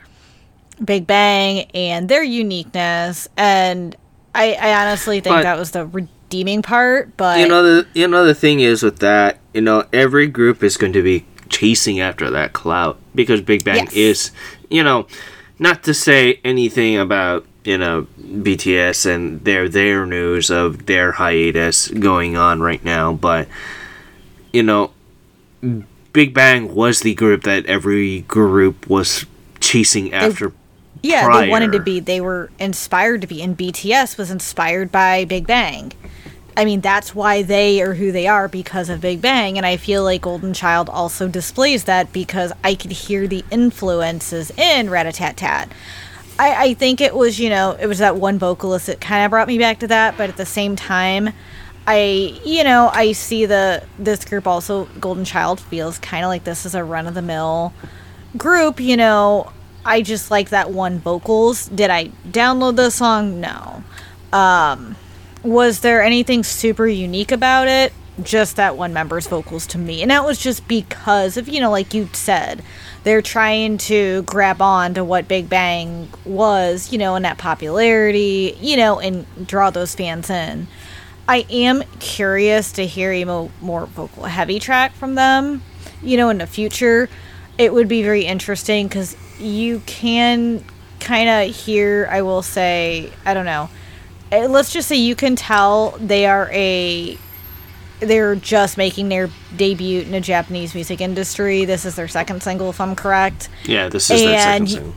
Big 0.84 1.06
Bang 1.06 1.66
and 1.74 2.10
their 2.10 2.24
uniqueness. 2.24 3.28
And 3.38 3.96
I, 4.34 4.54
I 4.54 4.86
honestly 4.86 5.20
think 5.20 5.36
But- 5.36 5.44
that 5.44 5.58
was 5.58 5.72
the 5.72 5.86
redeeming 5.86 6.62
part. 6.62 7.16
But 7.18 7.40
you 7.40 7.48
know 7.48 7.62
the 7.64 7.88
you 7.94 8.08
know 8.08 8.26
the 8.26 8.34
thing 8.36 8.60
is 8.60 8.82
with 8.82 9.00
that 9.00 9.40
you 9.54 9.62
know 9.62 9.86
every 9.94 10.28
group 10.28 10.64
is 10.64 10.78
going 10.78 10.94
to 10.94 11.04
be 11.04 11.26
chasing 11.50 12.00
after 12.00 12.32
that 12.32 12.54
clout 12.54 12.98
because 13.14 13.40
big 13.42 13.64
bang 13.64 13.84
Yes. 13.86 13.94
is 13.94 14.32
you 14.72 14.82
know 14.84 15.06
not 15.60 15.84
to 15.84 15.94
say 15.94 16.40
anything 16.44 16.98
about 16.98 17.46
you 17.64 17.78
know 17.78 18.08
bts 18.20 19.06
and 19.06 19.44
their 19.46 19.70
their 19.70 20.06
news 20.06 20.50
of 20.50 20.86
their 20.86 21.14
hiatus 21.14 21.88
going 21.90 22.36
on 22.36 22.62
right 22.62 22.84
now 22.84 23.14
but 23.14 23.48
you 24.52 24.62
know 24.62 24.92
big 26.12 26.34
bang 26.34 26.74
was 26.74 27.02
the 27.02 27.16
group 27.16 27.44
that 27.44 27.66
every 27.66 28.22
group 28.22 28.88
was 28.88 29.26
chasing 29.60 30.14
after 30.14 30.54
Yeah, 31.02 31.42
they 31.42 31.50
wanted 31.50 31.74
to 31.74 31.80
be. 31.80 32.00
They 32.00 32.22
were 32.22 32.50
inspired 32.60 33.22
to 33.22 33.28
be, 33.28 33.42
and 33.42 33.58
BTS 33.58 34.18
was 34.18 34.32
inspired 34.32 34.92
by 34.92 35.26
Big 35.26 35.46
Bang. 35.46 35.92
I 36.56 36.66
mean, 36.66 36.82
that's 36.82 37.16
why 37.16 37.42
they 37.42 37.82
are 37.82 37.96
who 37.96 38.12
they 38.12 38.28
are 38.28 38.48
because 38.48 38.90
of 38.90 39.02
Big 39.02 39.22
Bang, 39.22 39.58
and 39.58 39.66
I 39.66 39.76
feel 39.76 40.04
like 40.04 40.22
Golden 40.22 40.54
Child 40.54 40.88
also 40.88 41.28
displays 41.28 41.86
that 41.86 42.14
because 42.14 42.54
I 42.64 42.76
could 42.76 42.92
hear 42.92 43.28
the 43.28 43.44
influences 43.52 44.52
in 44.52 44.90
Rat-a-tat-tat. 44.90 45.70
I, 46.44 46.64
I 46.64 46.74
think 46.74 47.00
it 47.00 47.16
was, 47.16 47.40
you 47.40 47.50
know, 47.50 47.72
it 47.80 47.88
was 47.88 48.00
that 48.00 48.18
one 48.18 48.38
vocalist 48.38 48.88
that 48.88 49.00
kind 49.00 49.24
of 49.24 49.32
brought 49.32 49.48
me 49.48 49.58
back 49.58 49.80
to 49.80 49.88
that, 49.88 50.18
but 50.18 50.30
at 50.30 50.36
the 50.36 50.46
same 50.46 50.76
time, 50.76 51.30
I, 51.88 52.40
you 52.44 52.66
know, 52.66 52.90
I 52.94 53.14
see 53.14 53.46
the 53.46 53.84
this 53.98 54.26
group 54.26 54.46
also 54.46 54.86
Golden 55.00 55.24
Child 55.24 55.62
feels 55.62 55.98
kind 56.00 56.26
of 56.26 56.28
like 56.28 56.44
this 56.44 56.66
is 56.66 56.76
a 56.76 56.84
run 56.84 57.08
of 57.08 57.14
the 57.14 57.22
mill 57.22 57.74
group, 58.36 58.82
you 58.82 58.98
know, 58.98 59.54
I 59.86 60.02
just 60.02 60.32
like 60.32 60.50
that 60.50 60.72
one 60.72 61.00
vocals. 61.00 61.68
Did 61.68 61.90
I 61.90 62.08
download 62.28 62.76
the 62.76 62.90
song? 62.90 63.40
No. 63.40 63.84
Um, 64.34 64.98
was 65.44 65.80
there 65.80 66.04
anything 66.04 66.44
super 66.44 66.88
unique 66.88 67.32
about 67.32 67.70
it? 67.70 67.94
Just 68.22 68.58
that 68.58 68.76
one 68.76 68.92
member's 68.92 69.28
vocals 69.28 69.66
to 69.68 69.78
me. 69.78 70.02
And 70.02 70.12
that 70.12 70.26
was 70.26 70.40
just 70.40 70.68
because 70.68 71.38
of, 71.38 71.48
you 71.48 71.62
know, 71.62 71.72
like 71.72 71.94
you 71.94 72.10
said, 72.14 72.64
they're 73.04 73.22
trying 73.22 73.78
to 73.78 74.22
grab 74.24 74.62
on 74.62 74.94
to 74.94 75.04
what 75.04 75.28
Big 75.28 75.50
Bang 75.50 76.10
was, 76.26 76.92
you 76.92 76.98
know, 76.98 77.16
and 77.16 77.26
that 77.26 77.38
popularity, 77.38 78.58
you 78.62 78.78
know, 78.78 79.00
and 79.00 79.26
draw 79.48 79.70
those 79.70 79.94
fans 79.96 80.30
in. 80.30 80.68
I 81.28 81.46
am 81.50 81.84
curious 82.00 82.72
to 82.74 82.86
hear 82.86 83.12
a 83.12 83.24
mo- 83.26 83.52
more 83.62 83.86
vocal 83.86 84.24
heavy 84.26 84.60
track 84.60 84.94
from 84.94 85.16
them, 85.16 85.64
you 86.02 86.18
know, 86.18 86.30
in 86.30 86.38
the 86.38 86.48
future. 86.48 87.10
It 87.58 87.74
would 87.74 87.88
be 87.88 88.04
very 88.04 88.26
interesting 88.26 88.88
because 88.88 89.16
you 89.40 89.82
can 89.86 90.64
kind 91.00 91.30
of 91.30 91.56
hear, 91.56 92.08
I 92.10 92.22
will 92.22 92.42
say, 92.42 93.12
I 93.26 93.34
don't 93.34 93.46
know. 93.46 93.70
eh, 94.32 94.48
Let's 94.48 94.72
just 94.72 94.88
say 94.88 94.96
you 94.96 95.16
can 95.16 95.36
tell 95.36 95.92
they 95.92 96.26
are 96.26 96.50
a. 96.52 97.18
They're 98.06 98.36
just 98.36 98.78
making 98.78 99.10
their 99.10 99.30
debut 99.56 100.02
in 100.02 100.12
the 100.12 100.22
Japanese 100.22 100.74
music 100.76 101.02
industry. 101.02 101.66
This 101.66 101.86
is 101.86 101.96
their 101.96 102.08
second 102.08 102.44
single, 102.44 102.70
if 102.70 102.80
I'm 102.82 102.96
correct. 102.96 103.50
yeah 103.66 103.90
this 103.90 104.10
is 104.10 104.22
their 104.22 104.40
second 104.40 104.56
And- 104.62 104.70
single 104.70 104.94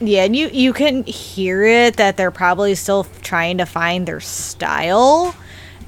Yeah, 0.00 0.24
and 0.24 0.34
you 0.36 0.48
you 0.48 0.72
can 0.72 1.04
hear 1.04 1.62
it 1.64 1.96
that 1.96 2.16
they're 2.16 2.30
probably 2.32 2.74
still 2.74 3.04
trying 3.22 3.58
to 3.58 3.64
find 3.66 4.06
their 4.06 4.20
style 4.20 5.34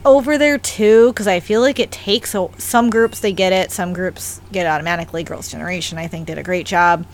over 0.05 0.39
there 0.39 0.57
too 0.59 1.09
because 1.13 1.27
I 1.27 1.41
feel 1.41 1.61
like 1.61 1.81
it 1.81 1.91
takes 1.91 2.33
a, 2.35 2.49
some 2.59 2.91
groups 2.91 3.19
they 3.21 3.33
get 3.33 3.53
it, 3.53 3.73
some 3.73 3.93
groups 3.93 4.41
get 4.53 4.65
it 4.65 4.69
automatically. 4.69 5.25
Girls' 5.25 5.51
Generation 5.51 5.99
I 5.99 6.07
think 6.07 6.27
did 6.29 6.39
a 6.39 6.43
great 6.45 6.67
job. 6.67 7.05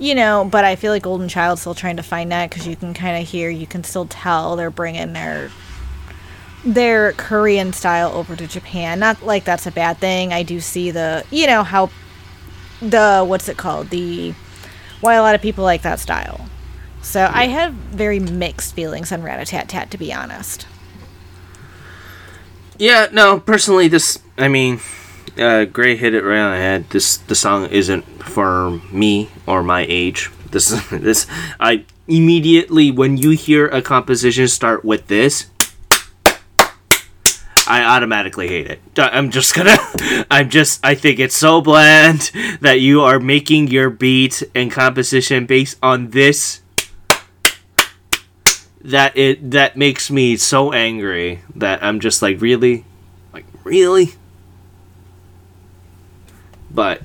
You 0.00 0.16
know, 0.16 0.48
but 0.50 0.64
I 0.64 0.74
feel 0.74 0.90
like 0.90 1.02
Golden 1.04 1.28
Child's 1.28 1.60
still 1.60 1.74
trying 1.76 1.96
to 1.98 2.02
find 2.02 2.32
that 2.32 2.50
because 2.50 2.66
you 2.66 2.74
can 2.74 2.92
kind 2.92 3.22
of 3.22 3.28
hear, 3.28 3.48
you 3.48 3.68
can 3.68 3.84
still 3.84 4.06
tell 4.06 4.56
they're 4.56 4.70
bringing 4.70 5.12
their 5.12 5.48
their 6.64 7.12
Korean 7.12 7.72
style 7.72 8.12
over 8.12 8.36
to 8.36 8.46
Japan. 8.46 8.98
Not 8.98 9.22
like 9.22 9.44
that's 9.44 9.66
a 9.66 9.72
bad 9.72 9.98
thing. 9.98 10.32
I 10.32 10.42
do 10.42 10.60
see 10.60 10.90
the, 10.90 11.24
you 11.30 11.46
know, 11.46 11.62
how 11.62 11.90
the 12.80 13.24
what's 13.26 13.48
it 13.48 13.56
called? 13.56 13.90
The 13.90 14.34
why 15.00 15.14
a 15.14 15.22
lot 15.22 15.34
of 15.34 15.42
people 15.42 15.64
like 15.64 15.82
that 15.82 15.98
style. 15.98 16.46
So 17.02 17.28
I 17.32 17.48
have 17.48 17.74
very 17.74 18.20
mixed 18.20 18.74
feelings 18.74 19.10
on 19.10 19.22
Rat-a-tat-tat, 19.22 19.90
to 19.90 19.98
be 19.98 20.12
honest. 20.12 20.68
Yeah, 22.78 23.08
no, 23.12 23.40
personally, 23.40 23.88
this, 23.88 24.20
I 24.38 24.46
mean, 24.46 24.80
uh, 25.36 25.64
Gray 25.64 25.96
hit 25.96 26.14
it 26.14 26.22
right 26.22 26.38
on 26.38 26.52
the 26.52 26.58
head. 26.58 26.90
This, 26.90 27.16
the 27.16 27.34
song 27.34 27.66
isn't 27.66 28.04
for 28.22 28.80
me 28.92 29.30
or 29.46 29.64
my 29.64 29.84
age. 29.88 30.30
This, 30.52 30.68
this, 30.90 31.26
I 31.58 31.84
immediately, 32.06 32.92
when 32.92 33.16
you 33.16 33.30
hear 33.30 33.66
a 33.66 33.82
composition 33.82 34.46
start 34.46 34.84
with 34.84 35.08
this, 35.08 35.46
I 37.66 37.84
automatically 37.84 38.48
hate 38.48 38.66
it. 38.66 38.80
I'm 38.96 39.30
just 39.30 39.54
gonna, 39.54 39.76
I'm 40.30 40.50
just, 40.50 40.80
I 40.84 40.94
think 40.94 41.18
it's 41.18 41.36
so 41.36 41.60
bland 41.60 42.30
that 42.60 42.80
you 42.80 43.02
are 43.02 43.20
making 43.20 43.68
your 43.68 43.90
beat 43.90 44.42
and 44.54 44.70
composition 44.70 45.46
based 45.46 45.78
on 45.82 46.10
this 46.10 46.62
that 48.82 49.16
it 49.16 49.52
that 49.52 49.76
makes 49.76 50.10
me 50.10 50.36
so 50.36 50.72
angry 50.72 51.40
that 51.54 51.82
I'm 51.82 52.00
just 52.00 52.20
like 52.20 52.40
really 52.40 52.84
like 53.32 53.44
really 53.62 54.14
but 56.70 57.02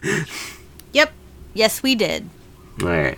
Yep. 0.93 1.11
Yes, 1.55 1.81
we 1.83 1.95
did. 1.95 2.29
All 2.81 2.87
right. 2.87 3.17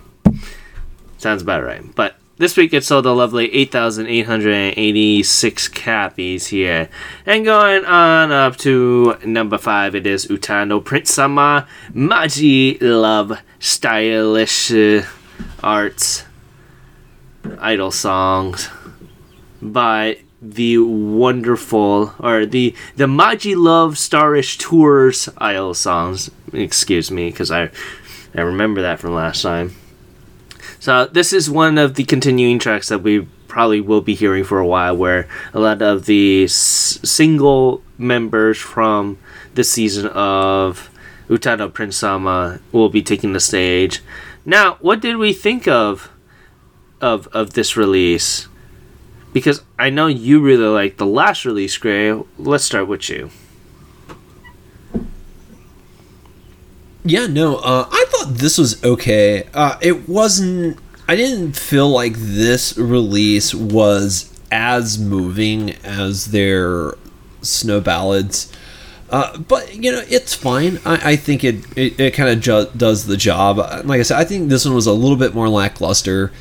Sounds 1.17 1.41
about 1.41 1.63
right. 1.63 1.83
But 1.93 2.15
this 2.37 2.57
week 2.57 2.73
it 2.73 2.83
sold 2.83 3.05
a 3.05 3.13
lovely 3.13 3.53
8,886 3.53 5.67
copies 5.69 6.47
here. 6.47 6.89
And 7.25 7.45
going 7.45 7.85
on 7.85 8.31
up 8.31 8.57
to 8.57 9.15
number 9.25 9.57
5, 9.57 9.95
it 9.95 10.05
is 10.05 10.27
Utano 10.27 10.83
Prince 10.83 11.13
Sama 11.13 11.65
Maji 11.93 12.77
Love 12.81 13.39
Stylish 13.59 14.71
uh, 14.71 15.03
Arts 15.63 16.25
Idol 17.59 17.91
Songs 17.91 18.67
by 19.61 20.17
the 20.41 20.77
wonderful 20.77 22.13
or 22.19 22.45
the 22.45 22.75
the 22.97 23.05
Maji 23.05 23.55
Love 23.55 23.95
Starish 23.95 24.59
Tours 24.59 25.29
idol 25.37 25.73
songs. 25.73 26.29
Excuse 26.53 27.09
me, 27.09 27.31
because 27.31 27.49
I 27.49 27.71
I 28.35 28.41
remember 28.41 28.83
that 28.83 28.99
from 28.99 29.15
last 29.15 29.41
time. 29.41 29.73
So 30.85 31.07
this 31.07 31.33
is 31.33 31.49
one 31.49 31.79
of 31.79 31.95
the 31.95 32.03
continuing 32.03 32.59
tracks 32.59 32.89
that 32.89 32.99
we 32.99 33.21
probably 33.47 33.81
will 33.81 34.01
be 34.01 34.13
hearing 34.13 34.43
for 34.43 34.59
a 34.59 34.67
while, 34.67 34.95
where 34.95 35.27
a 35.51 35.59
lot 35.59 35.81
of 35.81 36.05
the 36.05 36.43
s- 36.43 36.99
single 37.01 37.81
members 37.97 38.59
from 38.59 39.17
this 39.55 39.71
season 39.71 40.05
of 40.05 40.91
Utano 41.27 41.73
Prince 41.73 41.97
Sama 41.97 42.59
will 42.71 42.89
be 42.89 43.01
taking 43.01 43.33
the 43.33 43.39
stage. 43.39 44.01
Now, 44.45 44.77
what 44.79 44.99
did 44.99 45.17
we 45.17 45.33
think 45.33 45.67
of 45.67 46.11
of 47.01 47.25
of 47.33 47.53
this 47.53 47.75
release? 47.75 48.47
Because 49.33 49.63
I 49.79 49.89
know 49.89 50.05
you 50.05 50.39
really 50.39 50.67
like 50.67 50.97
the 50.97 51.07
last 51.07 51.45
release, 51.45 51.75
Gray. 51.79 52.13
Let's 52.37 52.63
start 52.63 52.87
with 52.87 53.09
you. 53.09 53.31
Yeah, 57.05 57.27
no, 57.27 57.57
uh, 57.57 57.87
I 57.91 58.05
thought 58.09 58.35
this 58.35 58.57
was 58.57 58.83
okay. 58.83 59.47
Uh, 59.53 59.77
it 59.81 60.09
wasn't. 60.09 60.79
I 61.07 61.15
didn't 61.15 61.53
feel 61.55 61.87
like 61.89 62.13
this 62.15 62.75
release 62.77 63.53
was 63.53 64.31
as 64.51 64.97
moving 64.97 65.71
as 65.83 66.31
their 66.31 66.93
snow 67.43 67.79
ballads. 67.79 68.51
Uh, 69.11 69.37
but 69.37 69.75
you 69.75 69.91
know 69.91 70.01
it's 70.09 70.33
fine. 70.33 70.79
I, 70.83 71.11
I 71.11 71.15
think 71.15 71.43
it 71.43 71.57
it, 71.77 71.99
it 71.99 72.13
kind 72.15 72.29
of 72.29 72.41
ju- 72.41 72.71
does 72.75 73.05
the 73.05 73.17
job. 73.17 73.57
Like 73.85 73.99
I 73.99 74.01
said, 74.01 74.17
I 74.17 74.23
think 74.25 74.49
this 74.49 74.65
one 74.65 74.73
was 74.73 74.87
a 74.87 74.93
little 74.93 75.15
bit 75.17 75.35
more 75.35 75.47
lackluster, 75.47 76.31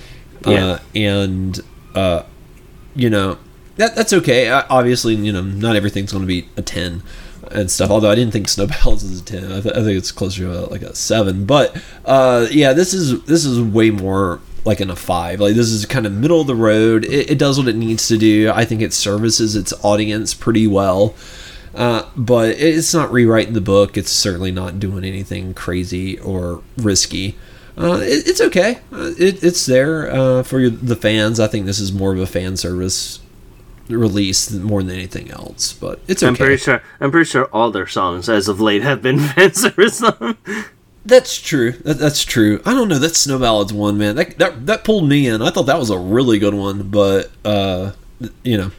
uh, 0.47 0.51
Yeah. 0.51 0.79
and 0.95 1.61
uh, 1.95 2.23
you 2.97 3.11
know 3.11 3.37
that 3.77 3.95
that's 3.95 4.15
okay. 4.15 4.51
I, 4.51 4.63
obviously, 4.69 5.15
you 5.15 5.31
know 5.31 5.43
not 5.43 5.77
everything's 5.77 6.11
going 6.11 6.23
to 6.25 6.27
be 6.27 6.49
a 6.57 6.63
ten 6.63 7.03
and 7.51 7.71
stuff. 7.71 7.91
Although 7.91 8.11
I 8.11 8.15
didn't 8.15 8.33
think 8.33 8.49
Snow 8.49 8.67
Ballads 8.67 9.03
was 9.03 9.21
a 9.21 9.25
ten. 9.25 9.45
I, 9.53 9.61
th- 9.61 9.75
I 9.75 9.83
think 9.83 9.99
it's 9.99 10.13
closer 10.13 10.45
to 10.45 10.59
a, 10.59 10.63
like 10.67 10.83
a 10.83 10.95
seven. 10.95 11.45
But 11.45 11.81
uh, 12.05 12.47
yeah, 12.51 12.73
this 12.73 12.95
is 12.95 13.23
this 13.25 13.45
is 13.45 13.61
way 13.61 13.91
more 13.91 14.41
like 14.65 14.81
in 14.81 14.91
a 14.91 14.97
five. 14.97 15.41
Like 15.41 15.55
this 15.55 15.71
is 15.71 15.87
kind 15.87 16.07
of 16.07 16.13
middle 16.13 16.41
of 16.41 16.47
the 16.47 16.55
road. 16.55 17.05
It, 17.05 17.31
it 17.33 17.39
does 17.39 17.59
what 17.59 17.69
it 17.69 17.77
needs 17.77 18.09
to 18.09 18.19
do. 18.19 18.51
I 18.55 18.65
think 18.65 18.81
it 18.81 18.93
services 18.93 19.57
its 19.57 19.73
audience 19.85 20.35
pretty 20.35 20.67
well. 20.67 21.15
Uh, 21.75 22.09
but 22.17 22.51
it's 22.51 22.95
not 22.95 23.11
rewriting 23.11 23.53
the 23.53 23.61
book. 23.61 23.97
It's 23.97 24.11
certainly 24.11 24.53
not 24.53 24.79
doing 24.79 25.05
anything 25.05 25.55
crazy 25.55 26.19
or 26.21 26.63
risky. 26.77 27.37
Uh, 27.77 27.99
it, 28.01 28.29
it's 28.29 28.41
okay. 28.41 28.79
Uh, 28.93 29.11
it, 29.19 29.43
it's 29.43 29.67
there 29.67 30.09
uh, 30.09 30.43
for 30.45 30.69
the 30.71 30.95
fans. 30.95 31.41
I 31.41 31.49
think 31.49 31.67
this 31.67 31.81
is 31.81 31.93
more 31.93 32.13
of 32.13 32.21
a 32.21 32.27
fan 32.27 32.57
service 32.57 33.19
release 33.89 34.51
more 34.51 34.83
than 34.83 34.95
anything 34.95 35.31
else. 35.31 35.73
But 35.73 36.01
it's 36.09 36.23
okay. 36.23 36.29
I'm 36.29 36.37
pretty 36.37 36.57
sure. 36.57 36.83
I'm 37.01 37.11
pretty 37.11 37.29
sure 37.29 37.47
all 37.47 37.71
their 37.71 37.87
songs 37.87 38.29
as 38.29 38.49
of 38.49 38.61
late 38.61 38.83
have 38.83 39.03
been 39.03 39.19
fan 39.19 39.55
service 39.55 39.99
songs. 39.99 40.37
That's 41.07 41.39
true. 41.41 41.73
That, 41.73 41.99
that's 41.99 42.25
true. 42.25 42.63
I 42.65 42.73
don't 42.73 42.89
know. 42.89 42.99
That 42.99 43.15
Snow 43.15 43.39
Ballads 43.39 43.73
one, 43.73 43.99
man. 43.99 44.17
That, 44.17 44.39
that 44.39 44.67
that 44.67 44.85
pulled 44.85 45.09
me 45.09 45.27
in. 45.27 45.43
I 45.43 45.51
thought 45.51 45.67
that 45.67 45.79
was 45.79 45.91
a 45.91 45.99
really 45.99 46.39
good 46.39 46.55
one, 46.55 46.89
but 46.91 47.31
uh, 47.45 47.93
you 48.43 48.57
know, 48.57 48.71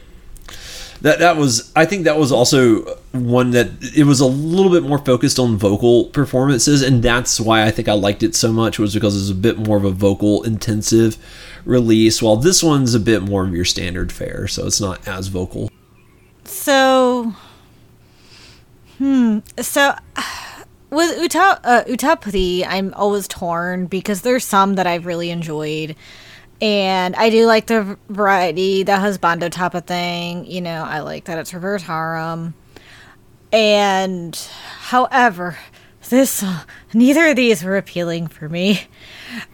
that 1.02 1.18
that 1.18 1.36
was. 1.36 1.72
I 1.76 1.84
think 1.84 2.04
that 2.04 2.18
was 2.18 2.32
also 2.32 2.96
one 3.12 3.50
that 3.50 3.70
it 3.96 4.04
was 4.04 4.20
a 4.20 4.26
little 4.26 4.70
bit 4.70 4.82
more 4.82 4.98
focused 4.98 5.38
on 5.38 5.56
vocal 5.56 6.06
performances, 6.06 6.82
and 6.82 7.02
that's 7.02 7.40
why 7.40 7.64
I 7.64 7.70
think 7.70 7.88
I 7.88 7.92
liked 7.92 8.22
it 8.22 8.34
so 8.34 8.52
much. 8.52 8.78
Was 8.78 8.94
because 8.94 9.14
it 9.14 9.20
was 9.20 9.30
a 9.30 9.34
bit 9.34 9.58
more 9.58 9.76
of 9.76 9.84
a 9.84 9.90
vocal 9.90 10.42
intensive 10.42 11.16
release, 11.64 12.22
while 12.22 12.36
this 12.36 12.62
one's 12.62 12.94
a 12.94 13.00
bit 13.00 13.22
more 13.22 13.44
of 13.44 13.54
your 13.54 13.64
standard 13.64 14.12
fare, 14.12 14.46
so 14.48 14.66
it's 14.66 14.80
not 14.80 15.06
as 15.06 15.28
vocal. 15.28 15.70
So, 16.44 17.34
hmm. 18.98 19.40
So, 19.60 19.94
with 20.90 21.20
Uta 21.20 21.60
uh, 21.64 22.66
I'm 22.68 22.94
always 22.94 23.26
torn 23.28 23.86
because 23.86 24.22
there's 24.22 24.44
some 24.44 24.76
that 24.76 24.86
I've 24.86 25.06
really 25.06 25.30
enjoyed, 25.30 25.96
and 26.60 27.14
I 27.16 27.30
do 27.30 27.46
like 27.46 27.66
the 27.66 27.98
variety, 28.08 28.82
the 28.82 28.92
husbando 28.92 29.50
type 29.50 29.74
of 29.74 29.84
thing. 29.84 30.46
You 30.46 30.60
know, 30.60 30.82
I 30.84 31.00
like 31.00 31.24
that 31.24 31.38
it's 31.38 31.52
reverse 31.54 31.82
harem, 31.82 32.54
and 33.52 34.34
however, 34.80 35.56
this 36.08 36.44
neither 36.94 37.28
of 37.28 37.36
these 37.36 37.62
were 37.64 37.76
appealing 37.76 38.28
for 38.28 38.48
me. 38.48 38.82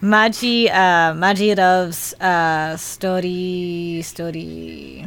Maji, 0.02 0.68
uh, 0.70 1.12
Maji 1.14 1.56
loves 1.56 2.14
uh, 2.20 2.76
story, 2.76 4.00
story. 4.04 5.06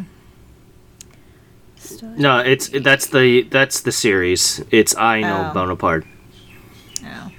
No, 2.18 2.40
it's 2.40 2.70
that's 2.70 3.08
the 3.08 3.44
that's 3.44 3.82
the 3.82 3.92
series. 3.92 4.64
It's 4.72 4.96
I 4.98 5.22
know 5.22 5.50
Oh. 5.52 5.54
Bonaparte. 5.54 6.06
Oh. 7.04 7.32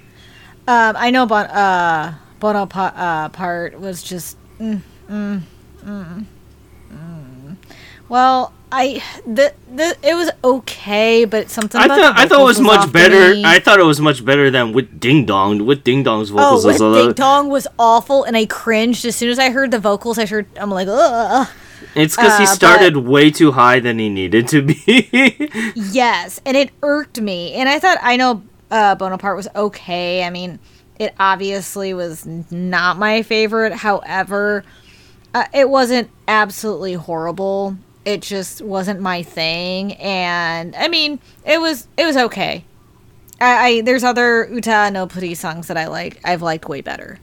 Um, 0.69 0.95
I 0.97 1.11
know 1.11 1.25
bon- 1.25 1.47
uh, 1.47 2.15
Bonaparte 2.39 2.93
uh, 2.95 3.29
part 3.29 3.79
was 3.79 4.01
just. 4.01 4.37
Mm, 4.59 4.81
mm, 5.09 5.41
mm, 5.85 6.25
mm. 6.91 7.55
Well, 8.09 8.53
I 8.71 9.03
the 9.25 9.53
the 9.73 9.95
it 10.01 10.15
was 10.15 10.31
okay, 10.43 11.25
but 11.25 11.49
something. 11.49 11.79
I 11.79 11.87
thought 11.87 12.17
I 12.17 12.27
thought 12.27 12.41
it 12.41 12.43
was 12.43 12.57
vocals 12.59 12.77
much 12.85 12.91
better. 12.93 13.33
me. 13.35 13.43
I 13.45 13.59
thought 13.59 13.79
it 13.79 13.83
was 13.85 13.99
much 14.01 14.23
better 14.25 14.49
than 14.49 14.73
with 14.73 14.99
Ding 14.99 15.25
Dong. 15.25 15.65
With 15.65 15.83
Ding 15.83 16.03
Dong's 16.03 16.29
vocals, 16.29 16.65
Oh, 16.65 16.67
with 16.67 16.73
was 16.75 16.81
Ding 16.81 16.91
little. 16.91 17.13
Dong 17.13 17.49
was 17.49 17.67
awful, 17.77 18.23
and 18.23 18.35
I 18.37 18.45
cringed 18.45 19.05
as 19.05 19.15
soon 19.15 19.29
as 19.29 19.39
I 19.39 19.49
heard 19.51 19.71
the 19.71 19.79
vocals. 19.79 20.17
I 20.17 20.25
heard 20.25 20.47
I'm 20.57 20.71
like, 20.71 20.87
ugh. 20.89 21.47
It's 21.95 22.15
because 22.15 22.37
he 22.37 22.43
uh, 22.43 22.47
but- 22.47 22.53
started 22.55 22.97
way 22.97 23.29
too 23.31 23.51
high 23.53 23.79
than 23.79 23.99
he 23.99 24.09
needed 24.09 24.47
to 24.49 24.61
be. 24.61 25.49
Yes, 25.75 26.41
and 26.45 26.55
it 26.57 26.71
irked 26.83 27.19
me. 27.21 27.53
And 27.53 27.67
I 27.69 27.79
thought 27.79 27.97
I 28.01 28.17
know 28.17 28.43
uh, 28.71 28.95
Bonaparte 28.95 29.35
was 29.37 29.47
okay. 29.55 30.23
I 30.23 30.29
mean, 30.29 30.59
it 30.99 31.13
obviously 31.19 31.93
was 31.93 32.25
not 32.25 32.97
my 32.97 33.21
favorite. 33.21 33.73
However, 33.73 34.63
uh, 35.33 35.45
it 35.53 35.69
wasn't 35.69 36.09
absolutely 36.27 36.93
horrible. 36.93 37.77
It 38.05 38.21
just 38.21 38.61
wasn't 38.61 39.01
my 39.01 39.23
thing. 39.23 39.93
And 39.93 40.75
I 40.75 40.87
mean, 40.87 41.19
it 41.45 41.59
was 41.59 41.87
it 41.97 42.05
was 42.05 42.17
okay. 42.17 42.63
I, 43.39 43.67
I 43.67 43.81
there's 43.81 44.03
other 44.03 44.49
Uta 44.51 44.89
no 44.91 45.07
Puri 45.07 45.33
songs 45.33 45.67
that 45.67 45.77
I 45.77 45.87
like. 45.87 46.19
I've 46.23 46.41
liked 46.41 46.67
way 46.67 46.81
better. 46.81 47.19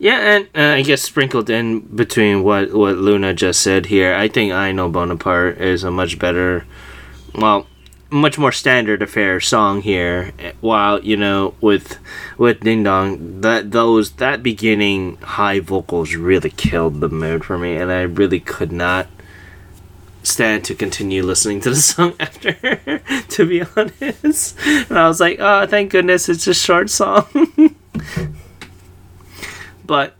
Yeah, 0.00 0.18
and 0.18 0.48
uh, 0.54 0.76
I 0.76 0.82
guess 0.82 1.02
sprinkled 1.02 1.50
in 1.50 1.80
between 1.80 2.44
what 2.44 2.72
what 2.72 2.96
Luna 2.96 3.34
just 3.34 3.60
said 3.60 3.86
here, 3.86 4.14
I 4.14 4.28
think 4.28 4.52
I 4.52 4.70
know 4.70 4.88
Bonaparte 4.88 5.60
is 5.60 5.82
a 5.82 5.90
much 5.90 6.18
better, 6.20 6.64
well, 7.34 7.66
much 8.10 8.38
more 8.38 8.52
standard 8.52 9.02
affair 9.02 9.40
song 9.40 9.82
here. 9.82 10.32
While 10.60 11.02
you 11.04 11.16
know 11.16 11.54
with 11.60 11.98
with 12.36 12.60
Ding 12.60 12.82
Dong, 12.82 13.40
that 13.40 13.72
those 13.72 14.12
that 14.12 14.42
beginning 14.42 15.16
high 15.18 15.60
vocals 15.60 16.14
really 16.14 16.50
killed 16.50 17.00
the 17.00 17.08
mood 17.08 17.44
for 17.44 17.58
me, 17.58 17.76
and 17.76 17.90
I 17.90 18.02
really 18.02 18.40
could 18.40 18.72
not 18.72 19.08
stand 20.22 20.64
to 20.64 20.74
continue 20.74 21.22
listening 21.22 21.60
to 21.62 21.70
the 21.70 21.76
song 21.90 22.14
after. 22.20 22.52
to 23.28 23.46
be 23.46 23.62
honest, 23.76 24.58
and 24.66 24.98
I 24.98 25.08
was 25.08 25.20
like, 25.20 25.38
oh, 25.40 25.66
thank 25.66 25.92
goodness 25.92 26.28
it's 26.28 26.46
a 26.46 26.54
short 26.54 26.90
song. 26.90 27.26
But, 29.88 30.16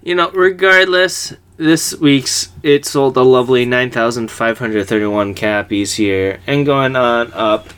you 0.00 0.14
know, 0.14 0.30
regardless, 0.30 1.34
this 1.58 1.94
week's 1.96 2.50
it 2.62 2.86
sold 2.86 3.16
a 3.16 3.22
lovely 3.22 3.66
9,531 3.66 5.34
copies 5.34 5.94
here. 5.94 6.40
And 6.46 6.64
going 6.64 6.96
on 6.96 7.32
up 7.34 7.68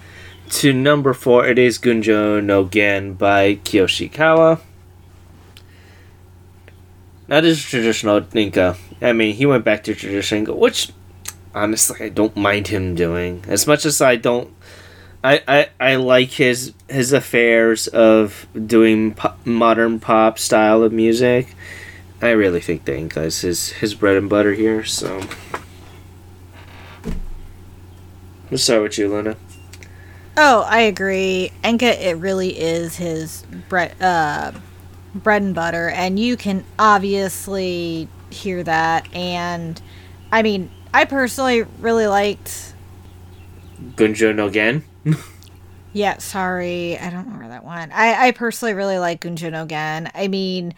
to 0.51 0.73
number 0.73 1.15
four, 1.15 1.47
it 1.47 1.59
is 1.59 1.79
Gunjo 1.79 2.45
no 2.45 2.67
Gen 2.67 3.15
by 3.15 3.57
Kiyoshi 3.57 4.11
Hikawa. 4.11 4.61
This 7.27 7.59
is 7.59 7.65
traditional 7.65 8.21
Ninka. 8.21 8.77
I 9.01 9.13
mean, 9.13 9.35
he 9.35 9.47
went 9.47 9.65
back 9.65 9.85
to 9.85 9.95
traditional, 9.95 10.59
which 10.59 10.93
honestly 11.55 12.07
I 12.07 12.09
don't 12.11 12.37
mind 12.37 12.69
him 12.69 12.95
doing. 12.95 13.45
As 13.49 13.67
much 13.67 13.87
as 13.87 14.01
I 14.03 14.17
don't 14.17 14.53
I, 15.23 15.43
I, 15.47 15.69
I 15.79 15.97
like 15.97 16.31
his 16.31 16.73
his 16.89 17.13
affairs 17.13 17.89
of 17.89 18.47
doing 18.67 19.13
pop, 19.13 19.45
modern 19.47 20.01
pop 20.01 20.39
style 20.39 20.83
of 20.83 20.93
music. 20.93 21.55
I 22.23 22.31
really 22.31 22.61
think 22.61 22.85
the 22.85 22.93
Enka 22.93 23.25
is 23.25 23.41
his, 23.41 23.71
his 23.71 23.95
bread 23.95 24.17
and 24.17 24.29
butter 24.29 24.53
here. 24.53 24.85
So, 24.85 25.23
let's 28.51 28.63
start 28.63 28.83
with 28.83 28.99
you, 28.99 29.09
Luna. 29.09 29.37
Oh, 30.37 30.63
I 30.69 30.81
agree. 30.81 31.51
Enka, 31.65 31.99
it 31.99 32.17
really 32.19 32.59
is 32.59 32.97
his 32.97 33.43
bre- 33.69 33.95
uh, 34.01 34.53
bread 35.15 35.43
and 35.43 35.55
butter, 35.55 35.89
and 35.89 36.19
you 36.19 36.37
can 36.37 36.65
obviously 36.79 38.09
hear 38.31 38.63
that. 38.65 39.13
And 39.15 39.81
I 40.31 40.43
mean, 40.43 40.71
I 40.93 41.05
personally 41.07 41.63
really 41.81 42.07
liked. 42.07 42.75
Gunjo 43.97 44.35
no 44.35 44.51
Gen. 44.51 44.85
Yeah, 45.93 46.19
sorry, 46.19 46.97
I 46.99 47.11
don't 47.11 47.29
know 47.29 47.37
where 47.37 47.49
that 47.49 47.65
went. 47.65 47.91
I, 47.93 48.29
I 48.29 48.31
personally 48.31 48.75
really 48.75 48.99
like 48.99 49.21
Gunjo 49.23 49.51
no 49.51 49.67
Gen. 49.67 50.09
I 50.15 50.29
mean, 50.29 50.73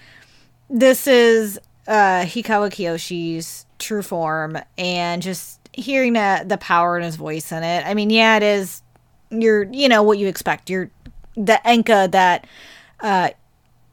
this 0.73 1.07
is 1.07 1.61
uh, 1.87 2.23
Hikawa 2.23 2.71
Kiyoshi's 2.71 3.67
true 3.79 4.03
form, 4.03 4.59
and 4.79 5.23
just 5.23 5.61
hearing 5.73 6.15
that 6.15 6.49
the 6.49 6.59
power 6.59 6.97
in 6.97 7.05
his 7.05 7.17
voice 7.17 7.53
in 7.53 7.63
it. 7.63 7.87
I 7.87 7.95
mean, 7.95 8.11
yeah, 8.11 8.37
it 8.37 8.43
is. 8.43 8.83
You're, 9.31 9.65
you 9.65 9.89
know, 9.89 10.03
what 10.03 10.19
you 10.19 10.29
expect. 10.29 10.69
You're 10.69 10.91
the 11.35 11.61
enka 11.65 12.11
that 12.11 12.47
uh, 13.01 13.31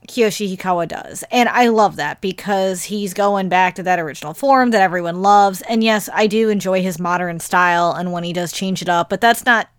Kiyoshi 0.09 0.57
Hikawa 0.57 0.88
does. 0.88 1.23
And 1.32 1.47
I 1.47 1.67
love 1.67 1.95
that 1.97 2.19
because 2.19 2.84
he's 2.84 3.13
going 3.13 3.47
back 3.47 3.75
to 3.75 3.84
that 3.84 3.99
original 3.99 4.34
form 4.34 4.71
that 4.71 4.82
everyone 4.82 5.21
loves. 5.21 5.61
And 5.61 5.84
yes, 5.84 6.09
I 6.13 6.27
do 6.27 6.49
enjoy 6.49 6.82
his 6.82 6.99
modern 6.99 7.39
style 7.39 7.93
and 7.93 8.11
when 8.11 8.23
he 8.23 8.34
does 8.34 8.51
change 8.51 8.82
it 8.82 8.89
up, 8.89 9.09
but 9.09 9.21
that's 9.21 9.45
not, 9.45 9.69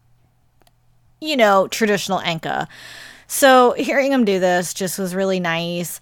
you 1.21 1.37
know, 1.37 1.69
traditional 1.69 2.21
Enka. 2.21 2.69
So 3.27 3.73
hearing 3.73 4.13
him 4.13 4.25
do 4.25 4.39
this 4.39 4.73
just 4.73 4.99
was 4.99 5.15
really 5.15 5.41
nice. 5.41 6.01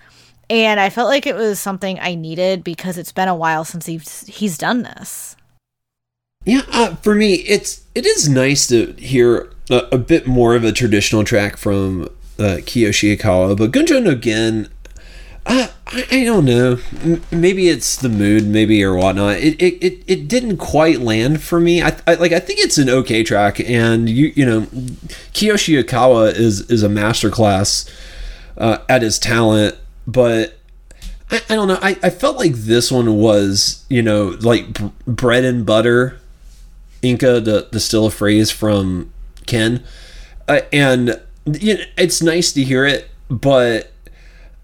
And 0.51 0.81
I 0.81 0.89
felt 0.91 1.09
like 1.09 1.27
it 1.27 1.35
was 1.35 1.61
something 1.61 1.99
I 2.01 2.15
needed 2.15 2.65
because 2.65 2.97
it's 2.97 3.13
been 3.13 3.29
a 3.29 3.35
while 3.35 3.65
since 3.65 3.87
he's 3.87 4.27
he's 4.27 4.57
done 4.57 4.83
this. 4.83 5.37
Yeah, 6.45 6.63
uh, 6.73 6.97
for 6.97 7.15
me, 7.15 7.35
it's 7.35 7.85
it 7.95 8.07
is 8.07 8.29
nice 8.29 8.67
to 8.69 8.93
hear 8.95 9.53
a, 9.71 9.87
a 9.93 9.99
bit 9.99 10.27
more 10.27 10.55
of 10.55 10.65
a 10.65 10.73
traditional 10.73 11.25
track 11.25 11.57
from 11.57 12.05
uh, 12.39 12.61
Kiyoshi 12.61 13.17
Hikawa, 13.17 13.57
but 13.59 13.73
Gunjo 13.73 14.03
no 14.03 14.15
Gen, 14.15 14.69
uh, 15.45 15.69
I, 15.87 16.07
I 16.11 16.25
don't 16.25 16.45
know. 16.45 16.79
M- 17.03 17.23
maybe 17.31 17.69
it's 17.69 17.97
the 17.97 18.09
mood, 18.09 18.47
maybe 18.47 18.83
or 18.83 18.95
whatnot. 18.95 19.37
It, 19.37 19.61
it, 19.61 19.85
it, 19.85 20.05
it 20.07 20.29
didn't 20.29 20.59
quite 20.59 21.01
land 21.01 21.43
for 21.43 21.61
me. 21.61 21.83
I, 21.83 21.97
I 22.07 22.15
like 22.15 22.33
I 22.33 22.39
think 22.39 22.61
it's 22.61 22.79
an 22.79 22.89
okay 22.89 23.23
track, 23.23 23.61
and 23.61 24.09
you 24.09 24.33
you 24.35 24.47
know, 24.47 24.63
Kiyoshi 25.33 25.83
Hikawa 25.83 26.35
is 26.35 26.63
is 26.71 26.83
a 26.83 26.89
masterclass 26.89 27.91
uh, 28.57 28.79
at 28.89 29.03
his 29.03 29.19
talent, 29.19 29.77
but. 30.09 30.55
I, 31.31 31.43
I 31.51 31.57
don't 31.57 31.69
know. 31.69 31.79
I, 31.83 31.91
I 32.03 32.09
felt 32.09 32.39
like 32.39 32.55
this 32.55 32.91
one 32.91 33.17
was, 33.17 33.85
you 33.91 34.01
know, 34.01 34.35
like 34.41 34.73
b- 34.73 34.91
bread 35.07 35.45
and 35.45 35.67
butter 35.67 36.19
Enka 37.03 37.45
to, 37.45 37.69
to 37.71 37.81
steal 37.81 38.07
a 38.07 38.11
phrase 38.11 38.51
from 38.51 39.13
Ken. 39.45 39.85
Uh, 40.49 40.61
and 40.73 41.21
you 41.45 41.77
know, 41.77 41.85
it's 41.97 42.23
nice 42.23 42.53
to 42.53 42.65
hear 42.65 42.85
it, 42.85 43.11
but 43.29 43.93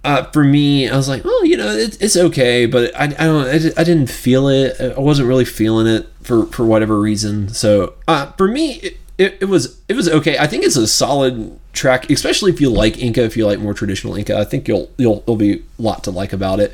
uh, 0.05 0.25
for 0.33 0.45
me, 0.45 0.89
I 0.89 0.97
was 0.97 1.09
like, 1.09 1.23
oh, 1.25 1.43
you 1.45 1.57
know, 1.57 1.69
it, 1.69 2.01
it's 2.03 2.17
okay, 2.17 2.67
but 2.67 2.95
I, 2.95 3.05
I 3.05 3.09
don't, 3.09 3.47
I, 3.47 3.81
I, 3.81 3.85
didn't 3.85 4.09
feel 4.09 4.49
it. 4.49 4.79
I 4.79 5.01
wasn't 5.01 5.29
really 5.29 5.47
feeling 5.47 5.87
it 5.87 6.07
for, 6.23 6.47
for 6.47 6.65
whatever 6.65 7.01
reason. 7.01 7.49
So 7.49 7.95
uh, 8.07 8.33
for 8.33 8.47
me, 8.47 8.75
it, 8.75 8.99
it, 9.17 9.39
it, 9.41 9.45
was 9.45 9.81
it 9.89 9.95
was 9.95 10.09
okay. 10.09 10.39
I 10.39 10.47
think 10.47 10.65
it's 10.65 10.77
a 10.77 10.89
solid 10.89 11.59
track, 11.73 12.11
especially 12.11 12.51
if 12.51 12.61
you 12.61 12.71
like 12.71 12.95
Enka, 12.95 13.19
if 13.19 13.37
you 13.37 13.47
like 13.47 13.61
more 13.61 13.75
traditional 13.75 14.15
Enka. 14.15 14.35
I 14.35 14.45
think 14.45 14.67
you'll 14.67 14.91
you'll 14.97 15.21
there'll 15.21 15.37
be 15.37 15.63
a 15.79 15.83
lot 15.83 16.05
to 16.05 16.11
like 16.11 16.33
about 16.33 16.61
it. 16.61 16.73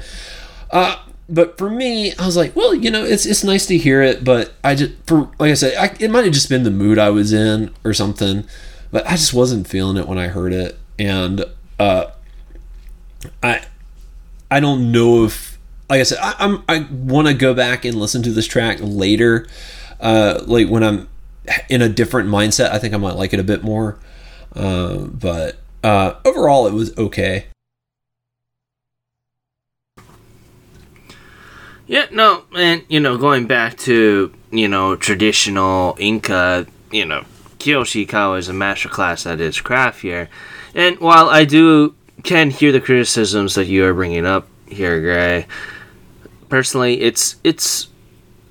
Uh, 0.71 0.97
but 1.29 1.59
for 1.59 1.69
me, 1.69 2.15
I 2.17 2.27
was 2.27 2.37
like, 2.37 2.57
well, 2.57 2.75
you 2.75 2.91
know, 2.91 3.05
it's 3.05 3.27
it's 3.27 3.45
nice 3.45 3.67
to 3.67 3.77
hear 3.77 4.03
it, 4.03 4.25
but 4.25 4.55
I 4.65 4.75
just 4.75 4.93
for 5.07 5.31
like 5.39 5.51
I 5.51 5.55
said, 5.55 5.75
I, 5.77 5.95
it 6.03 6.11
might 6.11 6.25
have 6.25 6.33
just 6.33 6.49
been 6.49 6.63
the 6.63 6.71
mood 6.71 6.99
I 6.99 7.11
was 7.11 7.33
in 7.33 7.75
or 7.85 7.93
something, 7.93 8.45
but 8.91 9.07
I 9.07 9.13
just 9.13 9.35
wasn't 9.35 9.69
feeling 9.69 9.97
it 9.97 10.09
when 10.09 10.19
I 10.19 10.29
heard 10.29 10.53
it, 10.53 10.79
and 10.99 11.45
uh, 11.79 12.07
I 13.43 13.65
I 14.51 14.61
don't 14.61 14.91
know 14.91 15.25
if 15.25 15.59
like 15.91 16.01
I 16.01 16.05
said, 16.05 16.19
I, 16.23 16.35
I'm 16.39 16.65
I 16.69 16.87
want 16.91 17.29
to 17.29 17.35
go 17.35 17.53
back 17.53 17.85
and 17.85 17.97
listen 17.97 18.23
to 18.23 18.33
this 18.33 18.47
track 18.47 18.79
later, 18.81 19.47
uh, 20.01 20.43
like 20.47 20.69
when 20.69 20.83
I'm 20.83 21.09
in 21.69 21.83
a 21.83 21.89
different 21.89 22.29
mindset. 22.29 22.71
I 22.71 22.79
think 22.79 22.95
I 22.95 22.97
might 22.97 23.17
like 23.17 23.33
it 23.33 23.41
a 23.41 23.45
bit 23.45 23.63
more, 23.63 23.99
uh, 24.55 24.99
but 24.99 25.57
uh, 25.83 26.15
overall, 26.25 26.67
it 26.67 26.73
was 26.73 26.97
okay. 26.97 27.47
Yeah, 31.87 32.07
no, 32.13 32.45
and 32.55 32.85
you 32.89 33.01
know, 33.01 33.19
going 33.19 33.47
back 33.47 33.77
to 33.79 34.33
you 34.53 34.69
know 34.69 34.95
traditional 34.97 35.95
Enka, 35.97 36.69
you 36.93 37.05
know, 37.05 37.25
Kiyoshi 37.59 38.07
Hikawa 38.07 38.39
is 38.39 38.49
a 38.49 38.53
masterclass 38.53 39.31
at 39.31 39.41
his 39.41 39.61
craft 39.61 40.03
here, 40.03 40.29
and 40.75 40.99
while 41.01 41.29
I 41.29 41.45
do 41.45 41.95
can 42.23 42.51
hear 42.51 42.71
the 42.71 42.81
criticisms 42.81 43.55
that 43.55 43.67
you 43.67 43.85
are 43.85 43.95
bringing 43.95 44.25
up 44.25 44.47
here, 44.67 45.01
Gray, 45.01 45.47
personally, 46.49 47.01
it's 47.01 47.37
it's 47.43 47.89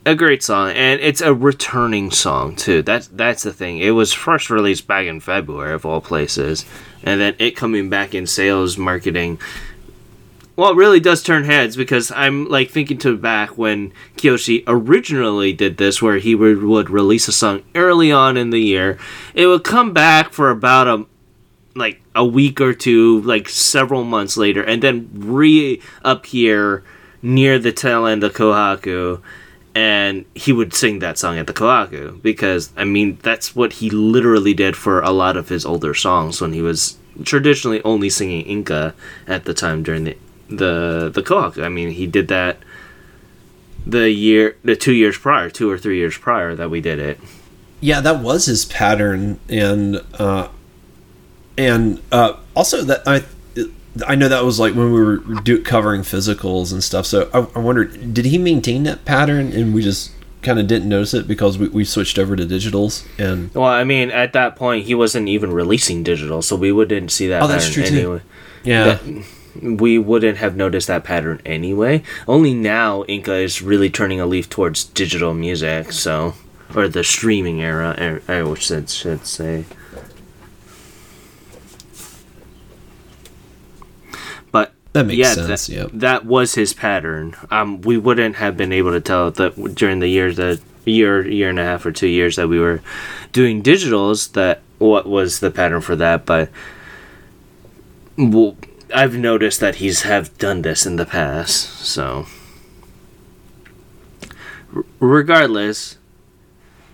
a 0.09 0.15
great 0.15 0.43
song, 0.43 0.71
and 0.71 0.99
it's 1.01 1.21
a 1.21 1.33
returning 1.33 2.11
song 2.11 2.55
too. 2.55 2.81
That's 2.81 3.07
that's 3.07 3.43
the 3.43 3.53
thing. 3.53 3.79
It 3.79 3.91
was 3.91 4.13
first 4.13 4.49
released 4.49 4.87
back 4.87 5.05
in 5.05 5.19
February 5.19 5.73
of 5.73 5.85
all 5.85 6.01
places, 6.01 6.65
and 7.03 7.19
then 7.19 7.35
it 7.39 7.55
coming 7.55 7.89
back 7.89 8.13
in 8.13 8.27
sales 8.27 8.77
marketing 8.77 9.39
well, 10.59 10.71
it 10.71 10.75
really 10.75 10.99
does 10.99 11.23
turn 11.23 11.45
heads 11.45 11.77
because 11.77 12.11
I'm 12.11 12.49
like 12.49 12.69
thinking 12.69 12.97
to 12.97 13.15
back 13.15 13.57
when 13.57 13.93
Kiyoshi 14.17 14.65
originally 14.67 15.53
did 15.53 15.77
this, 15.77 16.01
where 16.01 16.17
he 16.17 16.35
would, 16.35 16.61
would 16.61 16.89
release 16.89 17.29
a 17.29 17.31
song 17.31 17.63
early 17.75 18.11
on 18.11 18.35
in 18.35 18.49
the 18.49 18.59
year. 18.59 18.99
It 19.33 19.47
would 19.47 19.63
come 19.63 19.93
back 19.93 20.33
for 20.33 20.49
about 20.49 20.87
a 20.89 21.05
like 21.77 22.01
a 22.13 22.25
week 22.25 22.59
or 22.59 22.73
two, 22.73 23.21
like 23.21 23.47
several 23.47 24.03
months 24.03 24.35
later, 24.35 24.61
and 24.61 24.83
then 24.83 25.09
reappear 25.13 26.83
near 27.21 27.57
the 27.57 27.71
tail 27.71 28.05
end 28.05 28.25
of 28.25 28.33
Kohaku, 28.33 29.21
and 29.79 30.25
he 30.35 30.51
would 30.51 30.73
sing 30.73 30.99
that 30.99 31.17
song 31.17 31.37
at 31.37 31.47
the 31.47 31.53
Kohaku 31.53 32.21
because 32.21 32.69
I 32.75 32.83
mean 32.83 33.17
that's 33.23 33.55
what 33.55 33.71
he 33.73 33.89
literally 33.89 34.53
did 34.53 34.75
for 34.75 34.99
a 34.99 35.11
lot 35.11 35.37
of 35.37 35.47
his 35.47 35.65
older 35.65 35.93
songs 35.93 36.41
when 36.41 36.51
he 36.51 36.61
was 36.61 36.97
traditionally 37.23 37.81
only 37.83 38.09
singing 38.09 38.43
Enka 38.45 38.93
at 39.25 39.45
the 39.45 39.53
time 39.53 39.81
during 39.81 40.03
the 40.03 40.17
the 40.49 41.09
the 41.13 41.23
Kohaku. 41.23 41.63
I 41.63 41.69
mean, 41.69 41.91
he 41.91 42.07
did 42.07 42.27
that 42.27 42.57
the 43.85 44.11
year, 44.11 44.57
the 44.65 44.75
two 44.75 44.91
years 44.91 45.17
prior, 45.17 45.49
two 45.49 45.71
or 45.71 45.77
three 45.77 45.97
years 45.97 46.17
prior 46.17 46.55
that 46.55 46.69
we 46.69 46.81
did 46.81 46.99
it. 46.99 47.17
Yeah, 47.79 48.01
that 48.01 48.19
was 48.19 48.47
his 48.47 48.65
pattern, 48.65 49.39
and 49.47 50.03
uh, 50.15 50.49
and 51.57 52.01
uh, 52.11 52.33
also 52.53 52.83
that 52.83 53.07
I 53.07 53.23
I 54.05 54.15
know 54.15 54.27
that 54.27 54.43
was 54.43 54.59
like 54.59 54.75
when 54.75 54.93
we 54.93 55.01
were 55.03 55.17
do, 55.17 55.61
covering 55.61 56.01
physicals 56.01 56.71
and 56.71 56.83
stuff. 56.83 57.05
So 57.05 57.29
I, 57.33 57.39
I 57.57 57.59
wondered, 57.59 58.13
did 58.13 58.25
he 58.25 58.37
maintain 58.37 58.83
that 58.83 59.05
pattern, 59.05 59.51
and 59.51 59.73
we 59.73 59.81
just 59.81 60.11
kind 60.41 60.59
of 60.59 60.67
didn't 60.67 60.87
notice 60.87 61.13
it 61.13 61.27
because 61.27 61.57
we, 61.57 61.67
we 61.69 61.83
switched 61.83 62.17
over 62.17 62.33
to 62.33 62.45
digitals 62.45 63.05
and 63.19 63.53
well 63.53 63.65
i 63.65 63.83
mean 63.83 64.09
at 64.09 64.31
that 64.31 64.55
point 64.55 64.85
he 64.85 64.95
wasn't 64.95 65.27
even 65.27 65.51
releasing 65.51 66.01
digital 66.01 66.41
so 66.41 66.55
we 66.55 66.71
wouldn't 66.71 67.11
see 67.11 67.27
that 67.27 67.43
oh 67.43 67.47
that's 67.47 67.69
true 67.69 67.83
anyway. 67.83 68.19
too 68.19 68.25
yeah 68.63 68.85
that, 68.85 69.25
we 69.61 69.97
wouldn't 69.97 70.37
have 70.37 70.55
noticed 70.55 70.87
that 70.87 71.03
pattern 71.03 71.41
anyway. 71.45 72.03
Only 72.27 72.53
now 72.53 73.03
Enka 73.03 73.43
is 73.43 73.61
really 73.61 73.89
turning 73.89 74.19
a 74.19 74.25
leaf 74.25 74.49
towards 74.49 74.85
digital 74.85 75.33
music, 75.33 75.91
so 75.91 76.35
or 76.75 76.87
the 76.87 77.03
streaming 77.03 77.61
era, 77.61 77.95
I 78.27 78.53
should 78.55 78.89
should 78.89 79.25
say. 79.25 79.65
But 84.51 84.73
that 84.99 85.07
makes 85.07 85.17
yeah, 85.17 85.33
sense. 85.33 85.67
That, 85.67 85.73
yep. 85.73 85.89
that 85.93 86.25
was 86.25 86.55
his 86.55 86.73
pattern. 86.73 87.35
Um, 87.49 87.81
we 87.81 87.97
wouldn't 87.97 88.35
have 88.35 88.57
been 88.57 88.71
able 88.71 88.91
to 88.91 89.01
tell 89.01 89.31
that 89.31 89.75
during 89.75 89.99
the 89.99 90.07
years 90.07 90.37
that 90.37 90.59
year 90.85 91.27
year 91.27 91.49
and 91.49 91.59
a 91.59 91.63
half 91.63 91.85
or 91.85 91.91
two 91.91 92.07
years 92.07 92.35
that 92.35 92.47
we 92.47 92.59
were 92.59 92.81
doing 93.31 93.61
digitals 93.61 94.33
that 94.33 94.61
what 94.77 95.07
was 95.07 95.39
the 95.39 95.51
pattern 95.51 95.81
for 95.81 95.95
that, 95.95 96.25
but. 96.25 96.49
Well, 98.17 98.57
I've 98.93 99.15
noticed 99.15 99.61
that 99.61 99.75
he's 99.75 100.01
have 100.01 100.37
done 100.37 100.61
this 100.61 100.85
in 100.85 100.97
the 100.97 101.05
past, 101.05 101.85
so 101.85 102.25
R- 104.75 104.83
regardless, 104.99 105.97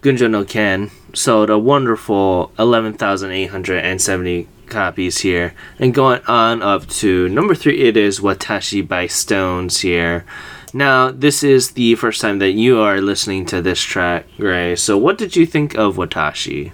Gunjo 0.01 0.29
no 0.29 0.43
Gen 0.43 0.91
sold 1.13 1.49
a 1.49 1.57
wonderful 1.57 2.51
11,870 2.59 4.47
copies 4.67 5.19
here, 5.19 5.53
and 5.79 5.93
going 5.93 6.21
on 6.27 6.61
up 6.61 6.87
to 6.87 7.29
number 7.29 7.55
three, 7.55 7.81
it 7.81 7.97
is 7.97 8.19
Watashi 8.19 8.87
by 8.87 9.07
Stones 9.07 9.81
here. 9.81 10.25
Now, 10.73 11.09
this 11.09 11.43
is 11.43 11.71
the 11.71 11.95
first 11.95 12.19
time 12.19 12.39
that 12.39 12.51
you 12.51 12.79
are 12.79 12.99
listening 12.99 13.45
to 13.47 13.61
this 13.61 13.81
track, 13.81 14.25
Gray. 14.37 14.75
So, 14.75 14.97
what 14.97 15.17
did 15.17 15.35
you 15.35 15.45
think 15.45 15.75
of 15.75 15.95
Watashi? 15.95 16.73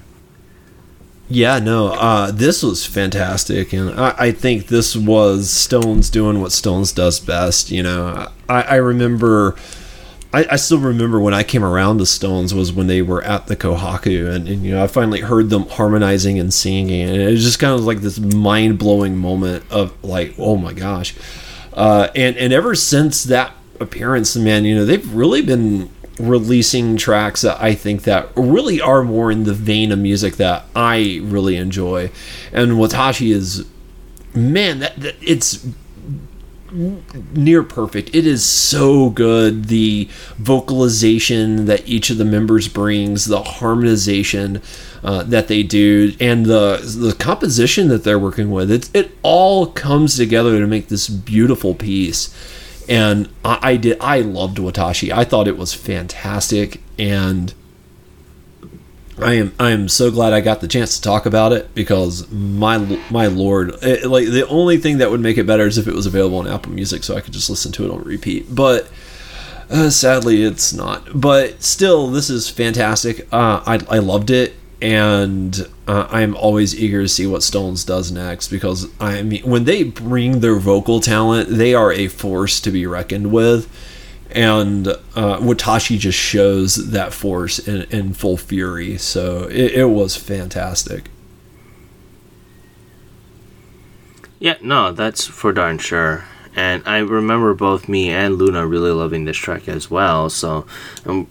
Yeah, 1.30 1.60
no, 1.60 1.94
uh, 1.94 2.32
this 2.32 2.62
was 2.62 2.86
fantastic, 2.86 3.72
and 3.72 3.92
I, 3.92 4.16
I, 4.18 4.32
think 4.32 4.68
this 4.68 4.98
was 4.98 5.50
Stones 5.50 6.10
doing 6.10 6.42
what 6.42 6.52
Stones 6.52 6.92
does 6.92 7.22
best. 7.22 7.72
You 7.72 7.84
know, 7.84 8.28
I, 8.50 8.64
I 8.64 8.76
remember 8.76 9.56
I, 10.34 10.48
I, 10.52 10.56
still 10.56 10.80
remember 10.80 11.20
when 11.20 11.34
I 11.34 11.44
came 11.44 11.64
around 11.64 11.98
the 11.98 12.06
Stones 12.06 12.54
was 12.54 12.72
when 12.72 12.88
they 12.88 13.02
were 13.02 13.22
at 13.22 13.48
the 13.48 13.56
Kohaku, 13.56 14.34
and, 14.34 14.48
and 14.48 14.64
you 14.64 14.74
know 14.74 14.84
I 14.84 14.88
finally 14.88 15.20
heard 15.20 15.50
them 15.50 15.68
harmonizing 15.68 16.40
and 16.40 16.54
singing, 16.54 17.10
and 17.10 17.22
it 17.22 17.32
was 17.32 17.44
just 17.44 17.60
kind 17.60 17.74
of 17.74 17.82
like 17.82 18.00
this 18.00 18.20
mind 18.20 18.80
blowing 18.80 19.18
moment 19.18 19.70
of 19.70 20.02
like, 20.04 20.34
oh 20.38 20.56
my 20.56 20.74
gosh, 20.74 21.16
uh, 21.74 22.08
and 22.16 22.38
and 22.38 22.54
ever 22.54 22.76
since 22.76 23.26
that 23.26 23.54
appearance, 23.80 24.36
man, 24.38 24.64
you 24.64 24.74
know 24.74 24.86
they've 24.86 25.14
really 25.14 25.42
been 25.42 25.90
releasing 26.18 26.98
tracks 26.98 27.42
that 27.42 27.62
I 27.62 27.74
think 27.74 28.04
that 28.04 28.30
really 28.36 28.80
are 28.80 29.04
more 29.04 29.32
in 29.32 29.44
the 29.44 29.54
vein 29.54 29.92
of 29.92 30.00
music 30.00 30.38
that 30.38 30.66
I 30.76 31.20
really 31.24 31.58
enjoy, 31.58 32.10
and 32.54 32.74
Watashi 32.74 33.34
is, 33.34 33.66
man, 34.34 34.80
that, 34.80 34.96
that 34.98 35.16
it's 35.22 35.68
near 36.72 37.64
perfect. 37.64 38.16
It 38.16 38.26
is 38.26 38.44
so 38.44 39.10
good. 39.10 39.66
The 39.66 40.10
vocalization 40.38 41.66
that 41.66 41.88
each 41.88 42.10
of 42.10 42.18
the 42.18 42.26
members 42.26 42.68
brings, 42.68 43.26
the 43.26 43.42
harmonization 43.42 44.62
uh, 45.04 45.24
that 45.24 45.48
they 45.48 45.64
do, 45.64 46.14
and 46.20 46.46
the 46.46 46.80
the 47.00 47.14
composition 47.14 47.88
that 47.90 48.04
they're 48.04 48.20
working 48.20 48.52
with. 48.52 48.72
It 48.72 48.90
it 48.94 49.12
all 49.22 49.68
comes 49.68 50.16
together 50.16 50.60
to 50.60 50.68
make 50.68 50.88
this 50.88 51.10
beautiful 51.10 51.76
piece. 51.76 52.36
And 52.90 53.30
I, 53.46 53.60
I 53.62 53.78
did. 53.78 53.98
I 54.02 54.22
loved 54.22 54.58
Watashi. 54.58 55.12
I 55.12 55.24
thought 55.24 55.48
it 55.48 55.58
was 55.58 55.74
fantastic, 55.74 56.82
and 56.98 57.54
I 59.20 59.34
am 59.34 59.54
I 59.60 59.72
am 59.72 59.90
so 59.90 60.10
glad 60.10 60.34
I 60.34 60.42
got 60.42 60.62
the 60.62 60.68
chance 60.68 60.96
to 60.96 61.02
talk 61.02 61.26
about 61.26 61.52
it 61.52 61.74
because 61.76 62.30
my 62.32 62.78
my 63.10 63.28
lord, 63.28 63.76
it, 63.82 64.06
like 64.06 64.28
the 64.28 64.48
only 64.48 64.78
thing 64.78 65.00
that 65.00 65.12
would 65.12 65.20
make 65.20 65.38
it 65.38 65.46
better 65.46 65.68
is 65.68 65.78
if 65.78 65.88
it 65.88 65.94
was 65.94 66.06
available 66.06 66.40
on 66.40 66.48
Apple 66.48 66.72
Music, 66.72 67.04
so 67.04 67.16
I 67.16 67.22
could 67.22 67.34
just 67.34 67.50
listen 67.50 67.72
to 67.74 67.86
it 67.86 67.92
on 67.92 68.04
repeat. 68.04 68.54
But 68.54 68.90
uh, 69.70 69.90
sadly, 69.90 70.44
it's 70.44 70.74
not. 70.74 71.08
But 71.20 71.62
still, 71.62 72.08
this 72.08 72.30
is 72.30 72.50
fantastic. 72.50 73.28
Uh, 73.32 73.62
I 73.66 73.80
I 73.90 74.00
loved 74.00 74.32
it, 74.32 74.54
and 74.82 75.68
uh, 75.88 76.08
I'm 76.10 76.36
always 76.36 76.80
eager 76.80 77.02
to 77.02 77.08
see 77.10 77.28
what 77.28 77.44
Stones 77.44 77.84
does 77.84 78.12
next 78.12 78.48
because 78.48 78.88
I 79.00 79.22
mean, 79.24 79.44
when 79.44 79.66
they 79.66 79.84
bring 79.84 80.40
their 80.40 80.56
vocal 80.56 81.00
talent, 81.00 81.50
they 81.50 81.74
are 81.74 81.92
a 81.92 82.08
force 82.08 82.60
to 82.62 82.72
be 82.72 82.86
reckoned 82.88 83.32
with 83.32 83.70
and 84.34 84.88
uh, 84.88 85.38
Watashi 85.40 85.98
just 85.98 86.18
shows 86.18 86.92
that 86.92 87.14
force 87.14 87.60
in, 87.60 87.84
in 87.84 88.14
full 88.14 88.38
fury. 88.38 88.98
So 88.98 89.44
it, 89.44 89.72
it, 89.74 89.86
was 89.86 90.16
fantastic. 90.16 91.10
Yeah, 94.40 94.56
no, 94.62 94.92
that's 94.92 95.26
for 95.26 95.54
darn 95.54 95.78
sure. 95.78 96.26
And 96.56 96.84
I 96.86 97.00
remember 97.00 97.54
both 97.54 97.88
me 97.88 98.10
and 98.10 98.36
Luna 98.36 98.66
really 98.66 98.92
loving 98.92 99.26
this 99.26 99.38
track 99.38 99.68
as 99.68 99.90
well. 99.90 100.30
So 100.30 100.66
I'm, 101.06 101.28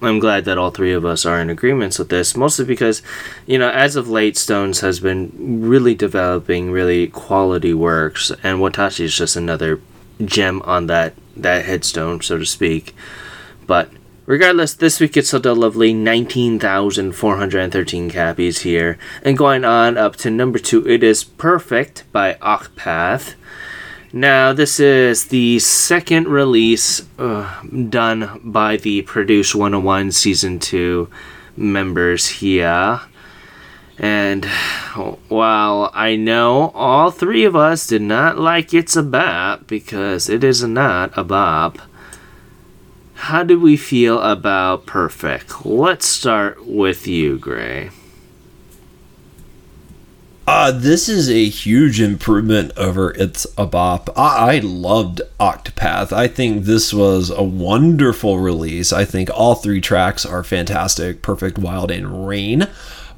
I'm 0.00 0.18
glad 0.18 0.44
that 0.44 0.58
all 0.58 0.70
three 0.70 0.92
of 0.92 1.04
us 1.04 1.24
are 1.24 1.40
in 1.40 1.48
agreements 1.48 1.98
with 1.98 2.08
this, 2.08 2.36
mostly 2.36 2.64
because, 2.64 3.02
you 3.46 3.58
know, 3.58 3.70
as 3.70 3.96
of 3.96 4.08
late, 4.08 4.36
Stones 4.36 4.80
has 4.80 5.00
been 5.00 5.62
really 5.62 5.94
developing 5.94 6.72
really 6.72 7.06
quality 7.06 7.72
works, 7.72 8.30
and 8.42 8.58
Watashi 8.58 9.00
is 9.00 9.16
just 9.16 9.36
another 9.36 9.80
gem 10.24 10.60
on 10.62 10.86
that 10.88 11.14
that 11.36 11.64
headstone, 11.64 12.20
so 12.20 12.38
to 12.38 12.46
speak. 12.46 12.94
But 13.66 13.90
regardless, 14.26 14.74
this 14.74 15.00
week 15.00 15.16
it's 15.16 15.28
still 15.28 15.46
a 15.46 15.54
lovely 15.54 15.94
19,413 15.94 18.10
cappies 18.10 18.60
here. 18.60 18.98
And 19.22 19.38
going 19.38 19.64
on 19.64 19.96
up 19.96 20.16
to 20.16 20.30
number 20.30 20.58
two, 20.58 20.86
it 20.88 21.02
is 21.02 21.24
Perfect 21.24 22.04
by 22.12 22.34
Octopath. 22.34 23.34
Now, 24.14 24.52
this 24.52 24.78
is 24.78 25.28
the 25.28 25.58
second 25.58 26.28
release 26.28 27.02
uh, 27.18 27.62
done 27.88 28.42
by 28.44 28.76
the 28.76 29.00
Produce 29.02 29.54
101 29.54 30.12
Season 30.12 30.58
2 30.58 31.08
members 31.56 32.28
here. 32.28 33.00
And 34.02 34.44
while 35.28 35.92
I 35.94 36.16
know 36.16 36.72
all 36.74 37.12
three 37.12 37.44
of 37.44 37.54
us 37.54 37.86
did 37.86 38.02
not 38.02 38.36
like 38.36 38.74
It's 38.74 38.96
a 38.96 39.02
Bop 39.02 39.68
because 39.68 40.28
it 40.28 40.42
is 40.42 40.64
not 40.64 41.16
a 41.16 41.22
bop, 41.22 41.78
how 43.14 43.44
do 43.44 43.60
we 43.60 43.76
feel 43.76 44.20
about 44.20 44.86
Perfect? 44.86 45.64
Let's 45.64 46.04
start 46.04 46.66
with 46.66 47.06
you, 47.06 47.38
Gray. 47.38 47.90
Uh, 50.48 50.72
this 50.72 51.08
is 51.08 51.30
a 51.30 51.48
huge 51.48 52.00
improvement 52.00 52.72
over 52.76 53.12
It's 53.12 53.46
a 53.56 53.66
Bop. 53.66 54.10
I, 54.18 54.56
I 54.56 54.58
loved 54.58 55.20
Octopath. 55.38 56.12
I 56.12 56.26
think 56.26 56.64
this 56.64 56.92
was 56.92 57.30
a 57.30 57.44
wonderful 57.44 58.40
release. 58.40 58.92
I 58.92 59.04
think 59.04 59.30
all 59.32 59.54
three 59.54 59.80
tracks 59.80 60.26
are 60.26 60.42
fantastic 60.42 61.22
Perfect, 61.22 61.56
Wild, 61.56 61.92
and 61.92 62.26
Rain 62.26 62.66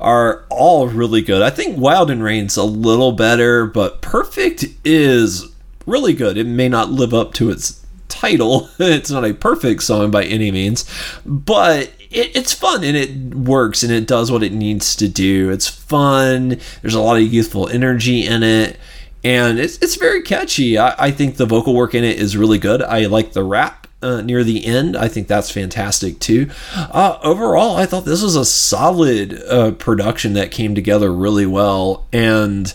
are 0.01 0.45
all 0.51 0.89
really 0.89 1.23
good. 1.23 1.43
I 1.43 1.51
think 1.51 1.79
Wild 1.79 2.11
and 2.11 2.23
Rain's 2.23 2.57
a 2.57 2.65
little 2.65 3.13
better, 3.13 3.67
but 3.67 4.03
Perfect 4.03 4.65
is 4.85 5.47
really 5.87 6.15
good. 6.15 6.37
It 6.37 6.47
may 6.47 6.69
not 6.69 6.91
live 6.91 7.15
up 7.15 7.35
to 7.35 7.51
its 7.51 7.85
title. 8.09 8.71
it's 8.79 9.11
not 9.11 9.25
a 9.25 9.35
perfect 9.35 9.83
song 9.83 10.11
by 10.11 10.25
any 10.25 10.51
means, 10.51 10.89
but 11.25 11.93
it, 12.11 12.37
it's 12.37 12.53
fun 12.53 12.85
and 12.85 12.97
it 12.97 13.35
works 13.35 13.83
and 13.83 13.93
it 13.93 14.07
does 14.07 14.31
what 14.31 14.43
it 14.43 14.53
needs 14.53 14.97
to 14.97 15.09
do. 15.09 15.51
It's 15.51 15.69
fun. 15.69 16.61
There's 16.83 16.95
a 16.95 17.01
lot 17.01 17.17
of 17.17 17.33
youthful 17.33 17.69
energy 17.69 18.27
in 18.27 18.43
it. 18.43 18.79
And 19.23 19.59
it's, 19.59 19.79
it's 19.79 19.97
very 19.97 20.23
catchy. 20.23 20.77
I, 20.77 20.95
I 21.07 21.11
think 21.11 21.37
the 21.37 21.47
vocal 21.47 21.75
work 21.75 21.95
in 21.95 22.05
it 22.05 22.19
is 22.19 22.37
really 22.37 22.59
good. 22.59 22.83
I 22.83 23.07
like 23.07 23.33
the 23.33 23.43
rap 23.43 23.84
uh, 24.05 24.21
near 24.21 24.45
the 24.45 24.67
end. 24.67 24.97
I 24.97 25.09
think 25.09 25.27
that's 25.27 25.51
fantastic 25.51 26.19
too. 26.21 26.51
Uh, 26.77 27.19
overall, 27.23 27.77
I 27.77 27.87
thought 27.87 28.05
this 28.05 28.23
was 28.23 28.37
a 28.37 28.45
solid 28.45 29.43
uh, 29.49 29.71
production 29.73 30.35
that 30.35 30.51
came 30.51 30.75
together 30.75 31.13
really 31.13 31.47
well. 31.47 32.07
And 32.13 32.73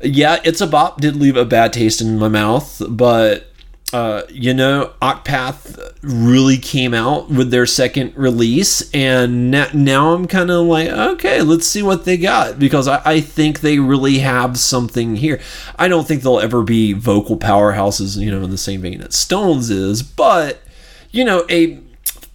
yeah, 0.00 0.40
it's 0.44 0.60
a 0.60 0.66
bop. 0.66 1.00
Did 1.00 1.16
leave 1.16 1.36
a 1.36 1.44
bad 1.44 1.72
taste 1.72 2.00
in 2.00 2.18
my 2.18 2.28
mouth, 2.28 2.82
but 2.88 3.52
uh, 3.92 4.22
you 4.28 4.52
know, 4.52 4.92
Octopath 5.00 5.94
really 6.02 6.58
came 6.58 6.92
out 6.92 7.30
with 7.30 7.50
their 7.50 7.66
second 7.66 8.12
release, 8.16 8.90
and 8.92 9.52
na- 9.52 9.70
now 9.72 10.12
I'm 10.12 10.26
kind 10.26 10.50
of 10.50 10.66
like, 10.66 10.88
okay, 10.88 11.40
let's 11.40 11.66
see 11.68 11.82
what 11.82 12.04
they 12.04 12.16
got 12.16 12.58
because 12.58 12.88
I-, 12.88 13.02
I 13.04 13.20
think 13.20 13.60
they 13.60 13.78
really 13.78 14.18
have 14.18 14.58
something 14.58 15.16
here. 15.16 15.40
I 15.78 15.86
don't 15.86 16.06
think 16.06 16.22
they'll 16.22 16.40
ever 16.40 16.62
be 16.62 16.94
vocal 16.94 17.36
powerhouses, 17.36 18.18
you 18.18 18.30
know, 18.30 18.42
in 18.42 18.50
the 18.50 18.58
same 18.58 18.82
vein 18.82 19.00
that 19.00 19.12
Stones 19.12 19.70
is, 19.70 20.02
but 20.02 20.60
you 21.12 21.24
know, 21.24 21.46
a 21.48 21.80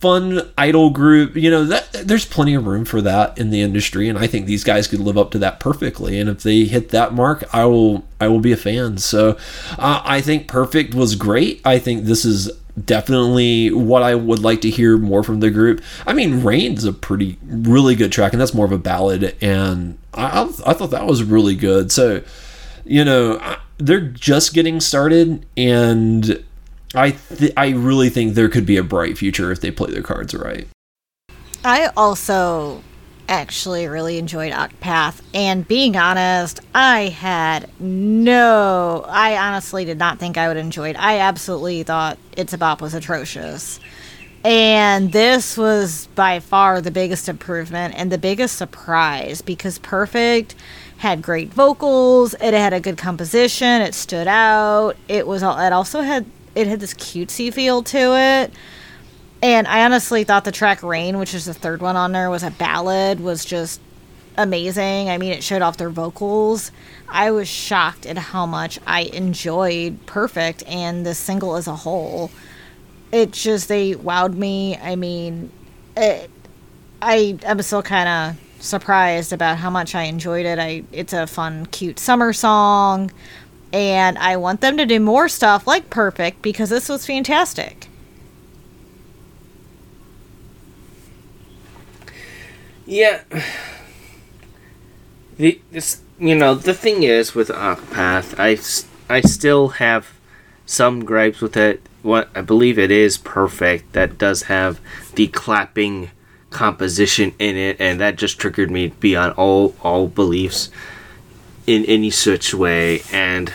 fun 0.02 0.42
idol 0.58 0.90
group 0.90 1.36
you 1.36 1.50
know 1.50 1.64
that 1.64 1.92
there's 1.94 2.26
plenty 2.26 2.56
of 2.56 2.66
room 2.66 2.84
for 2.84 3.02
that 3.02 3.38
in 3.38 3.52
the 3.52 3.62
industry 3.62 4.10
and 4.10 4.18
i 4.18 4.26
think 4.26 4.48
these 4.48 4.64
guys 4.64 4.88
could 4.88 5.00
live 5.00 5.16
up 5.16 5.30
to 5.30 5.38
that 5.38 5.60
perfectly 5.60 6.20
and 6.20 6.28
if 6.28 6.42
they 6.42 6.66
hit 6.66 6.90
that 6.90 7.14
mark 7.14 7.44
i 7.54 7.64
will 7.66 8.04
i 8.22 8.28
will 8.28 8.40
be 8.40 8.52
a 8.52 8.58
fan. 8.58 8.98
So 9.00 9.38
uh, 9.78 10.02
i 10.06 10.22
think 10.22 10.48
perfect 10.48 10.94
was 10.94 11.16
great. 11.16 11.62
I 11.66 11.80
think 11.80 12.06
this 12.06 12.24
is 12.24 12.52
definitely 12.86 13.70
what 13.70 14.02
i 14.02 14.16
would 14.16 14.40
like 14.40 14.62
to 14.62 14.70
hear 14.70 14.98
more 14.98 15.24
from 15.24 15.42
the 15.42 15.52
group. 15.52 15.82
I 16.08 16.14
mean 16.14 16.44
rain's 16.44 16.86
a 16.86 16.94
pretty 16.94 17.38
really 17.44 17.96
good 17.96 18.12
track 18.12 18.32
and 18.32 18.40
that's 18.40 18.54
more 18.54 18.66
of 18.66 18.72
a 18.72 18.78
ballad 18.78 19.36
and 19.42 19.98
i, 20.14 20.44
I 20.66 20.74
thought 20.74 20.92
that 20.92 21.06
was 21.06 21.24
really 21.24 21.56
good. 21.56 21.92
So 21.92 22.24
you 22.86 23.04
know 23.04 23.58
they're 23.78 24.00
just 24.00 24.54
getting 24.54 24.80
started 24.80 25.46
and 25.58 26.44
I 26.94 27.12
th- 27.12 27.54
I 27.56 27.70
really 27.70 28.10
think 28.10 28.34
there 28.34 28.50
could 28.50 28.66
be 28.66 28.78
a 28.78 28.84
bright 28.84 29.18
future 29.18 29.52
if 29.52 29.62
they 29.62 29.72
play 29.72 29.92
their 29.92 30.04
cards 30.04 30.34
right. 30.34 30.68
I 31.64 31.92
also 31.96 32.84
actually 33.30 33.88
really 33.88 34.18
enjoyed 34.18 34.52
Octopath, 34.52 35.22
and 35.34 35.66
being 35.68 35.96
honest, 35.96 36.60
I 36.76 37.04
had 37.08 37.70
no. 37.80 39.06
I 39.08 39.38
honestly 39.38 39.86
did 39.86 39.98
not 39.98 40.20
think 40.20 40.38
I 40.38 40.48
would 40.48 40.58
enjoy 40.58 40.90
it. 40.90 40.98
I 41.00 41.20
absolutely 41.20 41.84
thought 41.84 42.18
It's 42.36 42.54
a 42.54 42.58
Bop 42.58 42.82
was 42.82 42.94
atrocious. 42.94 43.80
And 44.44 45.12
this 45.12 45.56
was 45.56 46.08
by 46.16 46.40
far 46.40 46.82
the 46.82 46.90
biggest 46.90 47.30
improvement 47.30 47.94
and 47.96 48.12
the 48.12 48.18
biggest 48.18 48.58
surprise 48.58 49.42
because 49.42 49.78
Perfect 49.78 50.56
had 50.98 51.22
great 51.22 51.50
vocals, 51.50 52.34
it 52.42 52.54
had 52.54 52.74
a 52.74 52.80
good 52.80 52.98
composition, 52.98 53.82
it 53.82 53.94
stood 53.94 54.28
out. 54.28 54.98
It 55.08 55.28
was 55.28 55.44
all, 55.44 55.60
it 55.60 55.72
also 55.72 56.02
had 56.02 56.26
it 56.56 56.68
had 56.68 56.80
this 56.80 56.94
cutesy 56.94 57.54
feel 57.54 57.84
to 57.84 58.18
it. 58.18 58.54
And 59.44 59.68
I 59.68 59.84
honestly 59.86 60.24
thought 60.24 60.46
the 60.46 60.52
track 60.52 60.84
Rain, 60.84 61.18
which 61.18 61.34
is 61.34 61.46
the 61.46 61.54
third 61.54 61.82
one 61.82 61.96
on 61.96 62.12
there, 62.12 62.30
was 62.30 62.44
a 62.44 62.52
ballad, 62.52 63.20
was 63.20 63.44
just 63.44 63.82
amazing. 64.38 65.10
I 65.10 65.18
mean, 65.18 65.32
it 65.32 65.44
showed 65.44 65.62
off 65.62 65.78
their 65.78 65.90
vocals. 65.90 66.72
I 67.10 67.32
was 67.32 67.48
shocked 67.48 68.06
at 68.06 68.18
how 68.18 68.46
much 68.46 68.80
I 68.86 69.02
enjoyed 69.02 70.06
Perfect 70.06 70.64
and 70.68 71.06
the 71.06 71.16
single 71.16 71.56
as 71.56 71.68
a 71.68 71.76
whole. 71.76 72.30
It 73.12 73.32
just, 73.32 73.68
they 73.68 73.94
wowed 73.94 74.36
me. 74.36 74.78
I 74.78 74.96
mean, 74.96 75.52
it, 75.98 76.30
I 77.02 77.38
am 77.44 77.62
still 77.64 77.82
kind 77.82 78.08
of 78.08 78.64
surprised 78.64 79.34
about 79.34 79.58
how 79.58 79.72
much 79.72 79.96
I 79.96 80.04
enjoyed 80.04 80.46
it. 80.46 80.60
I 80.60 80.84
It's 80.92 81.14
a 81.14 81.26
fun, 81.26 81.66
cute 81.66 81.98
summer 81.98 82.32
song 82.32 83.12
and 83.74 84.18
I 84.18 84.38
want 84.38 84.62
them 84.62 84.78
to 84.78 84.86
do 84.86 85.00
more 85.00 85.30
stuff 85.30 85.66
like 85.68 85.90
Perfect 85.90 86.42
because 86.42 86.70
this 86.70 86.90
was 86.90 87.06
fantastic. 87.06 87.88
Yeah. 92.86 93.22
The 95.38 95.62
this 95.72 96.02
you 96.20 96.36
know 96.36 96.54
the 96.56 96.74
thing 96.74 97.04
is 97.04 97.34
with 97.34 97.48
Octopath, 97.48 98.36
I 98.38 98.60
I 99.14 99.22
still 99.22 99.70
have 99.70 100.08
some 100.66 101.06
gripes 101.06 101.42
with 101.42 101.56
it. 101.56 101.82
What 102.02 102.30
I 102.36 102.42
believe 102.42 102.78
it 102.78 102.92
is 102.92 103.18
perfect 103.18 103.94
that 103.94 104.18
does 104.18 104.44
have 104.44 104.80
the 105.16 105.28
clapping 105.28 106.12
composition 106.50 107.34
in 107.40 107.56
it, 107.56 107.78
and 107.80 108.00
that 108.02 108.18
just 108.18 108.40
triggered 108.40 108.70
me 108.70 108.88
beyond 108.88 109.34
all 109.36 109.74
all 109.82 110.08
beliefs 110.08 110.70
in 111.72 111.86
any 111.86 112.10
such 112.10 112.54
way. 112.54 113.02
And 113.12 113.50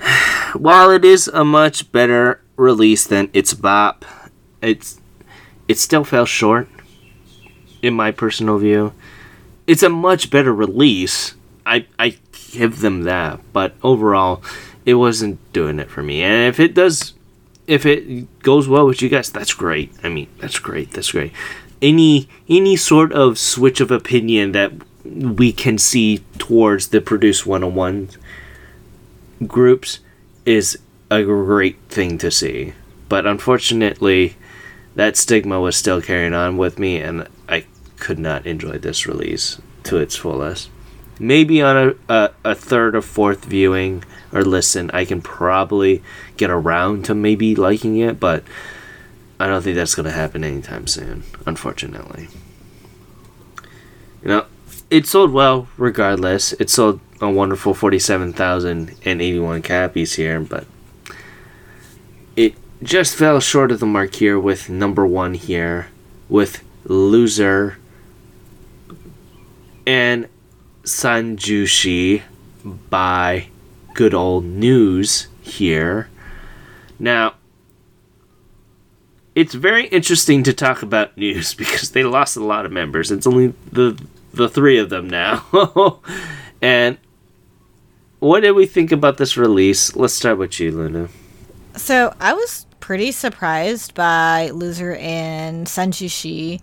while 0.54 0.90
it 0.90 1.04
is 1.04 1.28
a 1.28 1.44
much 1.44 1.92
better 1.92 2.40
release 2.56 3.06
than 3.06 3.30
its 3.32 3.54
bop, 3.54 4.04
it's 4.60 5.00
it 5.68 5.78
still 5.78 6.04
fell 6.04 6.26
short 6.26 6.68
in 7.82 7.94
my 7.94 8.10
personal 8.10 8.58
view. 8.58 8.92
It's 9.66 9.82
a 9.82 9.88
much 9.88 10.30
better 10.30 10.54
release. 10.54 11.34
I 11.66 11.86
I 11.98 12.16
give 12.52 12.80
them 12.80 13.02
that, 13.02 13.40
but 13.52 13.74
overall, 13.82 14.42
it 14.84 14.94
wasn't 14.94 15.38
doing 15.52 15.78
it 15.78 15.90
for 15.90 16.02
me. 16.02 16.22
And 16.22 16.48
if 16.48 16.58
it 16.58 16.74
does, 16.74 17.12
if 17.66 17.86
it 17.86 18.40
goes 18.40 18.66
well 18.66 18.86
with 18.86 19.02
you 19.02 19.08
guys, 19.08 19.30
that's 19.30 19.54
great. 19.54 19.92
I 20.02 20.08
mean, 20.08 20.28
that's 20.38 20.58
great. 20.58 20.92
That's 20.92 21.12
great. 21.12 21.32
Any 21.80 22.28
any 22.48 22.76
sort 22.76 23.12
of 23.12 23.38
switch 23.38 23.80
of 23.80 23.90
opinion 23.90 24.52
that 24.52 24.72
we 25.04 25.52
can 25.52 25.78
see 25.78 26.24
towards 26.38 26.88
the 26.88 27.00
Produce 27.00 27.44
101 27.44 28.10
groups 29.46 30.00
is 30.44 30.78
a 31.10 31.22
great 31.22 31.78
thing 31.88 32.18
to 32.18 32.30
see. 32.30 32.72
But 33.08 33.26
unfortunately, 33.26 34.36
that 34.94 35.16
stigma 35.16 35.60
was 35.60 35.76
still 35.76 36.00
carrying 36.00 36.34
on 36.34 36.56
with 36.56 36.78
me, 36.78 36.98
and 36.98 37.28
I 37.48 37.64
could 37.98 38.18
not 38.18 38.46
enjoy 38.46 38.78
this 38.78 39.06
release 39.06 39.60
to 39.84 39.98
its 39.98 40.16
fullest. 40.16 40.70
Maybe 41.18 41.60
on 41.62 41.76
a, 41.76 42.12
a, 42.12 42.30
a 42.44 42.54
third 42.54 42.96
or 42.96 43.02
fourth 43.02 43.44
viewing 43.44 44.02
or 44.32 44.42
listen, 44.44 44.90
I 44.92 45.04
can 45.04 45.20
probably 45.20 46.02
get 46.36 46.50
around 46.50 47.04
to 47.04 47.14
maybe 47.14 47.54
liking 47.54 47.98
it, 47.98 48.18
but 48.18 48.42
I 49.38 49.46
don't 49.46 49.62
think 49.62 49.76
that's 49.76 49.94
going 49.94 50.06
to 50.06 50.12
happen 50.12 50.42
anytime 50.42 50.86
soon, 50.86 51.24
unfortunately. 51.44 52.28
You 54.22 54.28
know, 54.28 54.46
it 54.92 55.06
sold 55.06 55.32
well 55.32 55.68
regardless. 55.78 56.52
It 56.52 56.68
sold 56.68 57.00
a 57.18 57.30
wonderful 57.30 57.72
47,081 57.72 59.62
copies 59.62 60.14
here, 60.16 60.38
but 60.38 60.66
it 62.36 62.54
just 62.82 63.16
fell 63.16 63.40
short 63.40 63.72
of 63.72 63.80
the 63.80 63.86
mark 63.86 64.14
here 64.14 64.38
with 64.38 64.68
number 64.68 65.06
one 65.06 65.32
here, 65.32 65.88
with 66.28 66.62
Loser 66.84 67.78
and 69.86 70.28
Sanjushi 70.82 72.22
by 72.90 73.48
Good 73.94 74.12
Old 74.12 74.44
News 74.44 75.28
here. 75.40 76.10
Now, 76.98 77.34
it's 79.34 79.54
very 79.54 79.86
interesting 79.86 80.42
to 80.42 80.52
talk 80.52 80.82
about 80.82 81.16
news 81.16 81.54
because 81.62 81.92
they 81.92 82.04
lost 82.04 82.36
a 82.36 82.44
lot 82.44 82.66
of 82.66 82.72
members. 82.72 83.10
It's 83.10 83.26
only 83.26 83.54
the 83.72 83.98
the 84.32 84.48
three 84.48 84.78
of 84.78 84.90
them 84.90 85.08
now. 85.08 86.00
and 86.62 86.98
what 88.18 88.40
did 88.40 88.52
we 88.52 88.66
think 88.66 88.92
about 88.92 89.18
this 89.18 89.36
release? 89.36 89.96
Let's 89.96 90.14
start 90.14 90.38
with 90.38 90.58
you, 90.60 90.72
Luna. 90.72 91.08
So 91.76 92.14
I 92.20 92.34
was 92.34 92.66
pretty 92.80 93.12
surprised 93.12 93.94
by 93.94 94.50
Loser 94.50 94.96
and 94.96 95.66
Sanjushi. 95.66 96.60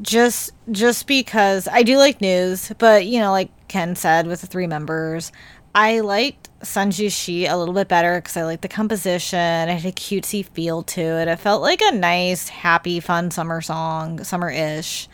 Just 0.00 0.52
just 0.70 1.06
because 1.06 1.68
I 1.68 1.82
do 1.82 1.98
like 1.98 2.22
news, 2.22 2.72
but 2.78 3.04
you 3.04 3.20
know, 3.20 3.30
like 3.30 3.50
Ken 3.68 3.94
said 3.94 4.26
with 4.26 4.40
the 4.40 4.46
three 4.46 4.66
members, 4.66 5.32
I 5.74 6.00
liked 6.00 6.48
Sanjushi 6.60 7.50
a 7.50 7.56
little 7.56 7.74
bit 7.74 7.88
better 7.88 8.16
because 8.16 8.36
I 8.36 8.44
liked 8.44 8.62
the 8.62 8.68
composition. 8.68 9.38
It 9.38 9.80
had 9.80 9.84
a 9.84 9.92
cutesy 9.92 10.44
feel 10.44 10.82
to 10.82 11.00
it. 11.00 11.28
It 11.28 11.38
felt 11.38 11.62
like 11.62 11.80
a 11.82 11.92
nice, 11.92 12.48
happy, 12.48 13.00
fun 13.00 13.30
summer 13.30 13.60
song, 13.60 14.22
summer-ish. 14.22 15.08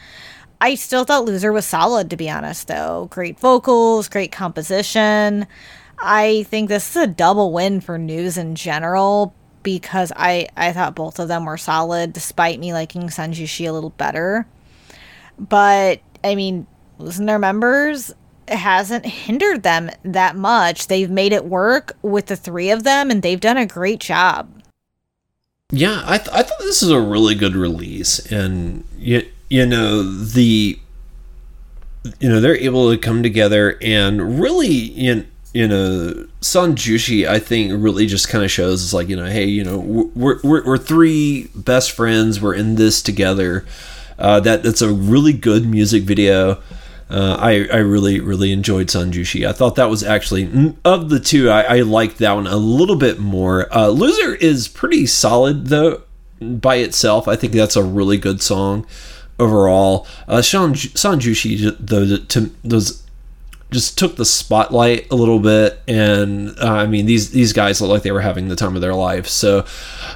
I 0.60 0.74
still 0.74 1.04
thought 1.04 1.24
Loser 1.24 1.52
was 1.52 1.64
solid, 1.64 2.10
to 2.10 2.16
be 2.16 2.28
honest, 2.28 2.68
though. 2.68 3.08
Great 3.10 3.38
vocals, 3.38 4.08
great 4.08 4.32
composition. 4.32 5.46
I 5.98 6.44
think 6.44 6.68
this 6.68 6.90
is 6.90 7.02
a 7.02 7.06
double 7.06 7.52
win 7.52 7.80
for 7.80 7.98
news 7.98 8.36
in 8.36 8.54
general 8.54 9.34
because 9.62 10.12
I, 10.16 10.48
I 10.56 10.72
thought 10.72 10.94
both 10.94 11.18
of 11.18 11.28
them 11.28 11.44
were 11.44 11.58
solid, 11.58 12.12
despite 12.12 12.58
me 12.58 12.72
liking 12.72 13.02
Sanjushi 13.02 13.68
a 13.68 13.72
little 13.72 13.90
better. 13.90 14.46
But, 15.38 16.00
I 16.24 16.34
mean, 16.34 16.66
losing 16.98 17.26
their 17.26 17.38
members 17.38 18.12
hasn't 18.48 19.04
hindered 19.06 19.62
them 19.62 19.90
that 20.04 20.34
much. 20.34 20.86
They've 20.86 21.10
made 21.10 21.32
it 21.32 21.44
work 21.44 21.96
with 22.02 22.26
the 22.26 22.36
three 22.36 22.70
of 22.70 22.82
them, 22.82 23.10
and 23.10 23.22
they've 23.22 23.40
done 23.40 23.56
a 23.56 23.66
great 23.66 24.00
job. 24.00 24.62
Yeah, 25.70 26.02
I, 26.06 26.18
th- 26.18 26.30
I 26.32 26.42
thought 26.42 26.58
this 26.60 26.82
is 26.82 26.90
a 26.90 27.00
really 27.00 27.34
good 27.34 27.54
release, 27.54 28.18
and 28.32 28.84
you, 28.96 29.28
you 29.48 29.66
know 29.66 30.02
the 30.02 30.78
you 32.20 32.28
know 32.28 32.40
they're 32.40 32.56
able 32.56 32.90
to 32.90 32.98
come 32.98 33.22
together 33.22 33.78
and 33.82 34.40
really 34.40 34.68
you 34.68 35.14
know, 35.14 35.24
you 35.52 35.68
know 35.68 36.26
Sanjushi 36.40 37.26
I 37.26 37.38
think 37.38 37.72
really 37.74 38.06
just 38.06 38.28
kind 38.28 38.44
of 38.44 38.50
shows 38.50 38.82
it's 38.82 38.92
like 38.92 39.08
you 39.08 39.16
know 39.16 39.26
hey 39.26 39.46
you 39.46 39.64
know 39.64 39.78
we're, 39.78 40.40
we're, 40.42 40.64
we're 40.64 40.78
three 40.78 41.48
best 41.54 41.92
friends 41.92 42.40
we're 42.40 42.54
in 42.54 42.76
this 42.76 43.02
together 43.02 43.64
uh, 44.18 44.40
that 44.40 44.62
that's 44.62 44.82
a 44.82 44.92
really 44.92 45.32
good 45.32 45.66
music 45.66 46.02
video 46.02 46.60
uh, 47.10 47.38
I, 47.40 47.66
I 47.72 47.78
really 47.78 48.20
really 48.20 48.52
enjoyed 48.52 48.88
Sanjushi. 48.88 49.48
I 49.48 49.52
thought 49.52 49.76
that 49.76 49.88
was 49.88 50.02
actually 50.04 50.74
of 50.84 51.08
the 51.08 51.18
two 51.18 51.48
I, 51.48 51.78
I 51.78 51.80
liked 51.80 52.18
that 52.18 52.32
one 52.32 52.46
a 52.46 52.56
little 52.56 52.96
bit 52.96 53.18
more. 53.18 53.74
Uh, 53.74 53.88
Loser 53.88 54.34
is 54.34 54.68
pretty 54.68 55.06
solid 55.06 55.68
though 55.68 56.02
by 56.40 56.76
itself. 56.76 57.26
I 57.26 57.34
think 57.34 57.54
that's 57.54 57.76
a 57.76 57.82
really 57.82 58.18
good 58.18 58.42
song 58.42 58.86
overall. 59.38 60.06
Uh, 60.26 60.42
Sean 60.42 60.74
Sanjushi 60.74 61.76
though 61.78 62.16
to 62.16 62.40
those 62.64 63.04
just 63.70 63.98
took 63.98 64.16
the 64.16 64.24
spotlight 64.24 65.10
a 65.10 65.14
little 65.14 65.40
bit, 65.40 65.80
and 65.86 66.58
uh, 66.58 66.72
I 66.72 66.86
mean 66.86 67.06
these 67.06 67.30
these 67.30 67.52
guys 67.52 67.80
look 67.80 67.90
like 67.90 68.02
they 68.02 68.12
were 68.12 68.20
having 68.20 68.48
the 68.48 68.56
time 68.56 68.74
of 68.74 68.80
their 68.80 68.94
life. 68.94 69.26
So, 69.26 69.66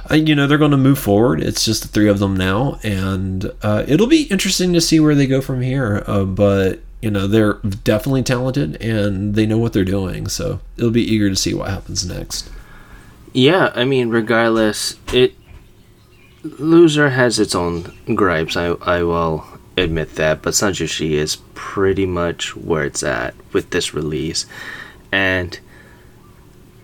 uh, 0.09 0.15
you 0.15 0.35
know 0.35 0.47
they're 0.47 0.57
going 0.57 0.71
to 0.71 0.77
move 0.77 0.99
forward. 0.99 1.41
It's 1.41 1.63
just 1.63 1.83
the 1.83 1.87
three 1.87 2.09
of 2.09 2.19
them 2.19 2.35
now, 2.35 2.79
and 2.83 3.51
uh, 3.61 3.83
it'll 3.87 4.07
be 4.07 4.23
interesting 4.23 4.73
to 4.73 4.81
see 4.81 4.99
where 4.99 5.15
they 5.15 5.27
go 5.27 5.41
from 5.41 5.61
here. 5.61 6.03
Uh, 6.07 6.25
but 6.25 6.79
you 7.01 7.11
know 7.11 7.27
they're 7.27 7.55
definitely 7.83 8.23
talented 8.23 8.81
and 8.81 9.35
they 9.35 9.45
know 9.45 9.57
what 9.57 9.73
they're 9.73 9.83
doing. 9.83 10.27
So 10.27 10.59
it'll 10.77 10.91
be 10.91 11.03
eager 11.03 11.29
to 11.29 11.35
see 11.35 11.53
what 11.53 11.69
happens 11.69 12.05
next. 12.05 12.49
Yeah, 13.33 13.71
I 13.75 13.83
mean, 13.83 14.09
regardless, 14.09 14.95
it 15.11 15.33
loser 16.43 17.09
has 17.09 17.39
its 17.39 17.55
own 17.55 17.93
gripes. 18.15 18.55
I 18.57 18.67
I 18.81 19.03
will 19.03 19.45
admit 19.77 20.15
that, 20.15 20.41
but 20.41 20.53
Sanjushi 20.53 21.11
is 21.11 21.37
pretty 21.53 22.05
much 22.05 22.55
where 22.55 22.83
it's 22.83 23.03
at 23.03 23.33
with 23.51 23.71
this 23.71 23.93
release, 23.93 24.45
and 25.11 25.59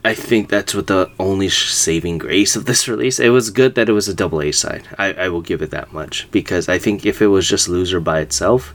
I 0.04 0.14
think 0.14 0.50
that's 0.50 0.74
what 0.74 0.88
the 0.88 1.12
only 1.20 1.50
saving 1.50 2.20
grace 2.20 2.56
of 2.56 2.66
this 2.66 2.88
release. 2.94 3.20
It 3.20 3.30
was 3.30 3.50
good 3.50 3.76
that 3.76 3.90
it 3.90 3.94
was 3.94 4.08
a 4.08 4.14
double 4.14 4.42
A 4.42 4.52
side. 4.52 4.88
I, 4.98 5.14
I 5.14 5.30
will 5.30 5.42
give 5.42 5.62
it 5.62 5.72
that 5.72 5.94
much 5.94 6.30
because 6.32 6.70
I 6.70 6.80
think 6.80 7.06
if 7.06 7.22
it 7.22 7.28
was 7.28 7.48
just 7.48 7.68
Loser 7.68 8.00
by 8.00 8.20
itself, 8.20 8.74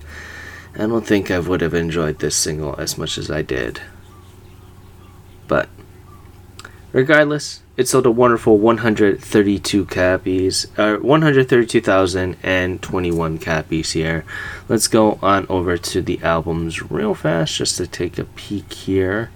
I 0.74 0.78
don't 0.78 1.06
think 1.06 1.30
I 1.30 1.38
would 1.38 1.60
have 1.60 1.74
enjoyed 1.74 2.18
this 2.18 2.36
single 2.36 2.74
as 2.78 2.98
much 2.98 3.16
as 3.16 3.30
I 3.30 3.42
did. 3.42 3.80
But 5.46 5.68
regardless, 6.94 7.60
it 7.76 7.86
sold 7.88 8.06
a 8.06 8.10
wonderful 8.10 8.56
132 8.56 9.84
copies, 9.86 10.68
or 10.78 11.00
132,021 11.00 13.38
copies 13.38 13.92
here. 13.92 14.24
Let's 14.68 14.88
go 14.88 15.18
on 15.20 15.46
over 15.48 15.76
to 15.76 16.00
the 16.00 16.22
albums 16.22 16.90
real 16.90 17.14
fast 17.14 17.56
just 17.56 17.76
to 17.78 17.88
take 17.88 18.16
a 18.16 18.24
peek 18.24 18.72
here. 18.72 19.30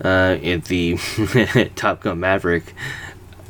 Uh, 0.00 0.36
the 0.36 1.72
Top 1.74 2.02
Gun 2.02 2.20
Maverick 2.20 2.74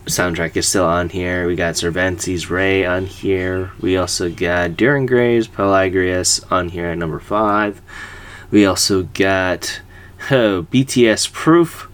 soundtrack 0.07 0.57
is 0.57 0.66
still 0.66 0.86
on 0.86 1.11
here. 1.11 1.47
We 1.47 1.55
got 1.55 1.76
Cervantes 1.76 2.49
Ray 2.49 2.86
on 2.86 3.05
here. 3.07 3.72
We 3.78 3.99
also 3.99 4.30
got 4.30 4.70
Darren 4.72 5.07
Gray's 5.07 5.47
PHALARIS 5.49 6.51
on 6.51 6.70
here 6.70 6.86
at 6.86 6.99
number 6.99 7.20
five. 7.20 7.82
We 8.51 8.64
also 8.64 9.03
got 9.03 9.82
BTS 10.28 11.30
Proof 11.30 11.90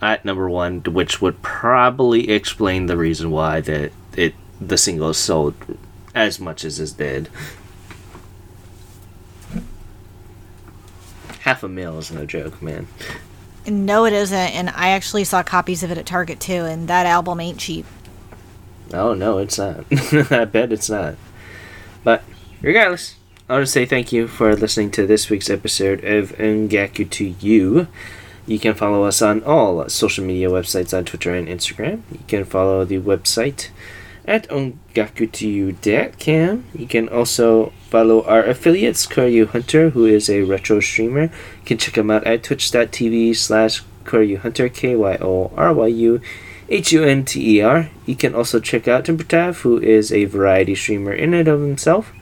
at 0.00 0.24
number 0.24 0.48
one, 0.48 0.80
which 0.80 1.20
would 1.20 1.42
probably 1.42 2.30
explain 2.30 2.86
the 2.86 2.96
reason 2.96 3.30
why 3.30 3.60
that 3.60 3.92
it 4.16 4.34
the 4.60 4.78
single 4.78 5.14
sold 5.14 5.54
as 6.14 6.40
much 6.40 6.64
as 6.64 6.80
it 6.80 6.96
did. 6.96 7.28
Half 11.40 11.62
a 11.62 11.68
mil 11.68 11.98
is 11.98 12.10
no 12.10 12.26
joke, 12.26 12.60
man. 12.60 12.88
No, 13.66 14.04
it 14.04 14.12
isn't, 14.12 14.36
and 14.36 14.70
I 14.70 14.90
actually 14.90 15.24
saw 15.24 15.42
copies 15.42 15.82
of 15.82 15.90
it 15.90 15.98
at 15.98 16.06
Target 16.06 16.40
too, 16.40 16.64
and 16.64 16.88
that 16.88 17.06
album 17.06 17.40
ain't 17.40 17.58
cheap. 17.58 17.86
Oh 18.92 19.14
no, 19.14 19.38
it's 19.38 19.58
not. 19.58 19.84
I 20.32 20.44
bet 20.44 20.72
it's 20.72 20.88
not. 20.88 21.16
But 22.04 22.24
regardless, 22.62 23.16
I 23.48 23.54
want 23.54 23.66
to 23.66 23.70
say 23.72 23.84
thank 23.84 24.12
you 24.12 24.26
for 24.26 24.54
listening 24.56 24.90
to 24.92 25.06
this 25.06 25.28
week's 25.30 25.50
episode 25.50 26.04
of 26.04 26.32
Ongaku 26.32 27.08
to 27.10 27.24
You. 27.24 27.88
You 28.48 28.58
can 28.58 28.74
follow 28.74 29.04
us 29.04 29.20
on 29.20 29.44
all 29.44 29.86
social 29.90 30.24
media 30.24 30.48
websites 30.48 30.96
on 30.96 31.04
Twitter 31.04 31.34
and 31.34 31.46
Instagram. 31.46 32.00
You 32.10 32.20
can 32.26 32.46
follow 32.46 32.86
the 32.86 32.98
website 32.98 33.68
at 34.24 34.48
ongakutoyou.com. 34.48 36.64
You 36.74 36.86
can 36.86 37.10
also 37.10 37.74
follow 37.90 38.24
our 38.24 38.42
affiliates, 38.42 39.06
Kyoryu 39.06 39.48
Hunter, 39.48 39.90
who 39.90 40.06
is 40.06 40.30
a 40.30 40.40
retro 40.42 40.80
streamer. 40.80 41.24
You 41.24 41.30
can 41.66 41.76
check 41.76 41.98
him 41.98 42.10
out 42.10 42.26
at 42.26 42.42
twitch.tv 42.42 43.36
slash 43.36 43.82
Kyoryu 44.04 44.38
Hunter, 44.38 44.70
K-Y-O-R-Y-U 44.70 46.22
H-U-N-T-E-R. 46.70 47.90
You 48.04 48.16
can 48.16 48.34
also 48.34 48.60
check 48.60 48.86
out 48.88 49.04
Timbertav, 49.04 49.62
who 49.62 49.78
is 49.78 50.12
a 50.12 50.26
variety 50.26 50.74
streamer 50.74 51.12
in 51.12 51.32
and 51.34 51.48
of 51.48 51.60
himself. 51.60 52.12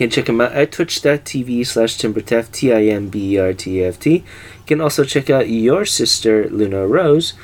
You 0.00 0.06
can 0.06 0.14
check 0.14 0.28
him 0.30 0.40
out 0.40 0.52
at 0.52 0.72
twitch.tv 0.72 1.66
slash 1.66 1.98
timberteft, 1.98 2.52
T-I-M-B-E-R-T-F-T. 2.52 4.14
You 4.14 4.24
can 4.64 4.80
also 4.80 5.04
check 5.04 5.28
out 5.28 5.50
your 5.50 5.84
sister, 5.84 6.48
Luna 6.48 6.86
Rose, 6.86 7.34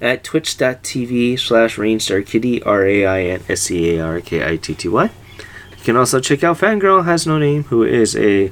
at 0.00 0.24
twitch.tv 0.24 1.38
slash 1.38 1.76
rainstarkitty, 1.76 2.64
R-A-I-N-S-C-A-R-K-I-T-T-Y. 2.64 5.04
You 5.04 5.84
can 5.84 5.98
also 5.98 6.18
check 6.18 6.42
out 6.42 6.56
Fangirl 6.56 7.04
Has 7.04 7.26
No 7.26 7.36
Name, 7.36 7.64
who 7.64 7.82
is 7.82 8.16
a 8.16 8.50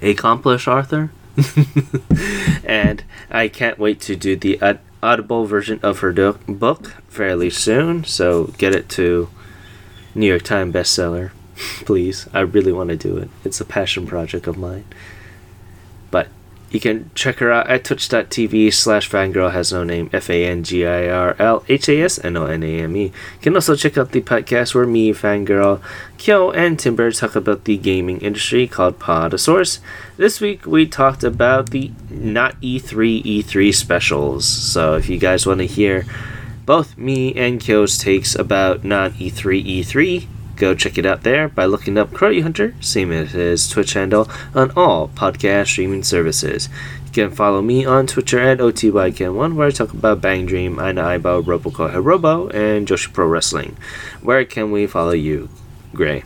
accomplished 0.00 0.66
author. 0.66 1.10
and 2.64 3.04
I 3.30 3.48
can't 3.48 3.78
wait 3.78 4.00
to 4.00 4.16
do 4.16 4.34
the 4.34 4.78
audible 5.02 5.44
version 5.44 5.78
of 5.82 5.98
her 5.98 6.10
do- 6.10 6.38
book 6.48 6.94
fairly 7.06 7.50
soon, 7.50 8.04
so 8.04 8.44
get 8.56 8.74
it 8.74 8.88
to 8.90 9.28
New 10.14 10.26
York 10.26 10.44
Times 10.44 10.74
bestseller, 10.74 11.32
please. 11.56 12.28
I 12.32 12.40
really 12.40 12.72
want 12.72 12.90
to 12.90 12.96
do 12.96 13.16
it. 13.16 13.30
It's 13.44 13.60
a 13.60 13.64
passion 13.64 14.06
project 14.06 14.46
of 14.46 14.58
mine. 14.58 14.84
But 16.10 16.28
you 16.70 16.80
can 16.80 17.10
check 17.14 17.38
her 17.38 17.52
out 17.52 17.70
at 17.70 17.84
twitch.tv 17.84 18.72
slash 18.72 19.08
fangirl 19.08 19.52
has 19.52 19.72
no 19.72 19.84
name 19.84 20.10
f-a-n-g-i-r-l-h-a-s-n-o-n-a-m-e 20.12 23.04
you 23.04 23.12
can 23.40 23.54
also 23.54 23.76
check 23.76 23.96
out 23.96 24.10
the 24.10 24.20
podcast 24.20 24.74
where 24.74 24.84
me 24.84 25.12
fangirl 25.12 25.80
kyo 26.18 26.50
and 26.50 26.76
timber 26.78 27.10
talk 27.12 27.36
about 27.36 27.64
the 27.64 27.76
gaming 27.76 28.20
industry 28.20 28.66
called 28.66 28.98
podosaurus 28.98 29.78
this 30.16 30.40
week 30.40 30.66
we 30.66 30.84
talked 30.84 31.22
about 31.22 31.70
the 31.70 31.92
not 32.10 32.60
e3 32.60 33.22
e3 33.22 33.72
specials 33.72 34.44
so 34.44 34.96
if 34.96 35.08
you 35.08 35.18
guys 35.18 35.46
want 35.46 35.60
to 35.60 35.66
hear 35.66 36.04
both 36.66 36.98
me 36.98 37.32
and 37.34 37.60
kyo's 37.60 37.96
takes 37.96 38.34
about 38.34 38.84
not 38.84 39.12
e3 39.12 39.64
e3 39.64 40.26
Go 40.56 40.74
check 40.74 40.96
it 40.96 41.04
out 41.04 41.22
there 41.22 41.50
by 41.50 41.66
looking 41.66 41.98
up 41.98 42.10
Kyoryu 42.12 42.42
Hunter, 42.42 42.74
same 42.80 43.12
as 43.12 43.32
his 43.32 43.68
Twitch 43.68 43.92
handle, 43.92 44.26
on 44.54 44.70
all 44.70 45.08
podcast 45.08 45.66
streaming 45.66 46.02
services. 46.02 46.70
You 47.04 47.12
can 47.12 47.30
follow 47.30 47.60
me 47.60 47.84
on 47.84 48.06
Twitter 48.06 48.38
at 48.38 48.58
OTYKN1, 48.58 49.54
where 49.54 49.68
I 49.68 49.70
talk 49.70 49.92
about 49.92 50.22
Bang 50.22 50.46
Dream, 50.46 50.80
Aina 50.80 51.02
Aibo, 51.02 51.42
Roboko 51.42 51.92
Hirobo, 51.92 52.52
and 52.54 52.88
Joshi 52.88 53.12
Pro 53.12 53.26
Wrestling. 53.26 53.76
Where 54.22 54.46
can 54.46 54.72
we 54.72 54.86
follow 54.86 55.12
you, 55.12 55.50
Gray? 55.92 56.24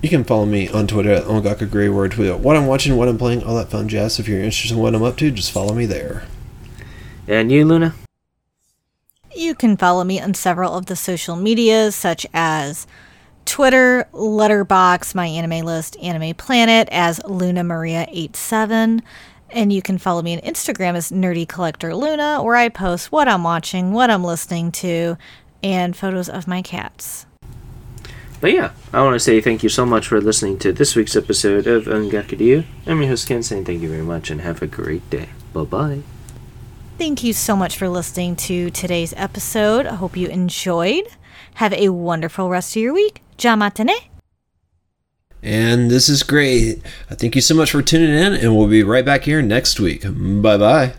You 0.00 0.08
can 0.08 0.24
follow 0.24 0.46
me 0.46 0.68
on 0.70 0.86
Twitter 0.86 1.12
at 1.12 1.24
Ongaku 1.24 1.70
Gray, 1.70 1.90
where 1.90 2.06
I 2.06 2.08
tweet 2.08 2.30
out 2.30 2.40
what 2.40 2.56
I'm 2.56 2.66
watching, 2.66 2.96
what 2.96 3.08
I'm 3.08 3.18
playing, 3.18 3.42
all 3.42 3.56
that 3.56 3.70
fun 3.70 3.88
jazz. 3.88 4.18
If 4.18 4.26
you're 4.26 4.38
interested 4.38 4.74
in 4.74 4.82
what 4.82 4.94
I'm 4.94 5.02
up 5.02 5.18
to, 5.18 5.30
just 5.30 5.52
follow 5.52 5.74
me 5.74 5.84
there. 5.84 6.22
And 7.26 7.52
you, 7.52 7.66
Luna? 7.66 7.94
You 9.34 9.54
can 9.54 9.76
follow 9.76 10.02
me 10.02 10.18
on 10.18 10.32
several 10.32 10.72
of 10.74 10.86
the 10.86 10.96
social 10.96 11.36
medias, 11.36 11.94
such 11.94 12.26
as 12.32 12.86
Twitter, 13.48 14.06
Letterboxd, 14.12 15.14
my 15.14 15.26
anime 15.26 15.64
list, 15.64 15.96
Anime 16.02 16.34
Planet 16.34 16.86
as 16.92 17.18
Luna 17.24 17.64
Maria 17.64 18.06
87. 18.10 19.00
And 19.48 19.72
you 19.72 19.80
can 19.80 19.96
follow 19.96 20.20
me 20.20 20.36
on 20.36 20.42
Instagram 20.42 20.94
as 20.94 21.10
Nerdy 21.10 21.48
Collector 21.48 21.94
Luna, 21.94 22.42
where 22.42 22.56
I 22.56 22.68
post 22.68 23.10
what 23.10 23.26
I'm 23.26 23.42
watching, 23.42 23.94
what 23.94 24.10
I'm 24.10 24.22
listening 24.22 24.70
to, 24.72 25.16
and 25.62 25.96
photos 25.96 26.28
of 26.28 26.46
my 26.46 26.60
cats. 26.60 27.24
But 28.42 28.52
yeah, 28.52 28.72
I 28.92 29.02
want 29.02 29.14
to 29.14 29.20
say 29.20 29.40
thank 29.40 29.62
you 29.62 29.70
so 29.70 29.86
much 29.86 30.06
for 30.08 30.20
listening 30.20 30.58
to 30.58 30.70
this 30.70 30.94
week's 30.94 31.16
episode 31.16 31.66
of 31.66 31.84
Ongaku 31.84 32.36
to 32.36 32.44
You. 32.44 32.64
I'm 32.86 33.00
your 33.00 33.08
host 33.08 33.26
Ken 33.26 33.42
saying 33.42 33.64
thank 33.64 33.80
you 33.80 33.88
very 33.88 34.02
much 34.02 34.28
and 34.28 34.42
have 34.42 34.60
a 34.60 34.66
great 34.66 35.08
day. 35.08 35.30
Bye 35.54 35.64
bye. 35.64 36.02
Thank 36.98 37.24
you 37.24 37.32
so 37.32 37.56
much 37.56 37.78
for 37.78 37.88
listening 37.88 38.36
to 38.36 38.68
today's 38.70 39.14
episode. 39.16 39.86
I 39.86 39.94
hope 39.94 40.18
you 40.18 40.28
enjoyed. 40.28 41.08
Have 41.58 41.72
a 41.72 41.88
wonderful 41.88 42.48
rest 42.48 42.76
of 42.76 42.82
your 42.82 42.94
week. 42.94 43.20
Jamatane. 43.36 43.96
And 45.42 45.90
this 45.90 46.08
is 46.08 46.22
great. 46.22 46.82
Thank 47.10 47.34
you 47.34 47.40
so 47.40 47.54
much 47.54 47.72
for 47.72 47.82
tuning 47.82 48.10
in, 48.10 48.34
and 48.34 48.56
we'll 48.56 48.68
be 48.68 48.84
right 48.84 49.04
back 49.04 49.22
here 49.22 49.42
next 49.42 49.80
week. 49.80 50.02
Bye 50.04 50.56
bye. 50.56 50.94